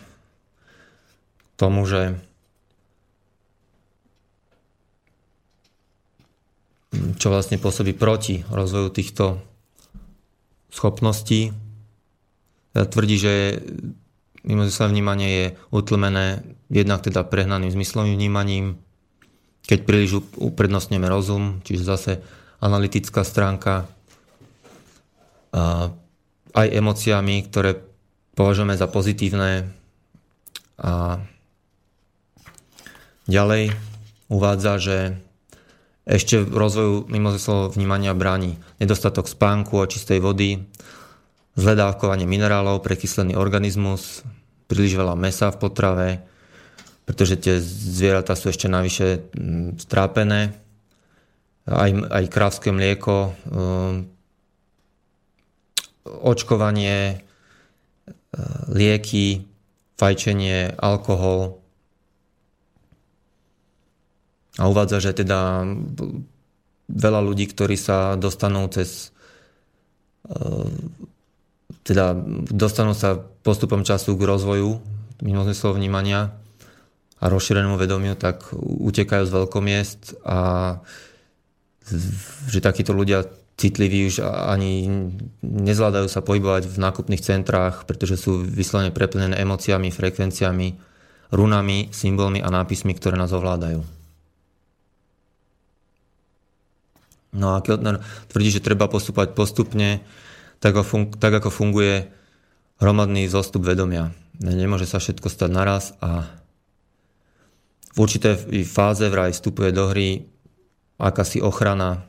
[1.58, 2.18] tomu, že
[7.18, 9.42] čo vlastne pôsobí proti rozvoju týchto
[10.74, 11.54] schopností.
[12.74, 13.62] Tvrdí, že
[14.42, 16.42] mimozmyslové vnímanie je utlmené
[16.74, 18.82] jednak teda prehnaným zmyslovým vnímaním,
[19.64, 22.12] keď príliš uprednostňujeme rozum, čiže zase
[22.60, 23.86] analytická stránka,
[25.54, 25.94] a
[26.58, 27.78] aj emóciami, ktoré
[28.34, 29.70] považujeme za pozitívne
[30.82, 31.22] a
[33.30, 33.78] ďalej
[34.34, 34.98] uvádza, že
[36.04, 40.68] ešte v rozvoju mimozmyslového vnímania bráni nedostatok spánku a čistej vody,
[41.56, 44.26] zlé dávkovanie minerálov, prekyslený organizmus,
[44.68, 46.10] príliš veľa mesa v potrave,
[47.08, 50.56] pretože tie zvieratá sú ešte navyše mm, strápené.
[51.64, 54.12] Aj, aj krávské mlieko, um,
[56.04, 57.18] očkovanie, e,
[58.68, 59.48] lieky,
[59.96, 61.63] fajčenie, alkohol.
[64.62, 65.66] A uvádza, že teda
[66.90, 69.10] veľa ľudí, ktorí sa dostanú cez
[70.30, 70.38] e,
[71.84, 72.16] teda
[72.48, 74.80] dostanú sa postupom času k rozvoju
[75.20, 76.22] mimozmyslového vnímania
[77.20, 80.40] a rozšírenému vedomiu, tak utekajú z veľkomiest a
[82.48, 83.28] že takíto ľudia
[83.60, 84.88] citliví už ani
[85.44, 90.68] nezvládajú sa pohybovať v nákupných centrách, pretože sú vyslovene preplnené emóciami, frekvenciami,
[91.32, 94.03] runami, symbolmi a nápismi, ktoré nás ovládajú.
[97.34, 98.00] No a Keltner
[98.30, 100.06] tvrdí, že treba postúpať postupne,
[100.62, 100.78] tak,
[101.18, 102.08] tak ako funguje
[102.78, 104.14] hromadný zostup vedomia.
[104.38, 106.30] Nemôže sa všetko stať naraz a
[107.94, 110.26] v určitej fáze vraj vstupuje do hry
[110.98, 112.06] akási ochrana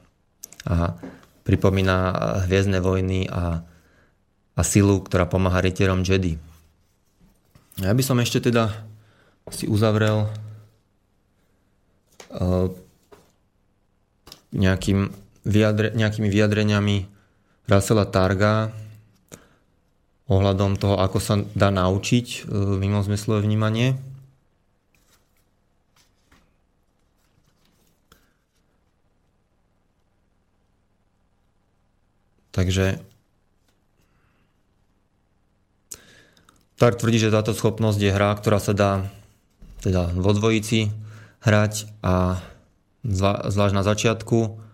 [0.65, 0.97] a
[1.45, 1.97] pripomína
[2.49, 3.61] hviezdne vojny a,
[4.57, 6.41] a silu, ktorá pomáha rytierom Jedi.
[7.83, 8.73] Ja by som ešte teda
[9.53, 10.31] si uzavrel
[12.33, 12.71] uh,
[14.55, 15.11] nejakým
[15.45, 17.11] vyjadre, nejakými vyjadreniami
[17.69, 18.71] Russella Targa
[20.25, 22.39] ohľadom toho, ako sa dá naučiť e,
[22.81, 24.01] mimozmyslové vnímanie.
[32.55, 33.03] Takže
[36.75, 39.07] Tark tvrdí, že táto schopnosť je hra, ktorá sa dá
[39.83, 40.91] teda vo dvojici
[41.47, 42.43] hrať a
[43.05, 44.65] zvlášť na začiatku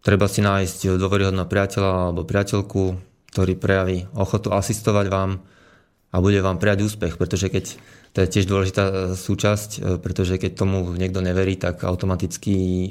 [0.00, 2.96] Treba si nájsť dôveryhodného priateľa alebo priateľku,
[3.36, 5.44] ktorý prejaví ochotu asistovať vám
[6.10, 7.64] a bude vám prijať úspech, pretože keď
[8.10, 12.90] to je tiež dôležitá e, súčasť, e, pretože keď tomu niekto neverí, tak automaticky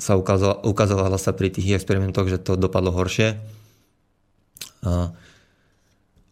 [0.00, 3.38] sa ukazovala, ukazovala sa pri tých experimentoch, že to dopadlo horšie.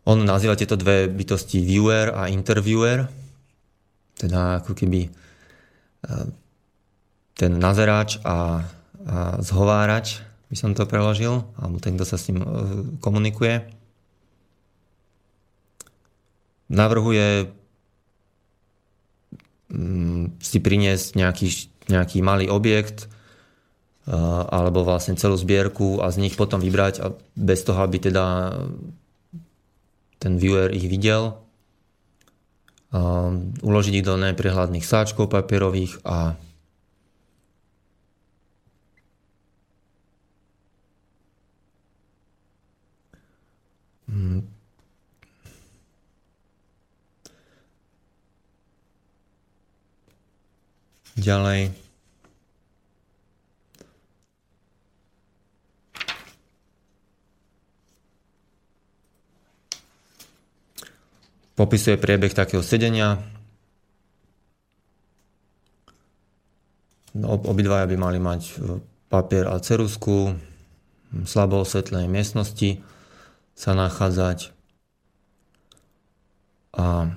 [0.07, 3.11] On nazýva tieto dve bytosti viewer a interviewer,
[4.23, 5.11] teda ako keby
[7.37, 8.65] ten nazeráč a
[9.39, 12.47] zhovárač, by som to preložil, alebo ten, kto sa s ním e,
[13.03, 13.67] komunikuje.
[16.71, 17.51] Navrhuje
[19.71, 21.49] mm, si priniesť nejaký,
[21.91, 23.07] nejaký malý objekt
[24.07, 24.15] e,
[24.47, 28.55] alebo vlastne celú zbierku a z nich potom vybrať a bez toho, aby teda
[30.23, 31.43] ten viewer ich videl.
[33.61, 36.39] Uložiť ich do neprehľadných sáčkov papierových a
[44.17, 44.41] Mm.
[51.21, 51.77] Ďalej.
[61.57, 63.21] Popisuje priebeh takého sedenia.
[67.17, 70.37] No, obidvaja by mali mať e, papier a cerusku
[71.25, 72.96] slabo osvetlenej miestnosti
[73.57, 74.53] sa nachádzať.
[76.77, 77.17] A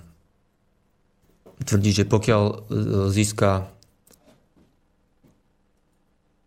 [1.67, 2.55] tvrdí, že pokiaľ e,
[3.11, 3.67] získa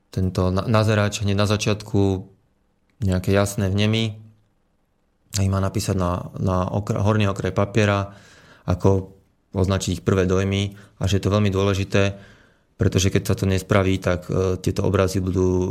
[0.09, 2.25] tento na- nazerač hneď na začiatku
[3.05, 4.17] nejaké jasné vnemy
[5.37, 8.17] a má napísať na, na okra- horný okraj papiera,
[8.65, 9.17] ako
[9.53, 12.17] označiť ich prvé dojmy a že je to veľmi dôležité,
[12.83, 15.71] pretože keď sa to nespraví, tak e, tieto obrazy budú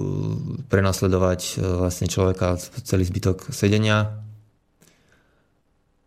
[0.71, 2.55] prenasledovať e, vlastne človeka
[2.87, 4.15] celý zbytok sedenia.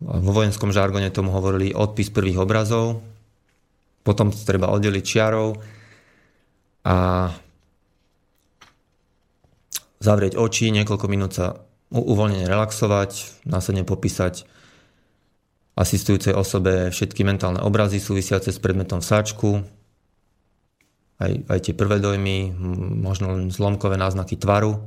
[0.01, 3.05] Vo vojenskom žargone tomu hovorili odpis prvých obrazov,
[4.01, 5.53] potom treba oddeliť čiarou
[6.89, 7.29] a
[10.01, 11.53] zavrieť oči, niekoľko minút sa
[11.93, 14.41] uvoľnene relaxovať, následne popísať
[15.77, 19.49] asistujúcej osobe všetky mentálne obrazy súvisiace s predmetom v sáčku,
[21.15, 22.51] aj, aj tie prvé dojmy,
[22.99, 24.83] možno len zlomkové náznaky tvaru.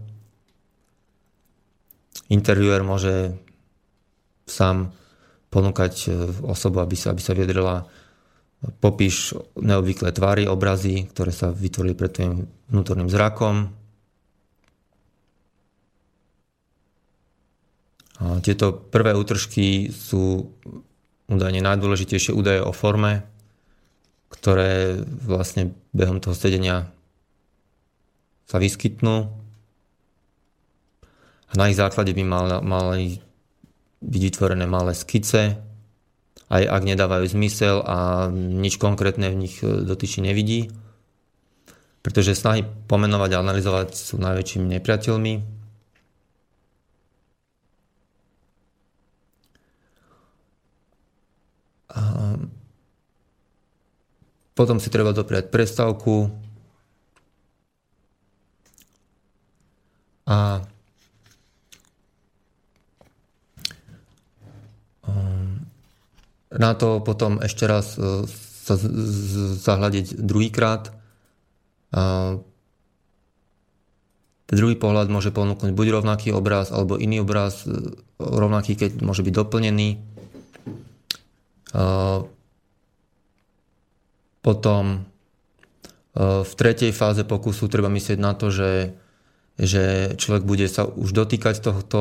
[2.29, 3.33] Interviewer môže
[4.45, 4.93] sám
[5.49, 6.09] ponúkať e,
[6.45, 7.89] osobu, aby sa, aby sa vyjadrila
[8.83, 12.35] popíš neobvyklé tvary, obrazy, ktoré sa vytvorili pred tvojim
[12.69, 13.71] vnútorným zrakom.
[18.19, 20.51] A tieto prvé útržky sú
[21.31, 23.38] údajne najdôležitejšie údaje o forme,
[24.29, 26.93] ktoré vlastne behom toho sedenia
[28.49, 29.29] sa vyskytnú.
[31.49, 33.25] A na ich základe by mal, mali
[34.05, 35.57] byť vytvorené malé skice,
[36.49, 40.73] aj ak nedávajú zmysel a nič konkrétne v nich e, dotyčný nevidí.
[42.01, 45.59] Pretože snahy pomenovať a analyzovať sú najväčšími nepriateľmi.
[54.59, 56.35] Potom si treba dopriať prestávku
[60.27, 60.67] a
[66.59, 68.27] na to potom ešte raz e,
[68.67, 68.75] sa
[69.63, 70.91] zahľadiť druhýkrát.
[71.95, 72.37] A
[74.51, 79.33] druhý pohľad môže ponúknuť buď rovnaký obraz alebo iný obraz, e, rovnaký, keď môže byť
[79.33, 79.89] doplnený.
[84.43, 84.99] Potom e,
[86.45, 88.95] v tretej fáze pokusu treba myslieť na to, že,
[89.59, 91.99] že človek bude sa už dotýkať tohto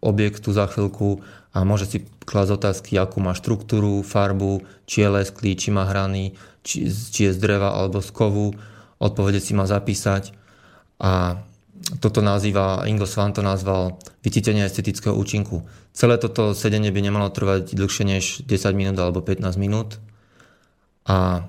[0.00, 1.20] objektu za chvíľku
[1.56, 1.98] a môže si
[2.28, 7.32] klásť otázky, akú má štruktúru, farbu, či je lesklý, či má hrany, či, či je
[7.32, 8.52] z dreva alebo z kovu.
[9.00, 10.36] Odpovede si má zapísať.
[11.00, 11.40] A
[12.00, 15.64] toto nazýva, Ingo Svan to nazval vycítenie estetického účinku.
[15.96, 19.96] Celé toto sedenie by nemalo trvať dlhšie než 10 minút alebo 15 minút.
[21.08, 21.48] A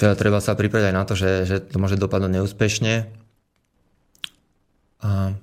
[0.00, 3.04] teda treba sa pripraviť aj na to, že, že to môže dopadnúť neúspešne.
[5.04, 5.36] A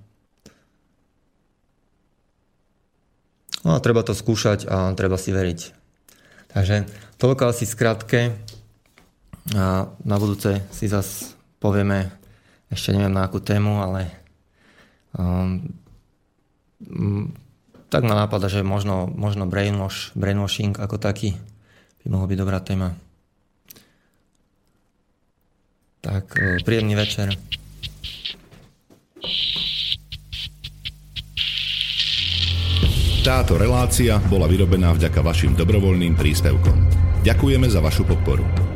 [3.67, 5.59] No a treba to skúšať a treba si veriť.
[6.55, 6.87] Takže
[7.19, 8.31] toľko asi skratke.
[9.51, 12.07] A na budúce si zas povieme,
[12.71, 14.07] ešte neviem na akú tému, ale
[15.19, 15.67] um,
[17.91, 21.35] tak ma napadá, že možno, možno brainwash, brainwashing ako taký
[22.03, 22.95] by mohol byť dobrá téma.
[26.07, 27.35] Tak e, príjemný večer.
[33.27, 36.77] Táto relácia bola vyrobená vďaka vašim dobrovoľným príspevkom.
[37.27, 38.66] Ďakujeme za vašu podporu.